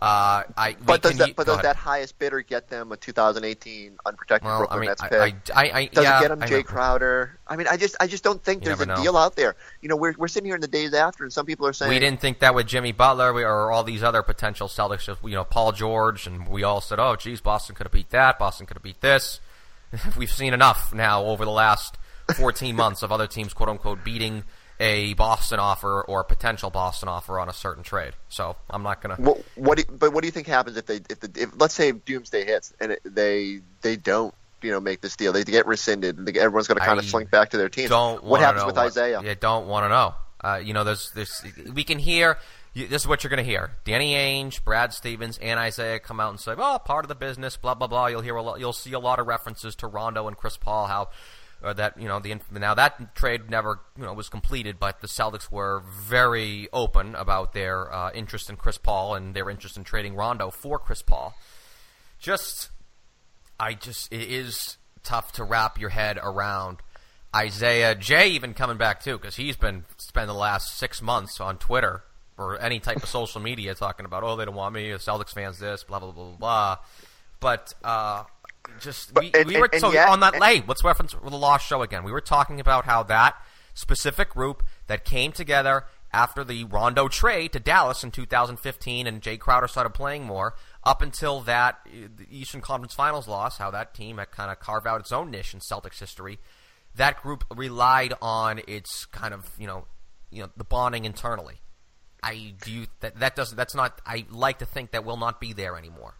Uh, 0.00 0.44
I, 0.56 0.76
but 0.86 1.02
does, 1.02 1.18
that, 1.18 1.34
but 1.34 1.48
does 1.48 1.60
that 1.62 1.74
highest 1.74 2.20
bidder 2.20 2.40
get 2.40 2.68
them 2.68 2.92
a 2.92 2.96
2018 2.96 3.98
unprotected 4.06 4.46
well, 4.46 4.58
Brooklyn 4.58 4.78
I 4.78 4.80
mean, 4.80 4.88
Nets 4.90 5.02
pick? 5.02 5.12
I, 5.12 5.34
I, 5.52 5.72
I, 5.72 5.86
does 5.86 6.04
yeah, 6.04 6.18
it 6.18 6.22
get 6.22 6.28
them 6.28 6.40
Jae 6.48 6.64
Crowder? 6.64 7.36
I 7.48 7.56
mean, 7.56 7.66
I 7.66 7.76
just 7.76 7.96
I 7.98 8.06
just 8.06 8.22
don't 8.22 8.40
think 8.40 8.62
you 8.62 8.66
there's 8.66 8.80
a 8.80 8.86
know. 8.86 9.02
deal 9.02 9.16
out 9.16 9.34
there. 9.34 9.56
You 9.82 9.88
know, 9.88 9.96
we're 9.96 10.14
we're 10.16 10.28
sitting 10.28 10.46
here 10.46 10.54
in 10.54 10.60
the 10.60 10.68
days 10.68 10.94
after, 10.94 11.24
and 11.24 11.32
some 11.32 11.46
people 11.46 11.66
are 11.66 11.72
saying 11.72 11.90
we 11.90 11.98
didn't 11.98 12.20
think 12.20 12.38
that 12.38 12.54
with 12.54 12.68
Jimmy 12.68 12.92
Butler 12.92 13.32
or 13.32 13.72
all 13.72 13.82
these 13.82 14.04
other 14.04 14.22
potential 14.22 14.68
Celtics. 14.68 15.08
You 15.24 15.34
know, 15.34 15.42
Paul 15.42 15.72
George, 15.72 16.28
and 16.28 16.46
we 16.46 16.62
all 16.62 16.80
said, 16.80 17.00
"Oh, 17.00 17.16
geez, 17.16 17.40
Boston 17.40 17.74
could 17.74 17.86
have 17.86 17.92
beat 17.92 18.10
that. 18.10 18.38
Boston 18.38 18.66
could 18.66 18.76
have 18.76 18.84
beat 18.84 19.00
this." 19.00 19.40
We've 20.16 20.30
seen 20.30 20.54
enough 20.54 20.94
now 20.94 21.24
over 21.24 21.44
the 21.44 21.50
last 21.50 21.98
14 22.36 22.76
months 22.76 23.02
of 23.02 23.10
other 23.10 23.26
teams, 23.26 23.52
quote 23.52 23.68
unquote, 23.68 24.04
beating 24.04 24.44
a 24.80 25.14
Boston 25.14 25.58
offer 25.58 26.02
or 26.02 26.20
a 26.20 26.24
potential 26.24 26.70
Boston 26.70 27.08
offer 27.08 27.38
on 27.38 27.48
a 27.48 27.52
certain 27.52 27.82
trade. 27.82 28.14
So 28.28 28.56
I'm 28.70 28.82
not 28.82 29.00
gonna. 29.02 29.16
What, 29.16 29.42
what 29.56 29.78
do, 29.78 29.84
but 29.90 30.12
what 30.12 30.22
do 30.22 30.28
you 30.28 30.32
think 30.32 30.46
happens 30.46 30.76
if 30.76 30.86
they 30.86 31.00
if 31.10 31.20
the 31.20 31.30
if 31.34 31.50
let's 31.58 31.74
say 31.74 31.92
Doomsday 31.92 32.44
hits 32.44 32.72
and 32.80 32.92
it, 32.92 33.00
they 33.04 33.60
they 33.82 33.96
don't 33.96 34.34
you 34.62 34.70
know 34.70 34.80
make 34.80 35.00
this 35.00 35.16
deal 35.16 35.32
they 35.32 35.44
get 35.44 35.66
rescinded 35.66 36.18
and 36.18 36.26
they, 36.26 36.38
everyone's 36.38 36.68
going 36.68 36.78
to 36.78 36.84
kind 36.84 36.98
of 36.98 37.04
slink 37.04 37.30
back 37.30 37.50
to 37.50 37.56
their 37.56 37.68
team. 37.68 37.88
Don't 37.88 38.22
what 38.22 38.40
happens 38.40 38.64
with 38.64 38.76
what, 38.76 38.86
Isaiah? 38.86 39.20
You 39.22 39.34
don't 39.34 39.66
want 39.66 39.84
to 39.84 39.88
know. 39.88 40.14
Uh, 40.40 40.60
you 40.62 40.72
know, 40.72 40.84
there's 40.84 41.10
there's 41.12 41.42
we 41.72 41.84
can 41.84 41.98
hear. 41.98 42.38
This 42.74 43.02
is 43.02 43.08
what 43.08 43.24
you're 43.24 43.30
going 43.30 43.44
to 43.44 43.50
hear: 43.50 43.72
Danny 43.84 44.14
Ainge, 44.14 44.62
Brad 44.62 44.92
Stevens, 44.92 45.36
and 45.38 45.58
Isaiah 45.58 45.98
come 45.98 46.20
out 46.20 46.30
and 46.30 46.38
say, 46.38 46.54
"Oh, 46.56 46.78
part 46.78 47.04
of 47.04 47.08
the 47.08 47.16
business." 47.16 47.56
Blah 47.56 47.74
blah 47.74 47.88
blah. 47.88 48.06
You'll 48.06 48.20
hear 48.20 48.36
a 48.36 48.42
lot, 48.42 48.60
you'll 48.60 48.72
see 48.72 48.92
a 48.92 49.00
lot 49.00 49.18
of 49.18 49.26
references 49.26 49.74
to 49.76 49.88
Rondo 49.88 50.28
and 50.28 50.36
Chris 50.36 50.56
Paul. 50.56 50.86
How 50.86 51.08
or 51.62 51.74
that 51.74 52.00
you 52.00 52.06
know 52.06 52.20
the 52.20 52.38
now 52.52 52.74
that 52.74 53.14
trade 53.14 53.50
never 53.50 53.80
you 53.96 54.04
know 54.04 54.12
was 54.12 54.28
completed, 54.28 54.78
but 54.78 55.00
the 55.00 55.08
Celtics 55.08 55.50
were 55.50 55.82
very 56.02 56.68
open 56.72 57.14
about 57.14 57.52
their 57.52 57.92
uh, 57.92 58.10
interest 58.12 58.48
in 58.48 58.56
Chris 58.56 58.78
Paul 58.78 59.14
and 59.14 59.34
their 59.34 59.50
interest 59.50 59.76
in 59.76 59.84
trading 59.84 60.14
Rondo 60.14 60.50
for 60.50 60.78
Chris 60.78 61.02
Paul. 61.02 61.34
Just, 62.20 62.70
I 63.58 63.74
just 63.74 64.12
it 64.12 64.30
is 64.30 64.76
tough 65.02 65.32
to 65.32 65.44
wrap 65.44 65.80
your 65.80 65.90
head 65.90 66.18
around. 66.22 66.78
Isaiah 67.34 67.94
Jae 67.94 68.28
even 68.28 68.54
coming 68.54 68.78
back 68.78 69.02
too 69.02 69.18
because 69.18 69.36
he's 69.36 69.56
been 69.56 69.84
spending 69.98 70.28
the 70.28 70.40
last 70.40 70.78
six 70.78 71.02
months 71.02 71.40
on 71.40 71.58
Twitter 71.58 72.02
or 72.38 72.58
any 72.60 72.80
type 72.80 73.02
of 73.02 73.08
social 73.08 73.40
media 73.40 73.74
talking 73.74 74.06
about 74.06 74.22
oh 74.22 74.36
they 74.36 74.44
don't 74.44 74.54
want 74.54 74.74
me, 74.74 74.90
Celtics 74.90 75.34
fans 75.34 75.58
this 75.58 75.84
blah 75.84 75.98
blah 75.98 76.12
blah 76.12 76.24
blah 76.24 76.36
blah. 76.36 76.78
But 77.40 77.74
uh, 77.84 78.24
just 78.80 79.18
we, 79.18 79.30
and, 79.34 79.46
we 79.46 79.56
were 79.58 79.68
and, 79.72 79.80
so 79.80 79.96
on 79.98 80.20
that 80.20 80.38
lay. 80.40 80.62
Let's 80.66 80.84
reference 80.84 81.12
the 81.14 81.36
Lost 81.36 81.66
Show 81.66 81.82
again. 81.82 82.04
We 82.04 82.12
were 82.12 82.20
talking 82.20 82.60
about 82.60 82.84
how 82.84 83.02
that 83.04 83.36
specific 83.74 84.30
group 84.30 84.62
that 84.86 85.04
came 85.04 85.32
together 85.32 85.84
after 86.12 86.42
the 86.42 86.64
Rondo 86.64 87.08
trade 87.08 87.52
to 87.52 87.60
Dallas 87.60 88.02
in 88.02 88.10
2015, 88.10 89.06
and 89.06 89.20
Jae 89.20 89.38
Crowder 89.38 89.68
started 89.68 89.90
playing 89.90 90.24
more. 90.24 90.54
Up 90.84 91.02
until 91.02 91.40
that 91.42 91.78
the 91.84 92.26
Eastern 92.30 92.60
Conference 92.60 92.94
Finals 92.94 93.28
loss, 93.28 93.58
how 93.58 93.70
that 93.70 93.94
team 93.94 94.18
had 94.18 94.30
kind 94.30 94.50
of 94.50 94.58
carved 94.58 94.86
out 94.86 95.00
its 95.00 95.12
own 95.12 95.30
niche 95.30 95.52
in 95.52 95.60
Celtics 95.60 95.98
history. 95.98 96.38
That 96.94 97.20
group 97.22 97.44
relied 97.54 98.14
on 98.22 98.60
its 98.66 99.04
kind 99.06 99.34
of 99.34 99.50
you 99.58 99.66
know 99.66 99.84
you 100.30 100.42
know 100.42 100.50
the 100.56 100.64
bonding 100.64 101.04
internally. 101.04 101.60
I 102.22 102.54
do 102.64 102.72
you, 102.72 102.86
that 103.00 103.20
that 103.20 103.36
doesn't 103.36 103.56
that's 103.56 103.74
not 103.74 104.00
I 104.06 104.24
like 104.30 104.58
to 104.60 104.66
think 104.66 104.92
that 104.92 105.04
will 105.04 105.18
not 105.18 105.40
be 105.40 105.52
there 105.52 105.76
anymore. 105.76 106.14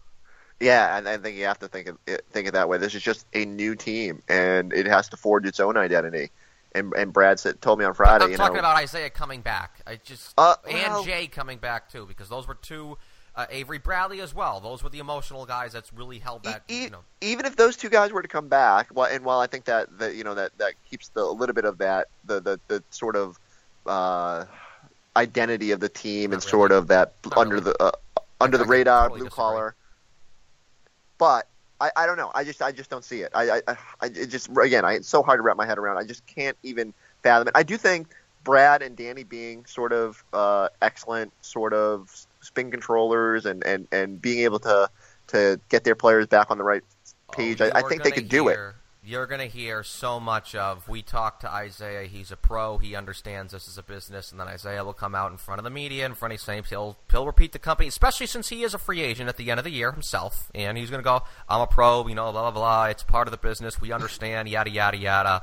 Yeah, 0.61 0.97
and 0.97 1.09
I 1.09 1.19
think 1.19 1.37
you 1.37 1.45
have 1.45 1.61
to 1.61 1.69
think 1.69 1.89
of 1.89 1.99
it, 2.07 2.25
think 2.33 2.49
of 2.49 2.55
that 2.55 2.69
way. 2.69 2.79
This 2.79 2.95
is 2.95 3.03
just 3.03 3.27
a 3.33 3.45
new 3.45 3.77
team, 3.77 4.23
and 4.29 4.73
it 4.73 4.87
has 4.87 5.09
to 5.11 5.17
forge 5.17 5.47
its 5.47 5.61
own 5.61 5.77
identity. 5.77 6.31
And, 6.75 6.93
and 6.95 7.13
Brad 7.13 7.41
said, 7.41 7.63
told 7.63 7.79
me 7.79 7.85
on 7.85 7.95
Friday. 7.95 8.25
I'm 8.25 8.35
talking 8.35 8.55
know, 8.55 8.61
about 8.61 8.77
Isaiah 8.77 9.09
coming 9.11 9.41
back. 9.41 9.81
I 9.87 9.97
just 9.97 10.35
uh, 10.37 10.57
and 10.69 11.07
Jae 11.07 11.31
coming 11.31 11.59
back 11.59 11.91
too, 11.91 12.07
because 12.07 12.29
those 12.29 12.47
were 12.49 12.55
two. 12.55 12.99
Uh, 13.37 13.47
Avery 13.51 13.79
Bradley 13.79 14.21
as 14.21 14.35
well. 14.35 14.59
Those 14.59 14.83
were 14.83 14.89
the 14.91 14.99
emotional 14.99 15.47
guys 15.47 15.73
that's 15.73 15.93
really 15.93 16.19
held 16.19 16.43
that. 16.43 16.65
E- 16.69 16.85
you 16.85 16.91
know. 16.91 17.01
Even 17.21 17.47
if 17.47 17.55
those 17.55 17.77
two 17.77 17.89
guys 17.89 18.11
were 18.13 18.21
to 18.21 18.27
come 18.27 18.49
back, 18.49 18.89
well, 18.93 19.07
and 19.07 19.25
while 19.25 19.39
I 19.39 19.47
think 19.47 19.67
that, 19.67 19.97
that 20.01 20.17
you 20.17 20.25
know 20.25 20.35
that, 20.35 20.59
that 20.59 20.73
keeps 20.91 21.09
the 21.11 21.21
a 21.21 21.31
little 21.31 21.55
bit 21.55 21.65
of 21.65 21.79
that 21.79 22.09
the 22.25 22.41
the, 22.41 22.61
the 22.67 22.83
sort 22.91 23.15
of 23.15 23.39
uh, 23.87 24.45
identity 25.17 25.71
of 25.71 25.79
the 25.79 25.89
team 25.89 26.31
Not 26.31 26.35
and 26.35 26.43
really. 26.43 26.51
sort 26.51 26.73
of 26.73 26.89
that 26.89 27.15
Not 27.27 27.39
under 27.39 27.55
really. 27.57 27.73
the 27.79 27.83
uh, 27.83 27.91
under 28.41 28.57
I, 28.59 28.63
the 28.63 28.67
radar 28.67 29.03
totally 29.05 29.19
blue 29.21 29.29
disagree. 29.29 29.37
collar 29.45 29.75
but 31.19 31.47
I, 31.81 31.91
I 31.97 32.07
don't 32.07 32.17
know. 32.17 32.31
I 32.35 32.45
just 32.45 32.63
I 32.63 32.73
just 32.73 32.91
don't 32.91 33.05
see 33.05 33.21
it. 33.21 33.31
I, 33.35 33.51
I, 33.51 33.77
I 34.01 34.07
it 34.07 34.27
just 34.27 34.49
again, 34.57 34.85
I, 34.85 34.95
it's 34.95 35.09
so 35.09 35.23
hard 35.23 35.39
to 35.39 35.43
wrap 35.43 35.57
my 35.57 35.67
head 35.67 35.79
around. 35.79 35.99
I 35.99 36.05
just 36.05 36.27
can't 36.27 36.57
even 36.63 36.95
fathom 37.23 37.49
it. 37.49 37.53
I 37.57 37.63
do 37.63 37.77
think 37.77 38.09
Brad 38.45 38.83
and 38.83 38.97
Danny 38.97 39.25
being 39.25 39.67
sort 39.67 39.93
of 39.93 40.25
uh, 40.33 40.69
excellent, 40.81 41.33
sort 41.43 41.73
of 41.75 42.27
spin 42.41 42.71
controllers, 42.71 43.47
and, 43.47 43.65
and, 43.65 43.87
and 43.93 44.21
being 44.21 44.41
able 44.45 44.59
to 44.61 44.89
to 45.29 45.61
get 45.69 45.85
their 45.85 45.95
players 45.95 46.27
back 46.27 46.51
on 46.51 46.59
the 46.59 46.65
right 46.65 46.83
oh, 47.29 47.33
page. 47.33 47.61
Oh, 47.61 47.67
I, 47.67 47.81
I 47.81 47.83
think 47.83 48.03
they 48.03 48.11
could 48.11 48.29
do 48.29 48.49
it. 48.49 48.59
You're 49.09 49.27
going 49.27 49.41
to 49.41 49.47
hear 49.47 49.83
so 49.83 50.21
much 50.21 50.55
of 50.55 50.87
we 50.87 51.01
talked 51.01 51.41
to 51.41 51.51
Isaiah, 51.51 52.07
he's 52.07 52.31
a 52.31 52.37
pro, 52.37 52.77
he 52.77 52.95
understands 52.95 53.55
this 53.55 53.67
is 53.67 53.79
a 53.79 53.83
business, 53.83 54.31
and 54.31 54.39
then 54.39 54.49
Isaiah 54.49 54.85
will 54.85 54.93
come 54.93 55.15
out 55.15 55.33
in 55.33 55.39
front 55.39 55.59
of 55.61 55.65
the 55.65 55.71
media, 55.71 56.05
in 56.05 56.15
front 56.15 56.35
of 56.35 56.41
Saints, 56.41 56.69
he'll 56.69 56.99
he'll 57.11 57.25
repeat 57.25 57.53
the 57.53 57.59
company, 57.59 57.89
especially 57.89 58.27
since 58.27 58.51
he 58.51 58.65
is 58.65 58.75
a 58.75 58.79
free 58.79 59.01
agent 59.01 59.31
at 59.31 59.39
the 59.39 59.51
end 59.51 59.59
of 59.59 59.65
the 59.65 59.71
year 59.71 59.93
himself, 59.93 60.51
and 60.55 60.77
he's 60.77 60.91
going 60.91 61.03
to 61.03 61.05
go, 61.05 61.23
I'm 61.49 61.63
a 61.63 61.67
pro, 61.67 62.07
you 62.07 62.15
know, 62.15 62.31
blah 62.33 62.51
blah 62.51 62.51
blah, 62.51 62.85
it's 62.87 63.03
part 63.03 63.27
of 63.27 63.33
the 63.33 63.39
business, 63.39 63.81
we 63.81 63.93
understand, 63.93 64.47
yada 64.51 64.69
yada 64.69 64.99
yada. 64.99 65.43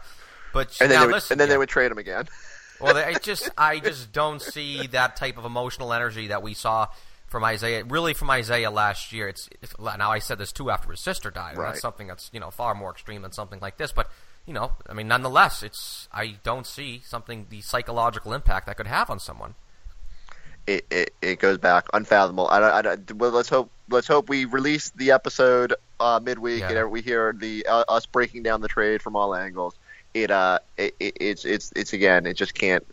But 0.54 0.78
and 0.80 0.92
then, 0.92 0.98
now, 0.98 1.02
they 1.02 1.08
would, 1.08 1.16
listen, 1.16 1.34
and 1.34 1.42
then 1.42 1.50
they 1.50 1.58
would 1.58 1.70
trade 1.70 1.92
him 1.92 1.98
again. 1.98 2.28
well, 2.80 2.96
I 2.96 3.14
just 3.22 3.50
I 3.58 3.80
just 3.80 4.12
don't 4.14 4.44
see 4.44 4.86
that 4.88 5.16
type 5.16 5.40
of 5.40 5.46
emotional 5.46 5.92
energy 5.92 6.28
that 6.28 6.44
we 6.44 6.54
saw 6.54 6.90
from 7.36 7.44
Isaiah. 7.44 7.84
Really, 7.84 8.14
from 8.14 8.30
Isaiah 8.30 8.72
last 8.72 9.12
year. 9.12 9.28
It's, 9.28 9.50
now 9.98 10.10
I 10.10 10.20
said 10.20 10.38
this 10.38 10.54
too 10.54 10.70
after 10.72 10.90
his 10.92 11.02
sister 11.02 11.30
died. 11.30 11.58
Right. 11.58 11.68
That's 11.68 11.82
something 11.82 12.08
that's 12.08 12.30
you 12.32 12.40
know 12.40 12.50
far 12.50 12.74
more 12.74 12.92
extreme 12.92 13.24
than 13.24 13.34
something 13.34 13.60
like 13.60 13.76
this. 13.76 13.92
But 13.92 14.10
you 14.46 14.54
know, 14.54 14.72
I 14.90 14.94
mean, 14.94 15.10
nonetheless, 15.10 15.62
it's 15.62 16.08
I 16.14 16.36
don't 16.44 16.66
see 16.66 17.02
something 17.04 17.48
the 17.50 17.60
psychological 17.60 18.32
impact 18.32 18.68
that 18.68 18.78
could 18.78 18.88
have 18.88 19.10
on 19.10 19.20
someone. 19.20 19.56
It, 20.66 20.86
it, 20.90 21.14
it 21.22 21.40
goes 21.40 21.58
back 21.58 21.88
unfathomable. 21.94 22.48
I, 22.48 22.60
don't- 22.62 22.72
I, 22.74 22.82
don't- 22.82 23.12
well, 23.18 23.32
let's 23.32 23.50
hope 23.50 23.70
let's 23.90 24.08
hope 24.08 24.30
we 24.30 24.46
release 24.46 24.92
the 24.92 25.12
episode 25.12 25.74
uh, 26.00 26.22
midweek 26.24 26.62
Yeah. 26.62 26.72
and 26.84 26.90
we 26.90 27.02
hear 27.02 27.34
the 27.38 27.66
uh, 27.68 27.84
us 27.90 28.06
breaking 28.06 28.44
down 28.44 28.62
the 28.62 28.70
trade 28.70 29.02
from 29.02 29.18
all 29.18 29.36
angles. 29.36 29.76
It 30.14 30.32
uh 30.32 30.60
it, 30.78 30.96
it, 31.02 31.18
it's 31.20 31.44
it's 31.44 31.74
it's 31.76 31.92
again 31.92 32.26
it 32.26 32.36
just 32.36 32.54
can't 32.54 32.86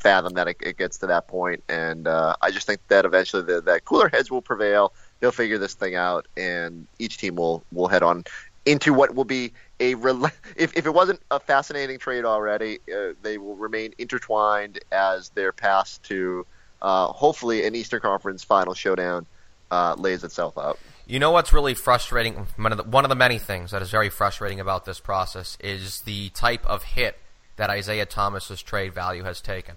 fathom 0.00 0.34
that 0.34 0.48
it, 0.48 0.56
it 0.60 0.76
gets 0.76 0.98
to 0.98 1.06
that 1.06 1.28
point, 1.28 1.62
and 1.68 2.06
uh, 2.06 2.36
I 2.40 2.50
just 2.50 2.66
think 2.66 2.80
that 2.88 3.04
eventually 3.04 3.42
the, 3.42 3.60
that 3.62 3.84
cooler 3.84 4.08
heads 4.08 4.30
will 4.30 4.42
prevail. 4.42 4.92
They'll 5.20 5.32
figure 5.32 5.58
this 5.58 5.74
thing 5.74 5.94
out, 5.94 6.26
and 6.36 6.86
each 6.98 7.18
team 7.18 7.36
will 7.36 7.64
will 7.72 7.88
head 7.88 8.02
on 8.02 8.24
into 8.66 8.92
what 8.92 9.14
will 9.14 9.24
be 9.24 9.52
a 9.80 9.94
rel- 9.94 10.30
if 10.56 10.76
if 10.76 10.86
it 10.86 10.92
wasn't 10.92 11.20
a 11.30 11.40
fascinating 11.40 11.98
trade 11.98 12.24
already, 12.24 12.78
uh, 12.94 13.12
they 13.22 13.38
will 13.38 13.56
remain 13.56 13.94
intertwined 13.98 14.80
as 14.92 15.30
their 15.30 15.52
path 15.52 15.98
to 16.04 16.46
uh, 16.82 17.06
hopefully 17.08 17.66
an 17.66 17.74
Eastern 17.74 18.00
Conference 18.00 18.44
Final 18.44 18.74
showdown 18.74 19.26
uh, 19.70 19.94
lays 19.98 20.24
itself 20.24 20.56
out. 20.58 20.78
You 21.06 21.18
know 21.18 21.30
what's 21.30 21.52
really 21.52 21.74
frustrating? 21.74 22.46
One 22.56 22.72
of, 22.72 22.78
the, 22.78 22.84
one 22.84 23.04
of 23.04 23.08
the 23.08 23.14
many 23.14 23.38
things 23.38 23.70
that 23.70 23.80
is 23.80 23.90
very 23.90 24.10
frustrating 24.10 24.60
about 24.60 24.84
this 24.84 25.00
process 25.00 25.56
is 25.60 26.02
the 26.02 26.28
type 26.30 26.66
of 26.66 26.82
hit 26.82 27.18
that 27.58 27.68
Isaiah 27.68 28.06
Thomas's 28.06 28.62
trade 28.62 28.94
value 28.94 29.24
has 29.24 29.40
taken 29.40 29.74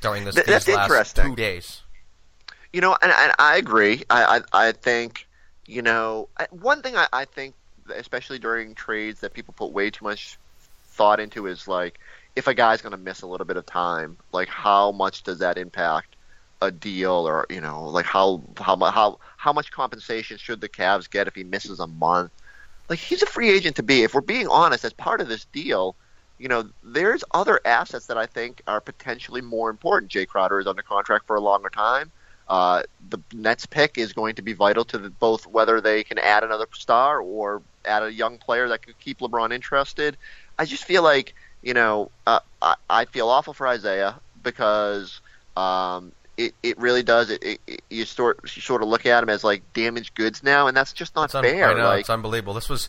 during 0.00 0.24
this 0.24 0.36
Th- 0.36 0.46
that's 0.46 0.68
last 0.68 0.84
interesting. 0.84 1.24
two 1.24 1.36
days. 1.36 1.82
You 2.72 2.80
know, 2.80 2.96
and, 3.02 3.10
and 3.10 3.32
I 3.38 3.56
agree. 3.56 4.04
I, 4.08 4.40
I 4.52 4.68
I 4.68 4.72
think 4.72 5.26
you 5.66 5.82
know 5.82 6.28
one 6.50 6.82
thing 6.82 6.96
I, 6.96 7.08
I 7.12 7.24
think, 7.24 7.54
especially 7.94 8.38
during 8.38 8.74
trades, 8.74 9.20
that 9.20 9.32
people 9.32 9.54
put 9.56 9.72
way 9.72 9.90
too 9.90 10.04
much 10.04 10.38
thought 10.84 11.18
into 11.18 11.46
is 11.46 11.66
like 11.66 11.98
if 12.36 12.46
a 12.46 12.54
guy's 12.54 12.80
going 12.80 12.92
to 12.92 12.98
miss 12.98 13.22
a 13.22 13.26
little 13.26 13.46
bit 13.46 13.56
of 13.56 13.66
time, 13.66 14.16
like 14.32 14.48
how 14.48 14.92
much 14.92 15.22
does 15.24 15.38
that 15.40 15.58
impact 15.58 16.16
a 16.62 16.70
deal, 16.70 17.26
or 17.26 17.46
you 17.48 17.60
know, 17.60 17.88
like 17.88 18.04
how 18.04 18.42
how 18.58 18.76
how 18.76 19.18
how 19.36 19.52
much 19.52 19.72
compensation 19.72 20.36
should 20.36 20.60
the 20.60 20.68
Cavs 20.68 21.10
get 21.10 21.26
if 21.26 21.34
he 21.34 21.44
misses 21.44 21.80
a 21.80 21.86
month? 21.86 22.30
Like 22.88 22.98
he's 22.98 23.22
a 23.22 23.26
free 23.26 23.50
agent 23.50 23.76
to 23.76 23.82
be. 23.82 24.02
If 24.02 24.14
we're 24.14 24.20
being 24.20 24.48
honest, 24.48 24.84
as 24.84 24.92
part 24.92 25.20
of 25.20 25.28
this 25.28 25.46
deal, 25.46 25.96
you 26.40 26.48
know, 26.48 26.68
there's 26.82 27.22
other 27.32 27.60
assets 27.66 28.06
that 28.06 28.16
I 28.16 28.24
think 28.24 28.62
are 28.66 28.80
potentially 28.80 29.42
more 29.42 29.68
important. 29.68 30.10
Jae 30.10 30.26
Crowder 30.26 30.58
is 30.58 30.66
under 30.66 30.82
contract 30.82 31.26
for 31.26 31.36
a 31.36 31.40
longer 31.40 31.68
time. 31.68 32.10
Uh, 32.48 32.82
the 33.10 33.18
Nets 33.32 33.66
pick 33.66 33.98
is 33.98 34.14
going 34.14 34.34
to 34.36 34.42
be 34.42 34.54
vital 34.54 34.84
to 34.86 34.98
the, 34.98 35.10
both 35.10 35.46
whether 35.46 35.80
they 35.80 36.02
can 36.02 36.18
add 36.18 36.42
another 36.42 36.66
star 36.72 37.20
or 37.20 37.62
add 37.84 38.02
a 38.02 38.12
young 38.12 38.38
player 38.38 38.68
that 38.68 38.84
could 38.84 38.98
keep 38.98 39.20
LeBron 39.20 39.52
interested. 39.52 40.16
I 40.58 40.64
just 40.64 40.84
feel 40.84 41.02
like 41.02 41.34
you 41.62 41.74
know 41.74 42.10
uh, 42.26 42.40
I, 42.60 42.74
I 42.88 43.04
feel 43.04 43.28
awful 43.28 43.52
for 43.52 43.68
Isaiah 43.68 44.18
because 44.42 45.20
um, 45.56 46.10
it, 46.38 46.54
it 46.62 46.78
really 46.78 47.02
does 47.02 47.30
it, 47.30 47.42
it, 47.44 47.60
it 47.66 47.82
you 47.90 48.04
sort 48.04 48.40
you 48.56 48.62
sort 48.62 48.82
of 48.82 48.88
look 48.88 49.06
at 49.06 49.22
him 49.22 49.28
as 49.28 49.44
like 49.44 49.62
damaged 49.74 50.14
goods 50.14 50.42
now, 50.42 50.66
and 50.66 50.76
that's 50.76 50.92
just 50.92 51.14
not 51.14 51.26
It's 51.26 51.34
un- 51.34 51.44
fair. 51.44 51.70
I 51.70 51.74
know 51.74 51.84
like, 51.84 52.00
it's 52.00 52.10
unbelievable. 52.10 52.54
This 52.54 52.68
was 52.68 52.88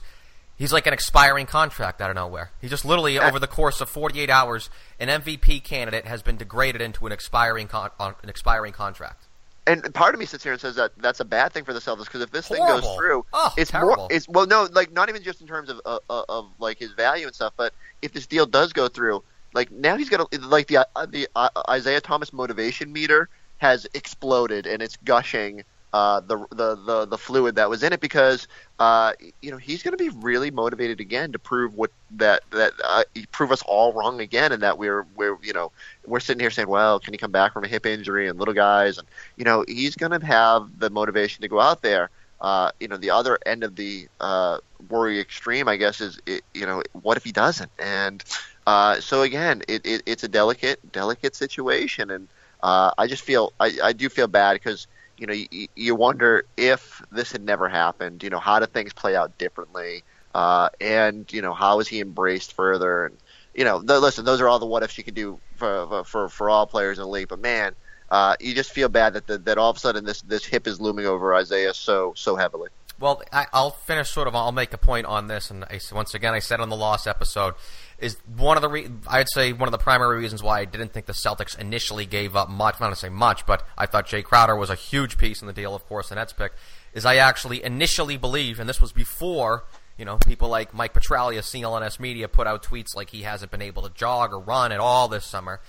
he's 0.62 0.72
like 0.72 0.86
an 0.86 0.94
expiring 0.94 1.48
contract 1.48 2.02
out 2.02 2.12
of 2.12 2.16
nowhere. 2.16 2.52
He 2.62 2.68
just 2.68 2.86
literally 2.86 3.18
over 3.18 3.40
the 3.40 3.48
course 3.48 3.82
of 3.82 3.90
48 3.90 4.30
hours, 4.30 4.70
an 5.00 5.08
MVP 5.10 5.64
candidate 5.64 6.06
has 6.06 6.22
been 6.22 6.38
degraded 6.38 6.82
into 6.82 7.06
an 7.08 7.12
expiring 7.12 7.68
con- 7.68 7.90
an 8.00 8.30
expiring 8.30 8.72
contract. 8.72 9.24
And 9.66 9.92
part 9.94 10.14
of 10.14 10.20
me 10.20 10.26
sits 10.26 10.44
here 10.44 10.54
and 10.54 10.62
says 10.62 10.76
that 10.76 10.92
that's 10.98 11.20
a 11.20 11.26
bad 11.26 11.52
thing 11.52 11.66
for 11.66 11.74
the 11.74 11.80
Celtics 11.80 12.06
because 12.06 12.22
if 12.22 12.32
this 12.32 12.48
thing 12.48 12.66
goes 12.66 12.88
through, 12.96 13.26
Oh, 13.34 13.54
it's 13.58 13.72
terrible. 13.72 13.96
more. 13.98 14.08
It's 14.12 14.28
well, 14.30 14.46
no, 14.46 14.68
like 14.72 14.92
not 14.92 15.10
even 15.10 15.24
just 15.24 15.42
in 15.42 15.48
terms 15.48 15.70
of, 15.70 15.82
uh, 15.86 16.00
uh, 16.10 16.24
of 16.30 16.52
like 16.60 16.78
his 16.78 16.92
value 16.92 17.26
and 17.26 17.36
stuff, 17.36 17.54
but 17.58 17.74
if 18.02 18.14
this 18.14 18.28
deal 18.28 18.46
does 18.46 18.72
go 18.74 18.88
through, 18.88 19.24
like 19.54 19.72
now 19.72 19.98
he's 19.98 20.10
got 20.10 20.32
like 20.44 20.68
the 20.68 20.78
uh, 20.96 21.06
the 21.08 21.28
uh, 21.36 21.50
Isaiah 21.70 22.02
Thomas 22.02 22.32
motivation 22.34 22.94
meter 22.94 23.30
has 23.58 23.88
exploded 23.94 24.66
and 24.68 24.82
it's 24.82 24.98
gushing 24.98 25.64
uh, 25.94 26.22
the, 26.22 26.38
the 26.52 26.76
the 26.76 27.06
the 27.06 27.18
fluid 27.18 27.56
that 27.56 27.70
was 27.70 27.84
in 27.84 27.92
it 27.92 28.00
because 28.00 28.48
uh, 28.80 29.14
you 29.42 29.52
know 29.52 29.58
he's 29.58 29.84
going 29.84 29.96
to 29.96 30.04
be 30.04 30.10
really 30.10 30.50
motivated 30.50 31.00
again 31.00 31.32
to 31.34 31.40
prove 31.40 31.76
what 31.76 31.92
that 32.12 32.42
that 32.52 32.72
uh, 32.84 33.04
prove 33.32 33.52
us 33.52 33.62
all 33.64 33.92
wrong 33.94 34.22
again 34.22 34.52
and 34.52 34.64
that 34.64 34.78
we're 34.78 35.06
we're 35.16 35.38
you 35.44 35.54
know 35.54 35.72
we're 36.06 36.20
sitting 36.20 36.40
here 36.40 36.50
saying 36.50 36.68
well 36.68 37.00
can 37.00 37.14
he 37.14 37.18
come 37.18 37.32
back 37.32 37.54
from 37.54 37.64
a 37.64 37.68
hip 37.68 37.86
injury 37.86 38.28
and 38.28 38.40
little 38.40 38.54
guys 38.54 38.98
and 38.98 39.08
you 39.36 39.44
know 39.44 39.66
he's 39.68 39.96
going 39.96 40.18
to 40.18 40.26
have 40.26 40.80
the 40.80 40.90
motivation 40.90 41.42
to 41.42 41.48
go 41.48 41.60
out 41.60 41.82
there. 41.82 42.10
Uh, 42.40 42.72
you 42.80 42.88
know 42.88 42.98
the 42.98 43.12
other 43.12 43.38
end 43.46 43.64
of 43.64 43.76
the 43.76 44.08
uh, 44.20 44.58
worry 44.90 45.20
extreme, 45.20 45.68
I 45.68 45.76
guess, 45.76 46.02
is 46.02 46.20
it, 46.26 46.44
you 46.54 46.66
know 46.66 46.82
what 46.94 47.18
if 47.18 47.24
he 47.24 47.32
doesn't? 47.32 47.72
And 47.78 48.24
uh, 48.66 49.00
so 49.00 49.22
again, 49.22 49.62
it, 49.68 49.86
it, 49.86 50.04
it's 50.06 50.24
a 50.24 50.28
delicate 50.28 50.80
delicate 50.92 51.36
situation, 51.36 52.10
and 52.10 52.28
uh, 52.64 52.92
I 52.98 53.08
just 53.08 53.24
feel 53.24 53.54
I, 53.60 53.78
I 53.84 53.94
do 53.94 54.10
feel 54.10 54.28
bad 54.28 54.54
because 54.54 54.88
you 55.22 55.28
know 55.28 55.34
you, 55.34 55.68
you 55.76 55.96
wonder 55.96 56.46
if 56.58 57.02
this 57.12 57.32
had 57.32 57.44
never 57.44 57.70
happened, 57.70 58.24
you 58.24 58.30
know 58.32 58.40
how 58.40 58.60
do 58.60 58.66
things 58.66 58.92
play 58.92 59.16
out 59.16 59.38
differently, 59.38 60.04
uh, 60.34 60.70
and 60.82 61.32
you 61.32 61.44
know 61.44 61.54
how 61.54 61.80
is 61.80 61.88
he 61.88 62.02
embraced 62.02 62.54
further, 62.54 63.06
and 63.06 63.18
you 63.54 63.64
know 63.64 63.82
th- 63.82 64.02
listen, 64.02 64.26
those 64.26 64.42
are 64.42 64.50
all 64.50 64.58
the 64.58 64.66
what 64.66 64.82
ifs 64.82 64.98
you 64.98 65.04
can 65.04 65.14
do 65.14 65.40
for 65.56 66.04
for 66.06 66.28
for 66.28 66.50
all 66.50 66.66
players 66.66 66.98
in 66.98 67.04
the 67.04 67.10
league, 67.10 67.30
but 67.30 67.40
man. 67.40 67.74
Uh, 68.10 68.36
you 68.42 68.54
just 68.54 68.74
feel 68.74 68.90
bad 68.90 69.14
that, 69.14 69.26
that 69.28 69.46
that 69.46 69.58
all 69.58 69.70
of 69.70 69.78
a 69.78 69.80
sudden 69.80 70.04
this 70.04 70.22
this 70.24 70.44
hip 70.44 70.68
is 70.68 70.82
looming 70.82 71.06
over 71.06 71.34
Isaiah 71.34 71.74
so 71.74 72.12
so 72.14 72.36
heavily. 72.36 72.68
Well, 73.00 73.22
I, 73.32 73.48
I'll 73.54 73.72
finish 73.72 74.10
sort 74.10 74.28
of. 74.28 74.36
I'll 74.36 74.52
make 74.52 74.74
a 74.74 74.78
point 74.78 75.06
on 75.06 75.28
this, 75.28 75.50
and 75.50 75.64
I, 75.64 75.80
once 75.94 76.14
again, 76.14 76.34
I 76.34 76.40
said 76.40 76.60
on 76.60 76.68
the 76.68 76.76
lost 76.76 77.08
episode 77.08 77.54
is 78.02 78.18
one 78.36 78.58
of 78.58 78.62
the. 78.62 78.70
Re- 78.70 78.90
I'd 79.08 79.30
say 79.30 79.54
one 79.54 79.68
of 79.68 79.72
the 79.72 79.78
primary 79.78 80.18
reasons 80.18 80.44
why 80.44 80.60
I 80.60 80.66
didn't 80.66 80.92
think 80.92 81.06
the 81.06 81.14
Celtics 81.14 81.58
initially 81.58 82.06
gave 82.06 82.36
up 82.36 82.50
much. 82.50 82.76
I'm 82.76 82.86
Not 82.86 82.90
to 82.90 82.96
say 82.96 83.10
much, 83.10 83.46
but 83.46 83.66
I 83.78 83.86
thought 83.86 84.08
Jae 84.08 84.24
Crowder 84.24 84.56
was 84.56 84.70
a 84.70 84.76
huge 84.76 85.18
piece 85.18 85.42
in 85.42 85.48
the 85.48 85.54
deal. 85.54 85.76
Of 85.76 85.88
course, 85.88 86.10
the 86.10 86.16
Nets 86.16 86.34
pick 86.34 86.52
is 86.94 87.06
I 87.06 87.18
actually 87.18 87.64
initially 87.64 88.18
believed, 88.18 88.60
and 88.60 88.68
this 88.68 88.82
was 88.82 88.92
before 88.92 89.64
you 89.98 90.06
know 90.06 90.18
people 90.18 90.50
like 90.50 90.74
Mike 90.74 90.94
Petraglia, 90.94 91.40
CLNS 91.40 92.00
Media, 92.00 92.28
put 92.28 92.48
out 92.48 92.64
tweets 92.64 92.96
like 92.96 93.12
he 93.12 93.22
hasn't 93.22 93.52
been 93.52 93.62
able 93.62 93.84
to 93.84 93.90
jog 93.94 94.34
or 94.34 94.40
run 94.40 94.72
at 94.72 94.80
all 94.80 95.08
this 95.08 95.26
summer 95.26 95.62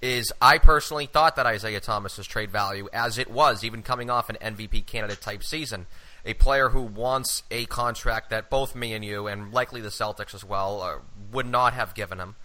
is 0.00 0.32
I 0.40 0.58
personally 0.58 1.06
thought 1.06 1.36
that 1.36 1.46
Isaiah 1.46 1.80
Thomas's 1.80 2.26
trade 2.26 2.50
value, 2.50 2.88
as 2.92 3.18
it 3.18 3.30
was, 3.30 3.64
even 3.64 3.82
coming 3.82 4.08
off 4.08 4.30
an 4.30 4.38
MVP 4.40 4.86
candidate 4.86 5.20
type 5.20 5.44
season, 5.44 5.86
a 6.24 6.34
player 6.34 6.68
who 6.68 6.82
wants 6.82 7.42
a 7.50 7.66
contract 7.66 8.30
that 8.30 8.50
both 8.50 8.74
me 8.74 8.92
and 8.92 9.04
you, 9.04 9.26
and 9.26 9.52
likely 9.52 9.80
the 9.80 9.88
Celtics 9.88 10.34
as 10.34 10.44
well, 10.44 10.82
uh, 10.82 10.98
would 11.32 11.46
not 11.46 11.72
have 11.72 11.94
given 11.94 12.18
him. 12.18 12.36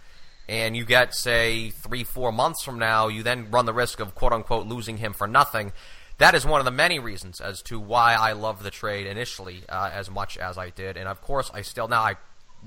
And 0.48 0.76
you 0.76 0.84
get, 0.84 1.14
say, 1.14 1.70
three, 1.70 2.04
four 2.04 2.30
months 2.32 2.62
from 2.62 2.78
now, 2.78 3.08
you 3.08 3.22
then 3.22 3.50
run 3.50 3.66
the 3.66 3.72
risk 3.72 4.00
of 4.00 4.14
quote 4.14 4.32
unquote 4.32 4.66
losing 4.66 4.98
him 4.98 5.12
for 5.12 5.26
nothing. 5.26 5.72
That 6.18 6.34
is 6.34 6.46
one 6.46 6.60
of 6.60 6.64
the 6.64 6.70
many 6.70 6.98
reasons 6.98 7.40
as 7.40 7.60
to 7.62 7.78
why 7.78 8.14
I 8.14 8.32
love 8.32 8.62
the 8.62 8.70
trade 8.70 9.06
initially 9.06 9.64
uh, 9.68 9.90
as 9.92 10.10
much 10.10 10.38
as 10.38 10.56
I 10.56 10.70
did. 10.70 10.96
And 10.96 11.08
of 11.08 11.20
course, 11.20 11.50
I 11.52 11.62
still 11.62 11.88
now 11.88 12.02
I 12.02 12.16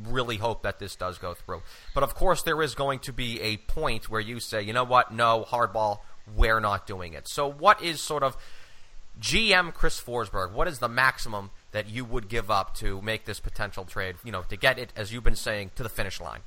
really 0.03 0.37
hope 0.37 0.63
that 0.63 0.79
this 0.79 0.95
does 0.95 1.17
go 1.17 1.33
through. 1.33 1.63
But 1.93 2.03
of 2.03 2.15
course, 2.15 2.43
there 2.43 2.61
is 2.61 2.75
going 2.75 2.99
to 2.99 3.13
be 3.13 3.41
a 3.41 3.57
point 3.57 4.09
where 4.09 4.21
you 4.21 4.39
say, 4.39 4.61
you 4.61 4.73
know 4.73 4.83
what, 4.83 5.13
no, 5.13 5.45
hardball, 5.47 5.99
we're 6.35 6.59
not 6.59 6.85
doing 6.85 7.13
it. 7.13 7.27
So, 7.27 7.49
what 7.49 7.81
is 7.81 8.01
sort 8.01 8.23
of 8.23 8.37
GM 9.19 9.73
Chris 9.73 9.99
Forsberg? 9.99 10.51
What 10.51 10.67
is 10.67 10.79
the 10.79 10.89
maximum 10.89 11.51
that 11.71 11.89
you 11.89 12.05
would 12.05 12.29
give 12.29 12.49
up 12.49 12.75
to 12.75 13.01
make 13.01 13.25
this 13.25 13.39
potential 13.39 13.85
trade? 13.85 14.15
You 14.23 14.31
know, 14.31 14.43
to 14.43 14.55
get 14.55 14.79
it, 14.79 14.93
as 14.95 15.11
you've 15.11 15.23
been 15.23 15.35
saying, 15.35 15.71
to 15.75 15.83
the 15.83 15.89
finish 15.89 16.21
line. 16.21 16.41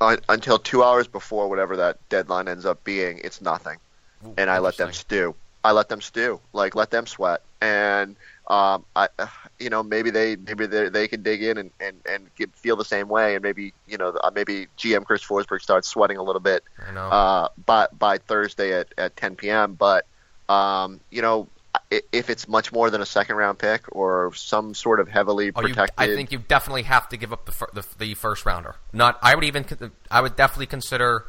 Un 0.00 0.18
until 0.28 0.58
two 0.58 0.84
hours 0.84 1.08
before 1.08 1.48
whatever 1.48 1.76
that 1.76 1.98
deadline 2.08 2.46
ends 2.46 2.64
up 2.64 2.84
being, 2.84 3.20
it's 3.24 3.40
nothing, 3.40 3.78
Ooh, 4.24 4.34
and 4.38 4.48
I 4.48 4.58
let 4.58 4.76
them 4.76 4.92
stew. 4.92 5.34
I 5.64 5.72
let 5.72 5.88
them 5.88 6.00
stew, 6.00 6.40
like 6.52 6.76
let 6.76 6.90
them 6.90 7.06
sweat, 7.06 7.42
and 7.60 8.14
um, 8.46 8.84
I, 8.94 9.08
uh, 9.18 9.26
you 9.58 9.70
know, 9.70 9.82
maybe 9.82 10.10
they 10.10 10.36
maybe 10.36 10.66
they 10.66 10.88
they 10.88 11.08
can 11.08 11.22
dig 11.22 11.42
in 11.42 11.58
and 11.58 11.70
and 11.80 11.96
and 12.08 12.30
get, 12.36 12.54
feel 12.54 12.76
the 12.76 12.84
same 12.84 13.08
way, 13.08 13.34
and 13.34 13.42
maybe 13.42 13.74
you 13.88 13.98
know 13.98 14.16
uh, 14.22 14.30
maybe 14.32 14.68
GM 14.78 15.04
Chris 15.04 15.24
Forsberg 15.24 15.60
starts 15.60 15.88
sweating 15.88 16.16
a 16.16 16.22
little 16.22 16.40
bit 16.40 16.62
I 16.86 16.92
know. 16.92 17.00
uh, 17.00 17.48
by 17.66 17.88
by 17.98 18.18
Thursday 18.18 18.72
at, 18.78 18.94
at 18.96 19.16
10 19.16 19.34
p.m. 19.34 19.74
But 19.74 20.06
um, 20.48 21.00
you 21.10 21.22
know, 21.22 21.48
if 21.90 22.28
it's 22.30 22.46
much 22.46 22.72
more 22.72 22.90
than 22.90 23.00
a 23.00 23.06
second 23.06 23.36
round 23.36 23.58
pick 23.58 23.84
or 23.92 24.32
some 24.34 24.74
sort 24.74 25.00
of 25.00 25.08
heavily 25.08 25.52
Oh, 25.54 25.62
you, 25.62 25.68
protected. 25.68 25.94
I 25.96 26.14
think 26.14 26.32
you 26.32 26.38
definitely 26.38 26.82
have 26.82 27.08
to 27.08 27.16
give 27.16 27.32
up 27.32 27.46
the, 27.46 27.52
fir- 27.52 27.70
the 27.72 27.84
the 27.98 28.14
first 28.14 28.44
rounder. 28.44 28.76
Not, 28.92 29.18
I 29.22 29.34
would 29.34 29.44
even, 29.44 29.64
I 30.10 30.20
would 30.20 30.36
definitely 30.36 30.66
consider 30.66 31.24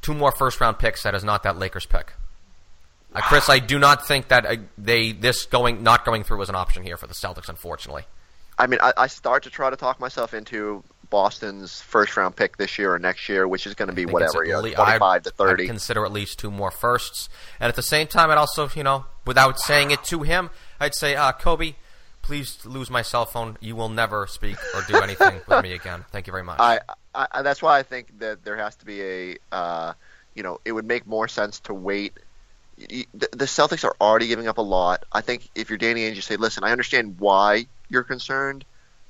two 0.00 0.14
more 0.14 0.32
first 0.32 0.60
round 0.60 0.78
picks. 0.78 1.04
That 1.04 1.14
is 1.14 1.22
not 1.22 1.44
that 1.44 1.58
Lakers 1.58 1.86
pick. 1.86 2.12
Uh, 3.14 3.20
Chris, 3.20 3.48
I 3.48 3.58
do 3.58 3.78
not 3.78 4.06
think 4.06 4.28
that 4.28 4.46
uh, 4.46 4.56
they 4.78 5.12
this 5.12 5.44
going 5.46 5.82
not 5.82 6.04
going 6.04 6.24
through 6.24 6.38
was 6.38 6.48
an 6.48 6.54
option 6.54 6.82
here 6.82 6.96
for 6.96 7.06
the 7.06 7.14
Celtics. 7.14 7.48
Unfortunately, 7.48 8.04
I 8.58 8.66
mean, 8.66 8.80
I, 8.82 8.92
I 8.96 9.06
start 9.06 9.42
to 9.44 9.50
try 9.50 9.68
to 9.70 9.76
talk 9.76 10.00
myself 10.00 10.32
into 10.34 10.82
Boston's 11.12 11.78
first 11.78 12.16
round 12.16 12.34
pick 12.34 12.56
this 12.56 12.78
year 12.78 12.94
or 12.94 12.98
next 12.98 13.28
year, 13.28 13.46
which 13.46 13.66
is 13.66 13.74
going 13.74 13.88
to 13.88 13.94
be 13.94 14.02
I 14.02 14.06
think 14.06 14.20
it's 14.22 14.34
whatever, 14.34 14.42
at 14.42 14.46
you 14.48 14.52
know, 14.54 14.60
le- 14.60 14.86
25 14.86 15.02
I'd- 15.02 15.24
to 15.24 15.30
30. 15.30 15.64
I'd 15.64 15.66
consider 15.66 16.06
at 16.06 16.10
least 16.10 16.38
two 16.38 16.50
more 16.50 16.70
firsts, 16.70 17.28
and 17.60 17.68
at 17.68 17.76
the 17.76 17.82
same 17.82 18.06
time, 18.06 18.30
I'd 18.30 18.38
also, 18.38 18.68
you 18.74 18.82
know, 18.82 19.04
without 19.26 19.60
saying 19.60 19.90
it 19.90 20.02
to 20.04 20.22
him, 20.22 20.48
I'd 20.80 20.94
say, 20.94 21.14
uh, 21.14 21.32
Koby, 21.32 21.74
please 22.22 22.64
lose 22.64 22.88
my 22.88 23.02
cell 23.02 23.26
phone. 23.26 23.58
You 23.60 23.76
will 23.76 23.90
never 23.90 24.26
speak 24.26 24.56
or 24.74 24.82
do 24.88 24.96
anything 24.96 25.42
with 25.46 25.62
me 25.62 25.74
again. 25.74 26.06
Thank 26.12 26.26
you 26.26 26.30
very 26.30 26.44
much. 26.44 26.58
I, 26.58 26.80
I, 27.14 27.42
that's 27.42 27.60
why 27.60 27.78
I 27.78 27.82
think 27.82 28.18
that 28.20 28.42
there 28.42 28.56
has 28.56 28.74
to 28.76 28.86
be 28.86 29.02
a, 29.02 29.36
uh, 29.52 29.92
you 30.34 30.42
know, 30.42 30.60
it 30.64 30.72
would 30.72 30.86
make 30.86 31.06
more 31.06 31.28
sense 31.28 31.60
to 31.60 31.74
wait. 31.74 32.14
The, 32.78 33.06
the 33.12 33.44
Celtics 33.44 33.84
are 33.84 33.94
already 34.00 34.28
giving 34.28 34.48
up 34.48 34.56
a 34.56 34.62
lot. 34.62 35.04
I 35.12 35.20
think 35.20 35.50
if 35.54 35.68
you're 35.68 35.76
Danny 35.78 36.08
Ainge, 36.08 36.14
you 36.14 36.22
say, 36.22 36.36
listen, 36.36 36.64
I 36.64 36.72
understand 36.72 37.16
why 37.18 37.66
you're 37.90 38.02
concerned, 38.02 38.64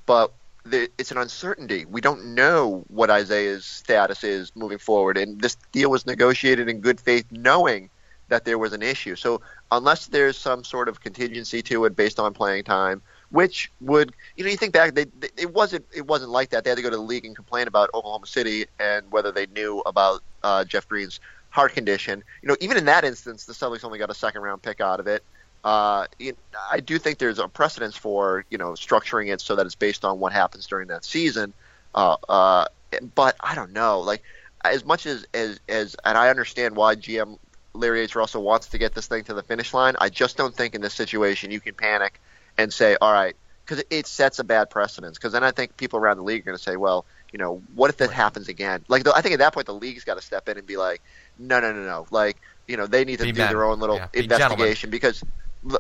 but 0.05 0.32
it's 0.64 1.10
an 1.10 1.18
uncertainty. 1.18 1.84
We 1.84 2.00
don't 2.00 2.34
know 2.34 2.84
what 2.88 3.10
Isaiah's 3.10 3.64
status 3.64 4.24
is 4.24 4.52
moving 4.54 4.78
forward, 4.78 5.18
and 5.18 5.40
this 5.40 5.56
deal 5.72 5.90
was 5.90 6.06
negotiated 6.06 6.68
in 6.68 6.80
good 6.80 7.00
faith, 7.00 7.26
knowing 7.30 7.90
that 8.28 8.44
there 8.44 8.58
was 8.58 8.72
an 8.72 8.82
issue. 8.82 9.16
So 9.16 9.42
unless 9.70 10.06
there's 10.06 10.38
some 10.38 10.64
sort 10.64 10.88
of 10.88 11.00
contingency 11.00 11.62
to 11.62 11.84
it 11.84 11.94
based 11.94 12.18
on 12.18 12.32
playing 12.32 12.64
time, 12.64 13.02
which 13.32 13.72
would 13.80 14.14
you 14.36 14.44
know 14.44 14.50
you 14.50 14.56
think 14.56 14.72
back 14.72 14.94
they, 14.94 15.04
they, 15.04 15.28
it 15.36 15.52
wasn't 15.52 15.84
it 15.94 16.06
wasn't 16.06 16.30
like 16.30 16.50
that 16.50 16.64
they 16.64 16.70
had 16.70 16.76
to 16.76 16.82
go 16.82 16.90
to 16.90 16.96
the 16.96 17.02
league 17.02 17.24
and 17.24 17.34
complain 17.34 17.66
about 17.66 17.90
Oklahoma 17.94 18.26
City 18.26 18.66
and 18.78 19.10
whether 19.10 19.32
they 19.32 19.46
knew 19.46 19.82
about 19.84 20.22
uh, 20.42 20.64
Jeff 20.64 20.88
Green's 20.88 21.18
heart 21.50 21.74
condition 21.74 22.22
you 22.42 22.48
know 22.48 22.56
even 22.60 22.76
in 22.76 22.84
that 22.86 23.04
instance 23.04 23.44
the 23.44 23.52
Celtics 23.52 23.84
only 23.84 23.98
got 23.98 24.10
a 24.10 24.14
second 24.14 24.42
round 24.42 24.62
pick 24.62 24.80
out 24.80 25.00
of 25.00 25.06
it 25.06 25.22
uh, 25.64 26.06
it, 26.18 26.38
I 26.70 26.80
do 26.80 26.98
think 26.98 27.18
there's 27.18 27.38
a 27.38 27.48
precedence 27.48 27.96
for 27.96 28.44
you 28.50 28.58
know 28.58 28.72
structuring 28.72 29.32
it 29.32 29.40
so 29.40 29.56
that 29.56 29.66
it's 29.66 29.74
based 29.74 30.04
on 30.04 30.18
what 30.18 30.32
happens 30.32 30.66
during 30.66 30.88
that 30.88 31.04
season 31.04 31.54
uh, 31.94 32.16
uh, 32.28 32.66
but 33.14 33.36
I 33.40 33.54
don't 33.54 33.72
know 33.72 34.00
like 34.00 34.22
as 34.64 34.84
much 34.84 35.06
as, 35.06 35.26
as 35.34 35.60
as 35.68 35.96
and 36.04 36.16
I 36.18 36.30
understand 36.30 36.76
why 36.76 36.96
GM 36.96 37.38
Larry 37.74 38.00
H. 38.02 38.14
Russell 38.14 38.42
wants 38.42 38.68
to 38.68 38.78
get 38.78 38.94
this 38.94 39.06
thing 39.06 39.24
to 39.24 39.34
the 39.34 39.42
finish 39.42 39.72
line 39.72 39.94
I 40.00 40.08
just 40.08 40.36
don't 40.36 40.54
think 40.54 40.74
in 40.74 40.80
this 40.80 40.94
situation 40.94 41.50
you 41.50 41.60
can 41.60 41.74
panic 41.74 42.20
and 42.58 42.72
say, 42.72 42.96
all 43.00 43.12
right, 43.12 43.34
because 43.64 43.84
it 43.90 44.06
sets 44.06 44.38
a 44.38 44.44
bad 44.44 44.70
precedence. 44.70 45.18
Because 45.18 45.32
then 45.32 45.44
I 45.44 45.50
think 45.52 45.76
people 45.76 45.98
around 45.98 46.18
the 46.18 46.22
league 46.22 46.42
are 46.42 46.44
going 46.44 46.56
to 46.56 46.62
say, 46.62 46.76
well, 46.76 47.06
you 47.32 47.38
know, 47.38 47.62
what 47.74 47.88
if 47.90 47.96
that 47.98 48.10
happens 48.10 48.48
again? 48.48 48.84
Like, 48.88 49.06
I 49.08 49.20
think 49.22 49.32
at 49.34 49.38
that 49.38 49.54
point 49.54 49.66
the 49.66 49.74
league's 49.74 50.04
got 50.04 50.16
to 50.16 50.20
step 50.22 50.48
in 50.48 50.58
and 50.58 50.66
be 50.66 50.76
like, 50.76 51.00
no, 51.38 51.60
no, 51.60 51.72
no, 51.72 51.82
no. 51.82 52.06
Like, 52.10 52.36
you 52.66 52.76
know, 52.76 52.86
they 52.86 53.04
need 53.04 53.18
to 53.18 53.24
Be 53.24 53.32
do 53.32 53.38
men. 53.38 53.48
their 53.48 53.64
own 53.64 53.80
little 53.80 53.96
Yeah, 53.96 54.08
be 54.12 54.20
investigation 54.20 54.90
because 54.90 55.22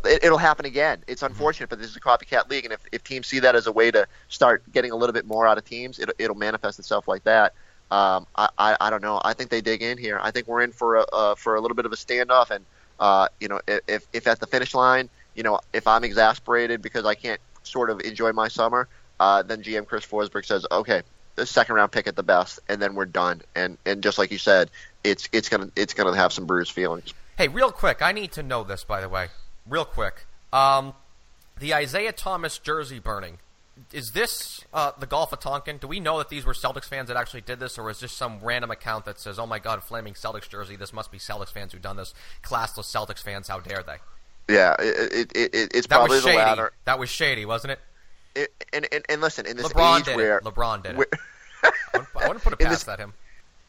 it, 0.04 0.24
it'll 0.24 0.38
happen 0.38 0.64
again. 0.66 1.02
It's 1.06 1.22
Mm-hmm. 1.22 1.32
unfortunate, 1.32 1.70
but 1.70 1.78
this 1.78 1.88
is 1.88 1.96
a 1.96 2.00
copycat 2.00 2.48
league, 2.50 2.64
and 2.64 2.72
if, 2.72 2.80
if 2.92 3.04
teams 3.04 3.26
see 3.26 3.40
that 3.40 3.54
as 3.54 3.66
a 3.66 3.72
way 3.72 3.90
to 3.90 4.06
start 4.28 4.62
getting 4.72 4.90
a 4.90 4.96
little 4.96 5.12
bit 5.12 5.26
more 5.26 5.46
out 5.46 5.58
of 5.58 5.64
teams, 5.64 5.98
it, 5.98 6.10
it'll 6.18 6.36
manifest 6.36 6.78
itself 6.78 7.08
like 7.08 7.24
that. 7.24 7.54
Um, 7.90 8.26
I, 8.36 8.48
I, 8.56 8.76
I 8.80 8.90
don't 8.90 9.02
know. 9.02 9.20
I 9.22 9.34
think 9.34 9.50
they 9.50 9.60
dig 9.60 9.82
in 9.82 9.98
here. 9.98 10.18
I 10.22 10.30
think 10.30 10.46
we're 10.48 10.62
in 10.62 10.72
for 10.72 10.96
a 10.96 11.04
uh, 11.12 11.34
for 11.34 11.56
a 11.56 11.60
little 11.60 11.74
bit 11.74 11.84
of 11.84 11.92
a 11.92 11.96
standoff, 11.96 12.50
and 12.50 12.64
uh, 12.98 13.28
you 13.40 13.48
know, 13.48 13.60
if 13.66 14.06
if 14.12 14.26
at 14.26 14.40
the 14.40 14.46
finish 14.46 14.74
line, 14.74 15.08
you 15.34 15.42
know, 15.42 15.60
if 15.72 15.86
I'm 15.86 16.02
exasperated 16.04 16.80
because 16.80 17.04
I 17.04 17.14
can't 17.14 17.40
sort 17.62 17.90
of 17.90 18.00
enjoy 18.00 18.32
my 18.32 18.48
summer, 18.48 18.88
uh, 19.20 19.42
then 19.42 19.62
GM 19.62 19.86
Chris 19.86 20.06
Forsberg 20.06 20.46
says, 20.46 20.66
okay, 20.72 21.02
the 21.34 21.44
second 21.46 21.74
round 21.74 21.92
pick 21.92 22.06
at 22.06 22.16
the 22.16 22.22
best, 22.22 22.60
and 22.68 22.80
then 22.80 22.94
we're 22.94 23.04
done. 23.04 23.42
And 23.54 23.76
and 23.84 24.02
just 24.02 24.16
like 24.16 24.30
you 24.30 24.38
said, 24.38 24.70
it's 25.04 25.28
it's 25.32 25.48
gonna 25.50 25.70
it's 25.76 25.92
gonna 25.92 26.16
have 26.16 26.32
some 26.32 26.46
bruised 26.46 26.72
feelings. 26.72 27.12
Hey, 27.36 27.48
real 27.48 27.72
quick, 27.72 28.00
I 28.00 28.12
need 28.12 28.32
to 28.32 28.42
know 28.42 28.62
this, 28.64 28.84
by 28.84 29.00
the 29.00 29.08
way. 29.08 29.28
Real 29.68 29.84
quick. 29.84 30.26
Um, 30.52 30.94
the 31.58 31.74
Isaiah 31.74 32.12
Thomas 32.12 32.58
jersey 32.58 32.98
burning. 32.98 33.38
Is 33.92 34.10
this 34.12 34.60
uh, 34.74 34.92
the 34.98 35.06
Gulf 35.06 35.32
of 35.32 35.40
Tonkin? 35.40 35.78
Do 35.78 35.86
we 35.88 35.98
know 35.98 36.18
that 36.18 36.28
these 36.28 36.44
were 36.44 36.52
Celtics 36.52 36.84
fans 36.84 37.08
that 37.08 37.16
actually 37.16 37.40
did 37.40 37.58
this, 37.58 37.78
or 37.78 37.88
is 37.90 38.00
this 38.00 38.12
some 38.12 38.38
random 38.42 38.70
account 38.70 39.06
that 39.06 39.18
says, 39.18 39.38
oh 39.38 39.46
my 39.46 39.58
god, 39.58 39.82
flaming 39.82 40.12
Celtics 40.14 40.48
jersey, 40.48 40.76
this 40.76 40.92
must 40.92 41.10
be 41.10 41.18
Celtics 41.18 41.52
fans 41.52 41.72
who've 41.72 41.80
done 41.82 41.96
this? 41.96 42.12
Classless 42.42 42.84
Celtics 42.94 43.22
fans, 43.22 43.48
how 43.48 43.60
dare 43.60 43.82
they? 43.82 43.96
Yeah, 44.54 44.74
it, 44.78 45.32
it, 45.34 45.54
it, 45.54 45.70
it's 45.74 45.86
That 45.86 45.96
probably 45.96 46.16
was 46.16 46.24
the 46.24 46.30
shady. 46.30 46.38
latter. 46.42 46.72
That 46.84 46.98
was 46.98 47.08
shady, 47.08 47.46
wasn't 47.46 47.72
it? 47.72 47.78
It, 48.34 48.64
and, 48.72 48.86
and 48.92 49.04
and 49.08 49.20
listen, 49.20 49.46
in 49.46 49.56
this 49.56 49.68
LeBron 49.68 50.00
age 50.00 50.04
did 50.06 50.16
where 50.16 50.38
it. 50.38 50.44
LeBron 50.44 50.82
did 50.82 50.96
where- 50.96 51.06
it. 51.12 51.18
I 51.64 51.70
wouldn't, 51.98 52.08
I 52.16 52.26
wouldn't 52.28 52.44
put 52.44 52.52
it 52.54 52.60
In 52.60 52.66
past 52.66 52.80
this- 52.80 52.84
that 52.84 52.98
him. 52.98 53.14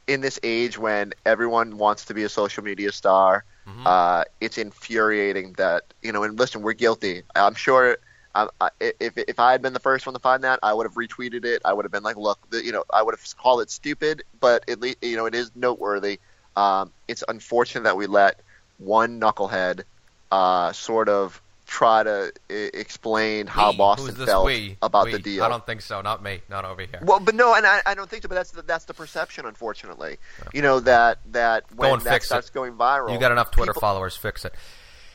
in 0.07 0.19
this 0.21 0.39
age 0.43 0.77
when 0.77 1.13
everyone 1.25 1.77
wants 1.77 2.05
to 2.05 2.13
be 2.13 2.23
a 2.23 2.29
social 2.29 2.63
media 2.63 2.91
star, 2.91 3.45
Mm-hmm. 3.67 3.83
uh, 3.85 4.23
it's 4.41 4.57
infuriating 4.57 5.53
that 5.53 5.83
you 6.01 6.11
know. 6.11 6.23
And 6.23 6.37
listen, 6.37 6.61
we're 6.61 6.73
guilty. 6.73 7.23
I'm 7.35 7.55
sure. 7.55 7.97
Um, 8.35 8.49
I, 8.59 8.69
if 8.79 9.17
if 9.17 9.39
I 9.39 9.51
had 9.51 9.61
been 9.61 9.73
the 9.73 9.79
first 9.79 10.05
one 10.07 10.13
to 10.13 10.19
find 10.19 10.43
that, 10.43 10.59
I 10.63 10.73
would 10.73 10.85
have 10.85 10.95
retweeted 10.95 11.45
it. 11.45 11.61
I 11.63 11.73
would 11.73 11.85
have 11.85 11.91
been 11.91 12.03
like, 12.03 12.17
"Look, 12.17 12.49
the, 12.49 12.65
you 12.65 12.71
know," 12.71 12.83
I 12.91 13.03
would 13.03 13.13
have 13.13 13.37
called 13.37 13.61
it 13.61 13.69
stupid, 13.69 14.23
but 14.39 14.67
at 14.69 14.81
least 14.81 14.97
you 15.03 15.15
know 15.15 15.27
it 15.27 15.35
is 15.35 15.51
noteworthy. 15.55 16.19
Um, 16.55 16.91
it's 17.07 17.23
unfortunate 17.27 17.83
that 17.83 17.95
we 17.95 18.07
let 18.07 18.39
one 18.79 19.19
knucklehead 19.19 19.83
uh, 20.31 20.71
sort 20.73 21.09
of 21.09 21.41
try 21.73 22.03
to 22.03 22.31
explain 22.49 23.47
how 23.47 23.71
We. 23.71 23.77
Boston 23.77 24.15
felt 24.27 24.45
we? 24.45 24.77
about 24.83 25.05
We. 25.05 25.13
the 25.13 25.19
deal. 25.19 25.43
I 25.43 25.49
don't 25.49 25.65
think 25.65 25.81
so. 25.81 26.01
Not 26.01 26.21
me. 26.21 26.41
Not 26.47 26.65
over 26.65 26.81
here. 26.81 26.99
Well, 27.01 27.19
but 27.19 27.33
no, 27.33 27.55
and 27.55 27.65
I, 27.65 27.81
I 27.83 27.95
don't 27.95 28.07
think 28.07 28.21
so. 28.21 28.29
But 28.29 28.35
that's 28.35 28.51
the, 28.51 28.61
that's 28.61 28.85
the 28.85 28.93
perception, 28.93 29.47
unfortunately. 29.47 30.17
You 30.53 30.61
know 30.61 30.79
that 30.81 31.17
that 31.31 31.65
when 31.75 31.97
that 31.99 32.03
fix 32.03 32.31
it. 32.31 32.51
going 32.53 32.73
viral, 32.73 33.11
You 33.11 33.19
got 33.19 33.31
enough 33.31 33.49
Twitter 33.49 33.73
people- 33.73 33.81
followers. 33.81 34.15
Fix 34.15 34.45
it. 34.45 34.53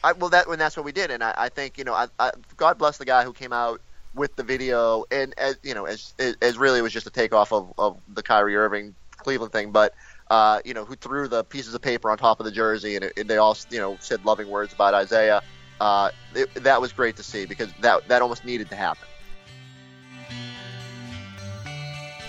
I, 0.02 0.12
well, 0.12 0.30
that 0.30 0.48
when 0.48 0.58
that's 0.58 0.76
what 0.76 0.84
we 0.84 0.92
did, 0.92 1.10
and 1.12 1.22
I, 1.22 1.32
I 1.36 1.48
think 1.48 1.78
you 1.78 1.84
know, 1.84 1.94
I, 1.94 2.08
I, 2.18 2.32
God 2.56 2.76
bless 2.76 2.98
the 2.98 3.04
guy 3.04 3.22
who 3.24 3.32
came 3.32 3.52
out 3.52 3.80
with 4.14 4.34
the 4.34 4.42
video, 4.42 5.04
and 5.12 5.34
as 5.38 5.58
you 5.62 5.74
know, 5.74 5.84
as 5.86 6.12
as 6.42 6.58
really 6.58 6.82
was 6.82 6.92
just 6.92 7.06
a 7.06 7.10
takeoff 7.10 7.52
of 7.52 7.72
of 7.78 8.00
the 8.12 8.22
Kyrie 8.22 8.56
Irving 8.56 8.96
Cleveland 9.16 9.52
thing, 9.52 9.70
but. 9.70 9.94
Uh, 10.30 10.60
you 10.62 10.74
know, 10.74 10.84
who 10.84 10.94
threw 10.94 11.26
the 11.26 11.42
pieces 11.42 11.72
of 11.72 11.80
paper 11.80 12.10
on 12.10 12.18
top 12.18 12.38
of 12.38 12.44
the 12.44 12.52
jersey, 12.52 12.96
and, 12.96 13.04
it, 13.06 13.14
and 13.16 13.30
they 13.30 13.38
all, 13.38 13.56
you 13.70 13.78
know, 13.78 13.96
said 13.98 14.22
loving 14.26 14.46
words 14.50 14.74
about 14.74 14.92
Isaiah. 14.92 15.40
Uh, 15.80 16.10
it, 16.34 16.52
that 16.54 16.80
was 16.80 16.92
great 16.92 17.16
to 17.16 17.22
see 17.22 17.46
because 17.46 17.72
that 17.80 18.06
that 18.08 18.22
almost 18.22 18.44
needed 18.44 18.68
to 18.70 18.76
happen. 18.76 19.06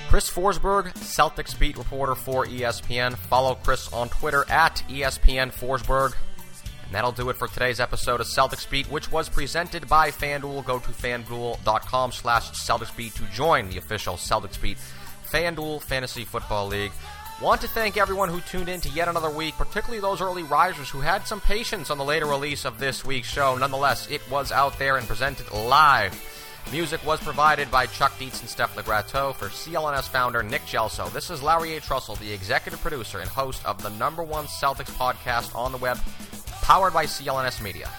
Chris 0.09 0.27
Forsberg, 0.27 0.91
Celtics 0.95 1.57
beat 1.57 1.77
reporter 1.77 2.15
for 2.15 2.45
ESPN. 2.47 3.15
Follow 3.15 3.53
Chris 3.53 3.93
on 3.93 4.09
Twitter 4.09 4.43
at 4.49 4.83
ESPN 4.89 5.53
Forsberg. 5.53 6.15
And 6.89 6.95
that'll 6.95 7.11
do 7.11 7.29
it 7.29 7.37
for 7.37 7.47
today's 7.47 7.79
episode 7.79 8.19
of 8.19 8.25
Celtics 8.25 8.67
Beat, 8.67 8.89
which 8.89 9.11
was 9.11 9.29
presented 9.29 9.87
by 9.87 10.09
FanDuel. 10.09 10.65
Go 10.65 10.79
to 10.79 10.89
fanduel.com 10.89 12.11
slash 12.11 12.49
Celtics 12.53 12.95
Beat 12.97 13.13
to 13.13 13.23
join 13.25 13.69
the 13.69 13.77
official 13.77 14.15
Celtics 14.15 14.59
Beat 14.59 14.79
FanDuel 15.31 15.83
Fantasy 15.83 16.25
Football 16.25 16.69
League. 16.69 16.91
Want 17.41 17.61
to 17.61 17.69
thank 17.69 17.95
everyone 17.95 18.27
who 18.27 18.41
tuned 18.41 18.67
in 18.67 18.81
to 18.81 18.89
yet 18.89 19.07
another 19.07 19.29
week, 19.29 19.55
particularly 19.55 20.01
those 20.01 20.19
early 20.19 20.43
risers 20.43 20.89
who 20.89 20.99
had 20.99 21.25
some 21.25 21.39
patience 21.39 21.89
on 21.89 21.97
the 21.97 22.03
later 22.03 22.25
release 22.25 22.65
of 22.65 22.79
this 22.79 23.05
week's 23.05 23.29
show. 23.29 23.55
Nonetheless, 23.55 24.11
it 24.11 24.21
was 24.29 24.51
out 24.51 24.77
there 24.77 24.97
and 24.97 25.07
presented 25.07 25.49
live. 25.53 26.13
Music 26.69 27.03
was 27.05 27.21
provided 27.21 27.71
by 27.71 27.85
Chuck 27.85 28.11
Dietz 28.19 28.41
and 28.41 28.49
Steph 28.49 28.75
Legrateau 28.75 29.33
for 29.33 29.47
CLNS 29.47 30.09
founder 30.09 30.43
Nick 30.43 30.63
Gelso. 30.63 31.09
This 31.13 31.29
is 31.29 31.41
Larry 31.41 31.71
H. 31.71 31.89
Russell, 31.89 32.15
the 32.15 32.29
executive 32.29 32.81
producer 32.81 33.19
and 33.19 33.29
host 33.29 33.65
of 33.65 33.81
the 33.81 33.89
number 33.91 34.21
one 34.21 34.45
Celtics 34.45 34.91
podcast 34.91 35.55
on 35.55 35.71
the 35.71 35.77
web, 35.77 35.97
powered 36.61 36.93
by 36.93 37.05
CLNS 37.05 37.63
Media. 37.63 37.89